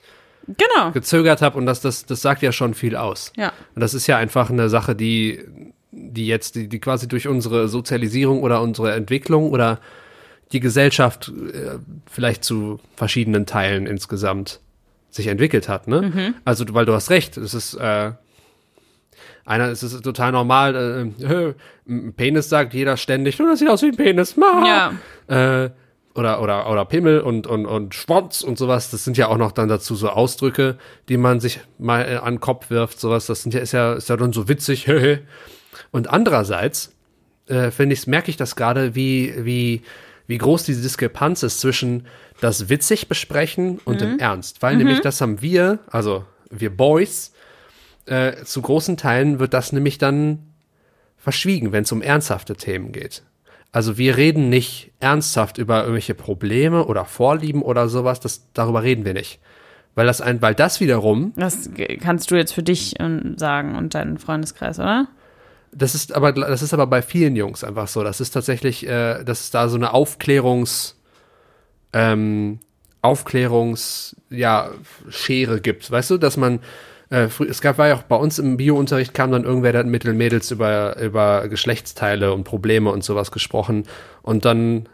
Genau. 0.47 0.91
gezögert 0.91 1.41
habe 1.41 1.57
und 1.57 1.65
das, 1.65 1.81
das, 1.81 2.05
das 2.05 2.21
sagt 2.21 2.41
ja 2.43 2.51
schon 2.51 2.73
viel 2.73 2.95
aus. 2.95 3.33
Ja. 3.35 3.51
Und 3.75 3.81
das 3.81 3.93
ist 3.93 4.07
ja 4.07 4.17
einfach 4.17 4.49
eine 4.49 4.69
Sache, 4.69 4.95
die, 4.95 5.39
die 5.91 6.27
jetzt, 6.27 6.55
die, 6.55 6.67
die 6.69 6.79
quasi 6.79 7.07
durch 7.07 7.27
unsere 7.27 7.67
Sozialisierung 7.67 8.41
oder 8.43 8.61
unsere 8.61 8.93
Entwicklung 8.93 9.49
oder 9.51 9.79
die 10.51 10.59
Gesellschaft 10.59 11.31
äh, 11.53 11.77
vielleicht 12.09 12.43
zu 12.43 12.79
verschiedenen 12.95 13.45
Teilen 13.45 13.85
insgesamt 13.87 14.59
sich 15.09 15.27
entwickelt 15.27 15.67
hat, 15.67 15.87
ne? 15.87 16.01
Mhm. 16.01 16.35
Also, 16.45 16.65
weil 16.73 16.85
du 16.85 16.93
hast 16.93 17.09
recht, 17.09 17.37
es 17.37 17.53
ist, 17.53 17.75
äh, 17.75 18.11
einer, 19.45 19.69
es 19.69 19.83
ist 19.83 20.01
total 20.03 20.31
normal, 20.31 21.13
äh, 21.19 21.53
ein 21.91 22.13
Penis 22.13 22.49
sagt 22.49 22.73
jeder 22.73 22.97
ständig, 22.97 23.39
oh, 23.41 23.45
das 23.45 23.59
sieht 23.59 23.69
aus 23.69 23.81
wie 23.81 23.87
ein 23.87 23.97
Penis, 23.97 24.37
ma! 24.37 24.93
Ja. 25.27 25.63
äh, 25.63 25.69
oder, 26.15 26.41
oder, 26.41 26.69
oder 26.69 26.85
Pimmel 26.85 27.21
und, 27.21 27.47
und, 27.47 27.65
und 27.65 27.95
Schwanz 27.95 28.41
und 28.41 28.57
sowas, 28.57 28.91
das 28.91 29.03
sind 29.03 29.17
ja 29.17 29.27
auch 29.27 29.37
noch 29.37 29.51
dann 29.51 29.69
dazu 29.69 29.95
so 29.95 30.09
Ausdrücke, 30.09 30.77
die 31.07 31.17
man 31.17 31.39
sich 31.39 31.61
mal 31.77 32.01
äh, 32.01 32.15
an 32.17 32.35
den 32.35 32.39
Kopf 32.39 32.69
wirft, 32.69 32.99
sowas, 32.99 33.25
das 33.25 33.43
sind 33.43 33.53
ja, 33.53 33.61
ist 33.61 33.71
ja, 33.71 33.93
ist 33.93 34.09
ja 34.09 34.17
dann 34.17 34.33
so 34.33 34.47
witzig, 34.49 34.87
und 35.91 36.09
andererseits, 36.09 36.93
äh, 37.47 37.71
finde 37.71 37.93
ich, 37.93 38.05
merke 38.07 38.29
ich 38.29 38.37
das 38.37 38.55
gerade, 38.55 38.95
wie, 38.95 39.33
wie, 39.37 39.81
wie 40.27 40.37
groß 40.37 40.63
diese 40.63 40.81
Diskrepanz 40.81 41.43
ist 41.43 41.59
zwischen 41.59 42.05
das 42.41 42.69
witzig 42.69 43.07
besprechen 43.07 43.79
und 43.85 44.01
im 44.01 44.19
Ernst, 44.19 44.61
weil 44.61 44.77
nämlich 44.77 45.01
das 45.01 45.19
haben 45.21 45.41
wir, 45.41 45.79
also 45.91 46.25
wir 46.49 46.75
Boys, 46.75 47.33
äh, 48.05 48.43
zu 48.43 48.61
großen 48.61 48.97
Teilen 48.97 49.39
wird 49.39 49.53
das 49.53 49.71
nämlich 49.71 49.97
dann 49.97 50.39
verschwiegen, 51.17 51.71
wenn 51.71 51.83
es 51.83 51.91
um 51.91 52.01
ernsthafte 52.01 52.55
Themen 52.55 52.91
geht. 52.91 53.23
Also 53.71 53.97
wir 53.97 54.17
reden 54.17 54.49
nicht 54.49 54.91
ernsthaft 54.99 55.57
über 55.57 55.81
irgendwelche 55.81 56.15
Probleme 56.15 56.85
oder 56.85 57.05
Vorlieben 57.05 57.61
oder 57.61 57.87
sowas, 57.87 58.19
das, 58.19 58.47
darüber 58.53 58.83
reden 58.83 59.05
wir 59.05 59.13
nicht. 59.13 59.39
Weil 59.95 60.07
das 60.07 60.21
ein, 60.21 60.41
weil 60.41 60.55
das 60.55 60.79
wiederum, 60.79 61.33
Das 61.35 61.69
kannst 61.99 62.31
du 62.31 62.35
jetzt 62.35 62.53
für 62.53 62.63
dich 62.63 62.95
ähm, 62.99 63.37
sagen 63.37 63.75
und 63.75 63.93
deinen 63.93 64.17
Freundeskreis, 64.17 64.79
oder? 64.79 65.07
das 65.71 65.95
ist 65.95 66.15
aber, 66.15 66.31
das 66.31 66.61
ist 66.61 66.73
aber 66.73 66.87
bei 66.87 67.01
vielen 67.01 67.35
Jungs 67.35 67.63
einfach 67.63 67.87
so. 67.87 68.03
Das 68.03 68.21
ist 68.21 68.31
tatsächlich, 68.31 68.87
äh, 68.87 69.23
dass 69.23 69.41
es 69.41 69.51
da 69.51 69.69
so 69.69 69.77
eine 69.77 69.93
Aufklärungs, 69.93 70.95
ähm, 71.93 72.59
Aufklärungs, 73.01 74.15
ja, 74.29 74.71
gibt. 75.61 75.89
Weißt 75.89 76.11
du, 76.11 76.17
dass 76.17 76.35
man, 76.37 76.59
äh, 77.09 77.27
es 77.47 77.61
gab, 77.61 77.77
war 77.77 77.87
ja 77.87 77.95
auch 77.95 78.03
bei 78.03 78.15
uns 78.15 78.39
im 78.39 78.57
Biounterricht 78.57 79.13
kam 79.13 79.31
dann 79.31 79.45
irgendwer, 79.45 79.71
der 79.71 79.79
hat 79.79 79.87
mit 79.87 80.03
den 80.03 80.17
Mädels 80.17 80.51
über, 80.51 80.99
über 80.99 81.47
Geschlechtsteile 81.47 82.33
und 82.33 82.43
Probleme 82.43 82.91
und 82.91 83.03
sowas 83.03 83.31
gesprochen 83.31 83.85
und 84.21 84.45
dann 84.45 84.89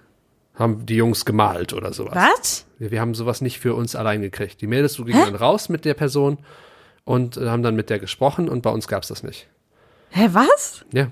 haben 0.54 0.86
die 0.86 0.96
Jungs 0.96 1.26
gemalt 1.26 1.74
oder 1.74 1.92
sowas. 1.94 2.16
Was? 2.16 2.66
Wir, 2.78 2.92
wir 2.92 3.02
haben 3.02 3.16
sowas 3.16 3.42
nicht 3.42 3.60
für 3.60 3.74
uns 3.76 3.96
allein 3.96 4.22
gekriegt. 4.22 4.62
Die 4.62 4.68
Mädels 4.68 4.96
gingen 4.98 5.12
dann 5.12 5.36
raus 5.36 5.68
mit 5.68 5.84
der 5.84 5.96
Person 5.96 6.38
und 7.04 7.38
äh, 7.38 7.48
haben 7.50 7.64
dann 7.64 7.76
mit 7.76 7.90
der 7.90 8.00
gesprochen 8.00 8.48
und 8.48 8.62
bei 8.62 8.70
uns 8.70 8.88
gab's 8.88 9.08
das 9.10 9.24
nicht. 9.24 9.48
Hä, 10.12 10.30
was? 10.32 10.86
Ja. 10.94 11.12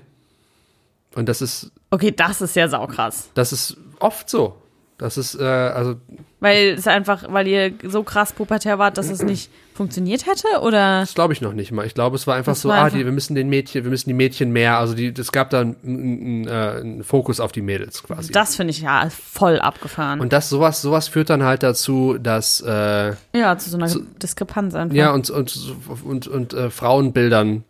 Und 1.14 1.28
das 1.28 1.42
ist, 1.42 1.70
Okay, 1.90 2.10
das 2.10 2.40
ist 2.40 2.56
ja 2.56 2.68
saukrass. 2.68 3.28
das 3.34 3.52
ist 3.52 3.76
oft 4.00 4.30
so. 4.30 4.56
Das 5.04 5.18
ist, 5.18 5.38
äh, 5.38 5.44
also, 5.44 5.96
Weil 6.40 6.68
es 6.78 6.86
einfach, 6.86 7.24
weil 7.28 7.46
ihr 7.46 7.74
so 7.82 8.04
krass 8.04 8.32
pubertär 8.32 8.78
wart, 8.78 8.96
dass 8.96 9.10
es 9.10 9.22
nicht 9.22 9.50
funktioniert 9.74 10.24
hätte? 10.24 10.62
Oder? 10.62 11.00
das 11.00 11.12
glaube 11.12 11.34
ich 11.34 11.42
noch 11.42 11.52
nicht 11.52 11.72
mal. 11.72 11.84
Ich 11.84 11.92
glaube, 11.92 12.16
es 12.16 12.26
war 12.26 12.36
einfach 12.36 12.52
Das 12.52 12.62
so, 12.62 12.70
war 12.70 12.76
ah, 12.78 12.84
einfach- 12.84 12.96
die, 12.96 13.04
wir 13.04 13.12
müssen 13.12 13.34
den 13.34 13.50
Mädchen, 13.50 13.84
wir 13.84 13.90
müssen 13.90 14.08
die 14.08 14.14
Mädchen 14.14 14.50
mehr, 14.50 14.78
also 14.78 14.94
die, 14.94 15.08
es 15.08 15.30
gab 15.30 15.50
da 15.50 15.60
einen, 15.60 15.76
einen, 15.84 16.48
äh, 16.48 16.50
einen 16.80 17.04
Fokus 17.04 17.38
auf 17.38 17.52
die 17.52 17.60
Mädels 17.60 18.02
quasi. 18.02 18.32
Das 18.32 18.56
finde 18.56 18.70
ich 18.70 18.80
ja 18.80 19.06
voll 19.10 19.58
abgefahren. 19.60 20.20
und 20.20 20.32
das, 20.32 20.48
sowas, 20.48 20.80
sowas 20.80 21.08
führt 21.08 21.28
dann 21.28 21.42
halt 21.42 21.62
dazu, 21.62 22.16
dass, 22.16 22.62
äh, 22.62 23.12
ja, 23.34 23.58
zu 23.58 23.68
so 23.68 23.76
einer 23.76 23.94
Diskrepanz 24.22 24.74
einfach. 24.74 24.96
Ja, 24.96 25.12
und, 25.12 25.28
und, 25.28 25.76
und, 26.02 26.28
und 26.28 26.54
äh, 26.54 26.70
Frauenbildern, 26.70 27.62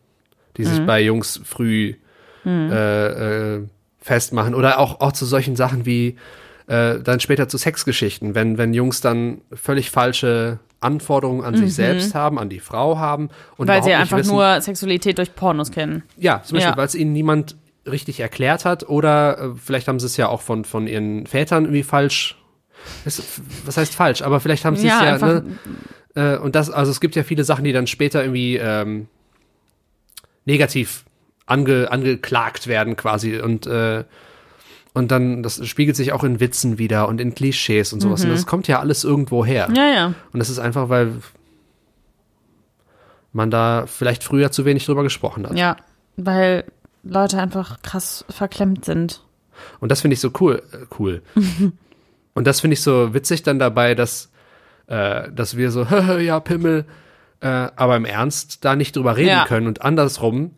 die 0.57 0.64
sich 0.66 0.87
bei 0.87 1.03
Jungs 1.03 1.41
früh 1.43 1.95
äh, 2.47 3.57
äh, 3.57 3.64
festmachen. 4.01 4.55
Oder 4.55 4.78
auch, 4.78 5.01
auch 5.01 5.11
zu 5.11 5.26
solchen 5.26 5.57
Sachen 5.57 5.85
wie 5.85 6.16
äh, 6.67 7.01
dann 7.01 7.21
später 7.21 7.49
zu 7.49 7.59
Sexgeschichten, 7.59 8.35
wenn, 8.35 8.57
wenn 8.59 8.73
Jungs 8.75 9.01
dann 9.01 9.41
völlig 9.53 9.91
falsche 9.91 10.59
Anforderungen 10.81 11.45
an 11.45 11.57
sich 11.57 11.75
selbst 11.75 12.15
haben, 12.15 12.39
an 12.39 12.49
die 12.51 12.61
Frau 12.61 12.99
haben. 12.99 13.31
Und 13.57 13.69
weil 13.69 13.83
sie 13.83 13.95
einfach 13.95 14.19
wissen, 14.19 14.33
nur 14.35 14.61
Sexualität 14.61 15.17
durch 15.19 15.35
Pornos 15.35 15.71
kennen. 15.71 16.03
Ja, 16.19 16.43
zum 16.43 16.57
Beispiel, 16.57 16.73
Ja. 16.73 16.77
weil 16.77 16.87
es 16.87 16.95
ihnen 16.95 17.12
niemand 17.12 17.57
richtig 17.87 18.21
erklärt 18.21 18.65
hat 18.65 18.89
oder 18.89 19.39
äh, 19.39 19.49
vielleicht 19.62 19.89
haben 19.89 19.99
sie 20.01 20.07
es 20.07 20.17
ja 20.17 20.29
auch 20.29 20.41
von, 20.43 20.65
von 20.65 20.87
ihren 20.87 21.27
Vätern 21.27 21.65
irgendwie 21.65 21.83
falsch. 21.83 22.37
Es, 23.05 23.23
was 23.65 23.77
heißt 23.79 23.95
falsch? 23.95 24.23
Aber 24.23 24.41
vielleicht 24.41 24.65
haben 24.65 24.77
sie 24.77 24.87
Ja, 24.87 24.99
es 24.99 25.05
ja, 25.05 25.12
einfach- 25.29 25.43
ne, 26.15 26.35
äh, 26.35 26.39
und 26.39 26.55
das, 26.55 26.71
also 26.71 26.91
es 26.91 27.01
gibt 27.01 27.17
ja 27.17 27.23
viele 27.25 27.45
Sachen, 27.45 27.65
die 27.65 27.73
dann 27.73 27.87
später 27.87 28.23
irgendwie 28.23 28.57
ähm, 28.57 29.09
negativ 30.45 31.05
ange, 31.47 31.91
angeklagt 31.91 32.67
werden 32.67 32.97
quasi 32.97 33.39
und 33.39 33.67
äh, 33.67 34.05
und 34.95 35.11
dann, 35.11 35.42
das 35.42 35.66
spiegelt 35.66 35.97
sich 35.97 36.12
auch 36.12 36.24
in 36.24 36.40
Witzen 36.40 36.78
wieder 36.78 37.09
und 37.09 37.20
in 37.20 37.34
Klischees 37.34 37.92
und 37.92 38.01
sowas. 38.01 38.24
Und 38.24 38.30
das 38.30 38.47
kommt 38.47 38.68
ja 38.68 38.78
alles 38.80 39.05
irgendwo 39.05 39.45
her. 39.45 39.68
Ja, 39.74 39.86
ja. 39.88 40.07
Und 40.32 40.38
das 40.38 40.49
ist 40.49 40.59
einfach, 40.61 40.88
weil 40.88 41.12
man 43.32 43.51
da 43.51 43.86
vielleicht 43.86 44.22
früher 44.22 44.51
zu 44.53 44.64
wenig 44.64 44.86
drüber 44.86 45.03
gesprochen 45.03 45.47
hat. 45.47 45.57
Ja, 45.59 45.76
weil 46.16 46.64
Leute 47.03 47.38
einfach 47.38 47.82
krass 47.82 48.24
verklemmt 48.30 48.84
sind. 48.84 49.20
Und 49.80 49.90
das 49.90 50.01
finde 50.01 50.14
ich 50.14 50.20
so 50.20 50.30
cool. 50.40 50.62
Äh, 50.72 50.86
cool. 50.99 51.22
und 52.34 52.47
das 52.47 52.61
finde 52.61 52.74
ich 52.74 52.82
so 52.82 53.12
witzig 53.14 53.42
dann 53.42 53.59
dabei, 53.59 53.95
dass, 53.97 54.30
äh, 54.86 55.30
dass 55.32 55.57
wir 55.57 55.70
so, 55.72 55.82
ja, 56.20 56.38
Pimmel, 56.38 56.84
äh, 57.40 57.49
aber 57.49 57.97
im 57.97 58.05
Ernst 58.05 58.64
da 58.64 58.76
nicht 58.76 58.95
drüber 58.95 59.16
reden 59.16 59.28
Ja. 59.30 59.47
können. 59.47 59.66
Und 59.66 59.82
andersrum 59.82 60.53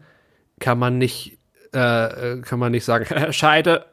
kann 0.60 0.78
man 0.78 0.98
nicht, 0.98 1.38
äh, 1.74 2.34
äh, 2.34 2.40
kann 2.42 2.58
man 2.58 2.72
nicht 2.72 2.84
sagen, 2.84 3.06
Scheide, 3.32 3.86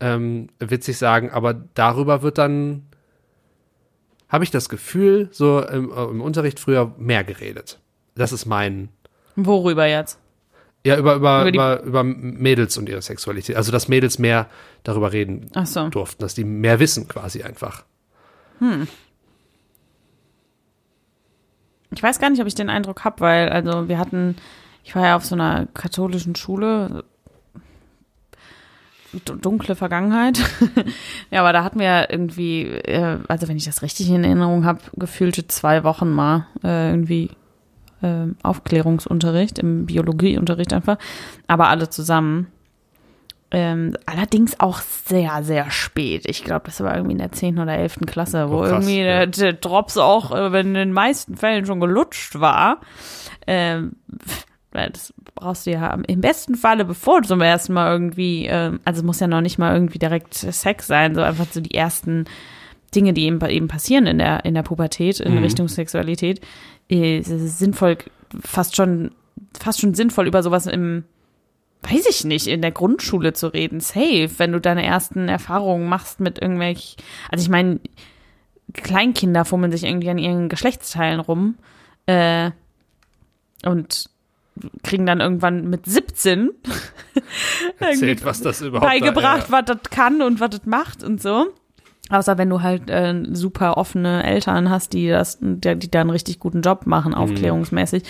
ähm, 0.00 0.48
witzig 0.58 0.98
sagen, 0.98 1.30
aber 1.30 1.54
darüber 1.54 2.22
wird 2.22 2.38
dann, 2.38 2.86
habe 4.28 4.44
ich 4.44 4.50
das 4.50 4.68
Gefühl, 4.68 5.28
so 5.32 5.60
im, 5.60 5.90
äh, 5.90 6.04
im 6.04 6.20
Unterricht 6.20 6.60
früher 6.60 6.94
mehr 6.98 7.24
geredet. 7.24 7.78
Das 8.14 8.32
ist 8.32 8.46
mein, 8.46 8.88
Worüber 9.36 9.86
jetzt? 9.86 10.18
ja, 10.86 10.96
über, 10.96 11.16
über, 11.16 11.46
Über 11.48 11.82
über, 11.82 12.04
Mädels 12.04 12.78
und 12.78 12.88
ihre 12.88 13.02
Sexualität. 13.02 13.56
Also, 13.56 13.72
dass 13.72 13.88
Mädels 13.88 14.18
mehr 14.20 14.48
darüber 14.84 15.12
reden 15.12 15.50
so. 15.64 15.88
durften, 15.88 16.22
dass 16.22 16.34
die 16.34 16.44
mehr 16.44 16.78
wissen 16.78 17.08
quasi 17.08 17.42
einfach. 17.42 17.84
Ich 21.90 22.02
weiß 22.02 22.20
gar 22.20 22.30
nicht, 22.30 22.40
ob 22.40 22.46
ich 22.46 22.54
den 22.54 22.70
Eindruck 22.70 23.04
habe, 23.04 23.20
weil, 23.20 23.48
also 23.48 23.88
wir 23.88 23.98
hatten, 23.98 24.36
ich 24.84 24.94
war 24.94 25.04
ja 25.04 25.16
auf 25.16 25.24
so 25.24 25.34
einer 25.34 25.66
katholischen 25.74 26.36
Schule, 26.36 27.04
dunkle 29.24 29.74
Vergangenheit. 29.74 30.38
ja, 31.30 31.40
aber 31.40 31.52
da 31.52 31.64
hatten 31.64 31.80
wir 31.80 32.10
irgendwie, 32.10 32.62
äh, 32.62 33.18
also 33.28 33.48
wenn 33.48 33.56
ich 33.56 33.64
das 33.64 33.82
richtig 33.82 34.10
in 34.10 34.24
Erinnerung 34.24 34.64
habe, 34.64 34.80
gefühlte 34.96 35.46
zwei 35.46 35.84
Wochen 35.84 36.10
mal 36.10 36.46
äh, 36.64 36.90
irgendwie 36.90 37.30
äh, 38.02 38.26
Aufklärungsunterricht, 38.42 39.58
im 39.58 39.86
Biologieunterricht 39.86 40.72
einfach, 40.72 40.98
aber 41.46 41.68
alle 41.68 41.88
zusammen. 41.90 42.48
Ähm, 43.52 43.96
allerdings 44.06 44.58
auch 44.58 44.80
sehr, 44.80 45.44
sehr 45.44 45.70
spät. 45.70 46.24
Ich 46.26 46.42
glaube, 46.42 46.66
das 46.66 46.80
war 46.80 46.96
irgendwie 46.96 47.12
in 47.12 47.18
der 47.18 47.30
10. 47.30 47.60
oder 47.60 47.74
11. 47.74 48.00
Klasse, 48.06 48.50
wo 48.50 48.56
Oh, 48.56 48.60
krass, 48.62 48.70
irgendwie 48.70 48.98
ja. 48.98 49.24
der, 49.24 49.26
der 49.28 49.52
Drops 49.52 49.96
auch, 49.98 50.32
äh, 50.32 50.50
wenn 50.50 50.68
in 50.68 50.74
den 50.74 50.92
meisten 50.92 51.36
Fällen 51.36 51.64
schon 51.64 51.78
gelutscht 51.78 52.40
war. 52.40 52.80
Ähm, 53.46 53.92
weil 54.76 54.90
das 54.90 55.12
brauchst 55.34 55.66
du 55.66 55.72
ja 55.72 55.88
im 56.06 56.20
besten 56.20 56.54
Falle, 56.54 56.84
bevor 56.84 57.22
du 57.22 57.28
zum 57.28 57.40
ersten 57.40 57.72
Mal 57.72 57.90
irgendwie, 57.92 58.46
ähm, 58.46 58.80
also 58.84 59.00
es 59.00 59.04
muss 59.04 59.20
ja 59.20 59.26
noch 59.26 59.40
nicht 59.40 59.58
mal 59.58 59.74
irgendwie 59.74 59.98
direkt 59.98 60.34
Sex 60.34 60.86
sein, 60.86 61.14
so 61.14 61.22
einfach 61.22 61.46
so 61.50 61.60
die 61.60 61.74
ersten 61.74 62.26
Dinge, 62.94 63.12
die 63.12 63.24
eben, 63.24 63.44
eben 63.48 63.68
passieren 63.68 64.06
in 64.06 64.18
der, 64.18 64.44
in 64.44 64.54
der 64.54 64.62
Pubertät, 64.62 65.20
in 65.20 65.34
Mhm. 65.34 65.42
Richtung 65.42 65.68
Sexualität, 65.68 66.40
äh, 66.90 67.18
es 67.18 67.28
ist 67.28 67.58
sinnvoll, 67.58 67.98
fast 68.40 68.76
schon, 68.76 69.12
fast 69.58 69.80
schon 69.80 69.94
sinnvoll 69.94 70.26
über 70.26 70.42
sowas 70.42 70.66
im, 70.66 71.04
weiß 71.82 72.06
ich 72.08 72.24
nicht, 72.24 72.46
in 72.46 72.62
der 72.62 72.72
Grundschule 72.72 73.32
zu 73.32 73.48
reden. 73.48 73.80
Safe, 73.80 74.30
wenn 74.36 74.52
du 74.52 74.60
deine 74.60 74.84
ersten 74.84 75.28
Erfahrungen 75.28 75.88
machst 75.88 76.20
mit 76.20 76.40
irgendwelch, 76.40 76.96
also 77.30 77.42
ich 77.42 77.48
meine, 77.48 77.80
Kleinkinder 78.72 79.44
fummeln 79.44 79.72
sich 79.72 79.84
irgendwie 79.84 80.10
an 80.10 80.18
ihren 80.18 80.48
Geschlechtsteilen 80.48 81.20
rum 81.20 81.56
äh, 82.06 82.50
und 83.64 84.10
kriegen 84.82 85.06
dann 85.06 85.20
irgendwann 85.20 85.68
mit 85.68 85.86
17 85.86 86.50
Erzählt, 87.78 88.24
was 88.24 88.40
das 88.40 88.60
überhaupt 88.60 88.90
beigebracht, 88.90 89.48
da, 89.48 89.52
was 89.52 89.64
das 89.66 89.90
kann 89.90 90.22
und 90.22 90.40
was 90.40 90.50
das 90.50 90.66
macht 90.66 91.02
und 91.04 91.20
so. 91.20 91.46
Außer 92.08 92.38
wenn 92.38 92.48
du 92.48 92.62
halt 92.62 92.88
äh, 92.88 93.24
super 93.32 93.76
offene 93.76 94.22
Eltern 94.22 94.70
hast, 94.70 94.92
die 94.92 95.08
das, 95.08 95.38
die, 95.40 95.76
die 95.76 95.90
da 95.90 96.00
einen 96.00 96.10
richtig 96.10 96.38
guten 96.38 96.62
Job 96.62 96.86
machen, 96.86 97.14
aufklärungsmäßig. 97.14 98.04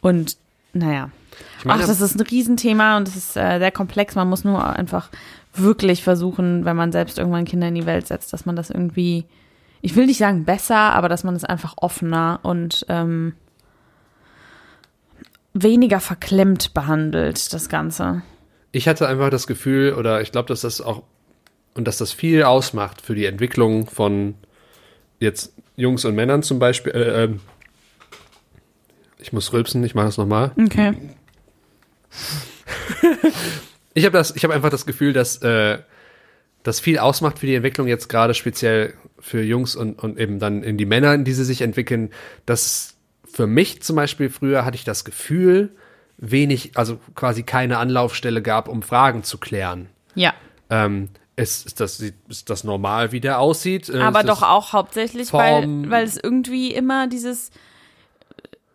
Und 0.00 0.36
naja. 0.72 1.10
Ich 1.58 1.64
meine, 1.64 1.82
Ach, 1.82 1.86
das 1.86 2.00
ist 2.00 2.16
ein 2.16 2.26
Riesenthema 2.26 2.96
und 2.96 3.08
es 3.08 3.16
ist 3.16 3.36
äh, 3.36 3.58
sehr 3.58 3.70
komplex. 3.70 4.14
Man 4.14 4.28
muss 4.28 4.44
nur 4.44 4.64
einfach 4.64 5.10
wirklich 5.54 6.02
versuchen, 6.02 6.64
wenn 6.64 6.76
man 6.76 6.92
selbst 6.92 7.18
irgendwann 7.18 7.44
Kinder 7.44 7.68
in 7.68 7.74
die 7.74 7.86
Welt 7.86 8.06
setzt, 8.06 8.32
dass 8.32 8.46
man 8.46 8.56
das 8.56 8.70
irgendwie, 8.70 9.24
ich 9.80 9.96
will 9.96 10.06
nicht 10.06 10.18
sagen 10.18 10.44
besser, 10.44 10.76
aber 10.76 11.08
dass 11.08 11.24
man 11.24 11.36
es 11.36 11.44
einfach 11.44 11.74
offener 11.76 12.40
und 12.42 12.84
ähm, 12.88 13.34
weniger 15.62 16.00
verklemmt 16.00 16.74
behandelt, 16.74 17.52
das 17.52 17.68
Ganze. 17.68 18.22
ich 18.72 18.88
hatte 18.88 19.08
einfach 19.08 19.30
das 19.30 19.46
Gefühl, 19.46 19.94
oder 19.94 20.20
ich 20.20 20.32
glaube, 20.32 20.48
dass 20.48 20.60
das 20.60 20.80
auch, 20.80 21.02
und 21.74 21.86
dass 21.86 21.98
das 21.98 22.12
viel 22.12 22.42
ausmacht 22.42 23.00
für 23.00 23.14
die 23.14 23.26
Entwicklung 23.26 23.88
von 23.88 24.34
jetzt 25.20 25.52
Jungs 25.76 26.04
und 26.04 26.14
Männern 26.14 26.42
zum 26.42 26.58
Beispiel. 26.58 26.92
Äh, 26.92 27.24
ähm, 27.24 27.40
ich 29.18 29.32
muss 29.32 29.52
rülpsen, 29.52 29.82
ich 29.84 29.94
mache 29.94 30.06
das 30.06 30.18
nochmal. 30.18 30.52
Okay. 30.58 30.94
Ich 33.94 34.04
habe 34.04 34.18
habe 34.20 34.54
einfach 34.54 34.68
das 34.68 34.84
Gefühl, 34.84 35.14
dass 35.14 35.38
äh, 35.38 35.78
das 36.62 36.80
viel 36.80 36.98
ausmacht 36.98 37.38
für 37.38 37.46
die 37.46 37.54
Entwicklung 37.54 37.88
jetzt 37.88 38.08
gerade 38.08 38.34
speziell 38.34 38.92
für 39.18 39.40
Jungs 39.40 39.74
und, 39.74 39.98
und 40.02 40.18
eben 40.18 40.38
dann 40.38 40.62
in 40.62 40.76
die 40.76 40.84
Männer, 40.84 41.14
in 41.14 41.24
die 41.24 41.32
sie 41.32 41.44
sich 41.44 41.62
entwickeln, 41.62 42.10
dass 42.44 42.95
für 43.36 43.46
mich 43.46 43.82
zum 43.82 43.96
Beispiel 43.96 44.30
früher 44.30 44.64
hatte 44.64 44.76
ich 44.76 44.84
das 44.84 45.04
Gefühl, 45.04 45.76
wenig, 46.16 46.70
also 46.74 46.98
quasi 47.14 47.42
keine 47.42 47.76
Anlaufstelle 47.76 48.40
gab, 48.40 48.66
um 48.66 48.80
Fragen 48.80 49.24
zu 49.24 49.36
klären. 49.36 49.90
Ja. 50.14 50.32
Ähm, 50.70 51.10
ist, 51.36 51.66
ist, 51.66 51.80
das, 51.80 52.00
ist 52.00 52.48
das 52.48 52.64
normal, 52.64 53.12
wie 53.12 53.20
der 53.20 53.38
aussieht? 53.38 53.90
Äh, 53.90 53.98
Aber 53.98 54.22
doch 54.22 54.42
auch 54.42 54.72
hauptsächlich, 54.72 55.34
weil, 55.34 55.90
weil 55.90 56.04
es 56.04 56.16
irgendwie 56.16 56.72
immer 56.72 57.08
dieses 57.08 57.50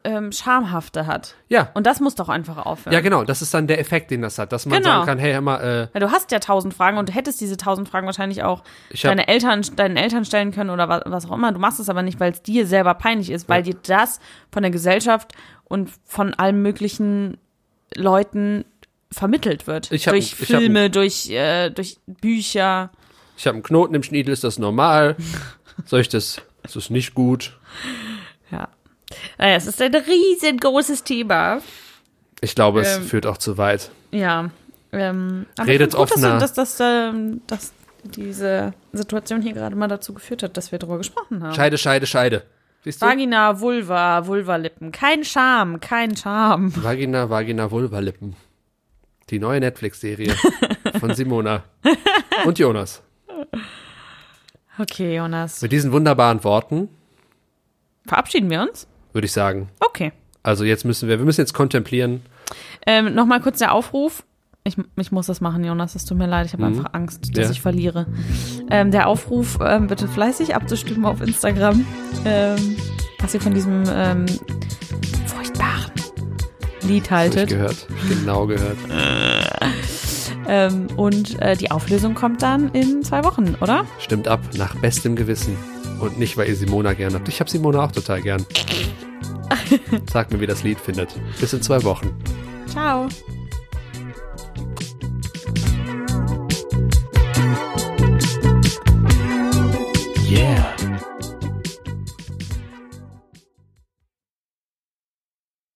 ähm, 0.04 0.32
Schamhafte 0.32 1.06
hat. 1.08 1.36
Ja. 1.48 1.70
Und 1.74 1.86
das 1.86 2.00
muss 2.00 2.16
doch 2.16 2.30
einfach 2.30 2.58
aufhören. 2.58 2.94
Ja, 2.94 3.02
genau, 3.02 3.24
das 3.24 3.42
ist 3.42 3.54
dann 3.54 3.68
der 3.68 3.80
Effekt, 3.80 4.12
den 4.12 4.22
das 4.22 4.38
hat, 4.40 4.52
dass 4.52 4.66
man 4.66 4.80
Genau. 4.82 4.92
sagen 4.96 5.06
kann, 5.06 5.18
hey, 5.20 5.40
mal, 5.42 5.58
äh, 5.62 5.88
Weil 5.94 6.00
du 6.02 6.12
hast 6.12 6.32
ja 6.32 6.40
tausend 6.40 6.74
Fragen 6.74 6.98
und 6.98 7.10
du 7.10 7.14
hättest 7.14 7.40
diese 7.42 7.58
tausend 7.58 7.88
Fragen 7.90 8.06
wahrscheinlich 8.08 8.44
auch 8.44 8.64
deine 9.04 9.28
Eltern, 9.28 9.62
deinen 9.76 9.98
Eltern 9.98 10.26
stellen 10.26 10.52
können 10.52 10.70
oder 10.70 10.88
was, 10.90 11.02
was 11.06 11.26
auch 11.26 11.34
immer. 11.36 11.52
Du 11.52 11.60
machst 11.60 11.80
es 11.80 11.90
aber 11.90 12.02
nicht, 12.04 12.20
weil 12.20 12.32
es 12.32 12.42
dir 12.42 12.66
selber 12.68 12.94
peinlich 12.94 13.30
ist, 13.30 13.48
weil 13.50 13.64
dir 13.64 13.76
das 13.84 14.20
von 14.52 14.64
der 14.64 14.72
Gesellschaft 14.72 15.34
und 15.66 15.90
von 16.06 16.34
allen 16.34 16.62
möglichen 16.62 17.38
Leuten 17.96 18.66
vermittelt 19.12 19.68
wird. 19.68 19.92
Ich 19.92 20.08
hab- 20.08 20.14
durch 20.14 20.34
ich 20.40 20.50
hab- 20.54 20.60
Filme, 20.62 20.90
durch, 20.90 21.30
äh, 21.30 21.70
durch 21.70 21.98
Bücher. 22.08 22.90
ich 23.38 23.46
habe 23.46 23.56
einen 23.56 23.64
Knoten 23.64 23.94
im 23.96 24.04
Schniedel, 24.04 24.32
ist 24.34 24.44
das 24.44 24.58
normal? 24.58 25.16
Soll 25.86 26.02
ich 26.02 26.10
das, 26.10 26.42
ist 26.64 26.76
das 26.76 26.90
nicht 26.90 27.14
gut? 27.14 27.58
Ja. 28.52 28.70
Naja, 29.38 29.56
es 29.56 29.68
ist 29.68 29.82
ein 29.82 29.94
riesengroßes 29.94 31.04
Thema. 31.04 31.60
Ich 32.42 32.56
glaube, 32.56 32.82
es 32.82 32.98
Ähm, 32.98 33.04
führt 33.04 33.26
auch 33.26 33.38
zu 33.38 33.58
weit. 33.58 33.92
Ja. 34.12 34.50
Ähm, 34.92 35.46
Redet 35.60 35.92
gut, 35.92 36.00
offener. 36.00 36.38
Dass, 36.38 36.54
dass, 36.54 36.78
das, 36.78 37.14
ähm, 37.14 37.42
dass 37.48 37.72
diese 38.04 38.74
Situation 38.94 39.42
hier 39.42 39.54
gerade 39.54 39.76
mal 39.76 39.88
dazu 39.88 40.14
geführt 40.14 40.44
hat, 40.44 40.58
dass 40.58 40.72
wir 40.72 40.80
darüber 40.80 40.98
gesprochen 40.98 41.44
haben. 41.44 41.54
Scheide, 41.56 41.78
Scheide, 41.78 42.08
Scheide. 42.08 42.44
Vagina, 42.84 43.60
Vulva, 43.60 44.26
Vulvalippen. 44.26 44.92
Kein 44.92 45.24
Scham, 45.24 45.80
kein 45.80 46.16
Charme. 46.18 46.74
Vagina, 46.84 47.30
Vagina, 47.30 47.70
Vulva-Lippen. 47.70 48.36
Die 49.30 49.38
neue 49.40 49.60
Netflix-Serie 49.60 50.36
von 51.00 51.14
Simona 51.14 51.64
und 52.44 52.58
Jonas. 52.58 53.04
Okay, 54.80 55.16
Jonas. 55.16 55.62
Mit 55.62 55.72
diesen 55.72 55.92
wunderbaren 55.92 56.44
Worten 56.44 56.90
Verabschieden 58.08 58.50
wir 58.50 58.62
uns? 58.64 58.88
Würde 59.14 59.26
ich 59.26 59.32
sagen, 59.34 59.70
Okay. 59.80 60.12
also 60.44 60.64
jetzt 60.64 60.86
müssen 60.86 61.08
wir, 61.10 61.18
wir 61.20 61.26
müssen 61.26 61.42
jetzt 61.42 61.54
kontemplieren. 61.54 62.22
Ähm, 62.86 63.14
Nochmal 63.14 63.42
kurz 63.42 63.60
der 63.60 63.74
Aufruf. 63.74 64.24
Ich, 64.64 64.76
ich 64.96 65.12
muss 65.12 65.26
das 65.26 65.42
machen, 65.42 65.64
Jonas. 65.64 65.96
Es 65.96 66.06
tut 66.06 66.18
mir 66.20 66.28
leid. 66.28 66.46
Ich 66.46 66.54
habe 66.54 66.64
Mhm. 66.66 66.78
einfach 66.78 66.94
Angst, 66.94 67.36
dass 67.36 67.46
Ja. 67.46 67.52
ich 67.52 67.62
verliere. 67.62 68.06
Ähm, 68.70 68.92
der 68.92 69.08
Aufruf, 69.08 69.58
ähm, 69.64 69.88
bitte 69.88 70.08
fleißig 70.08 70.54
abzustimmen 70.56 71.06
auf 71.06 71.20
Instagram, 71.22 71.84
ähm, 72.26 72.76
was 73.20 73.34
ihr 73.34 73.42
von 73.42 73.54
diesem 73.56 73.84
ähm, 73.92 74.26
furchtbaren 75.26 75.92
Lied 76.84 77.10
haltet. 77.10 77.50
gehört. 77.50 77.88
Genau 78.10 78.46
gehört. 78.48 78.78
Ähm, 80.48 80.88
und 80.98 81.40
äh, 81.40 81.56
die 81.56 81.70
Auflösung 81.72 82.16
kommt 82.16 82.42
dann 82.42 82.70
in 82.74 83.04
zwei 83.04 83.24
Wochen, 83.24 83.56
oder? 83.62 83.86
Stimmt 84.00 84.28
ab, 84.28 84.42
nach 84.58 84.76
bestem 84.76 85.16
Gewissen. 85.16 85.56
Und 86.02 86.18
nicht, 86.18 86.36
weil 86.36 86.50
ihr 86.50 86.56
Simona 86.56 86.94
gern 86.94 87.14
habt. 87.14 87.28
Ich 87.28 87.40
habe 87.40 87.50
Simona 87.50 87.86
auch 87.86 87.92
total 87.92 88.22
gern. 88.22 88.46
Sagt 90.12 90.34
mir, 90.34 90.40
wie 90.42 90.48
das 90.48 90.64
Lied 90.64 90.80
findet. 90.80 91.10
Bis 91.40 91.54
in 91.54 91.62
zwei 91.62 91.84
Wochen. 91.84 92.12
Ciao. 92.68 93.08
Yeah. 100.28 100.81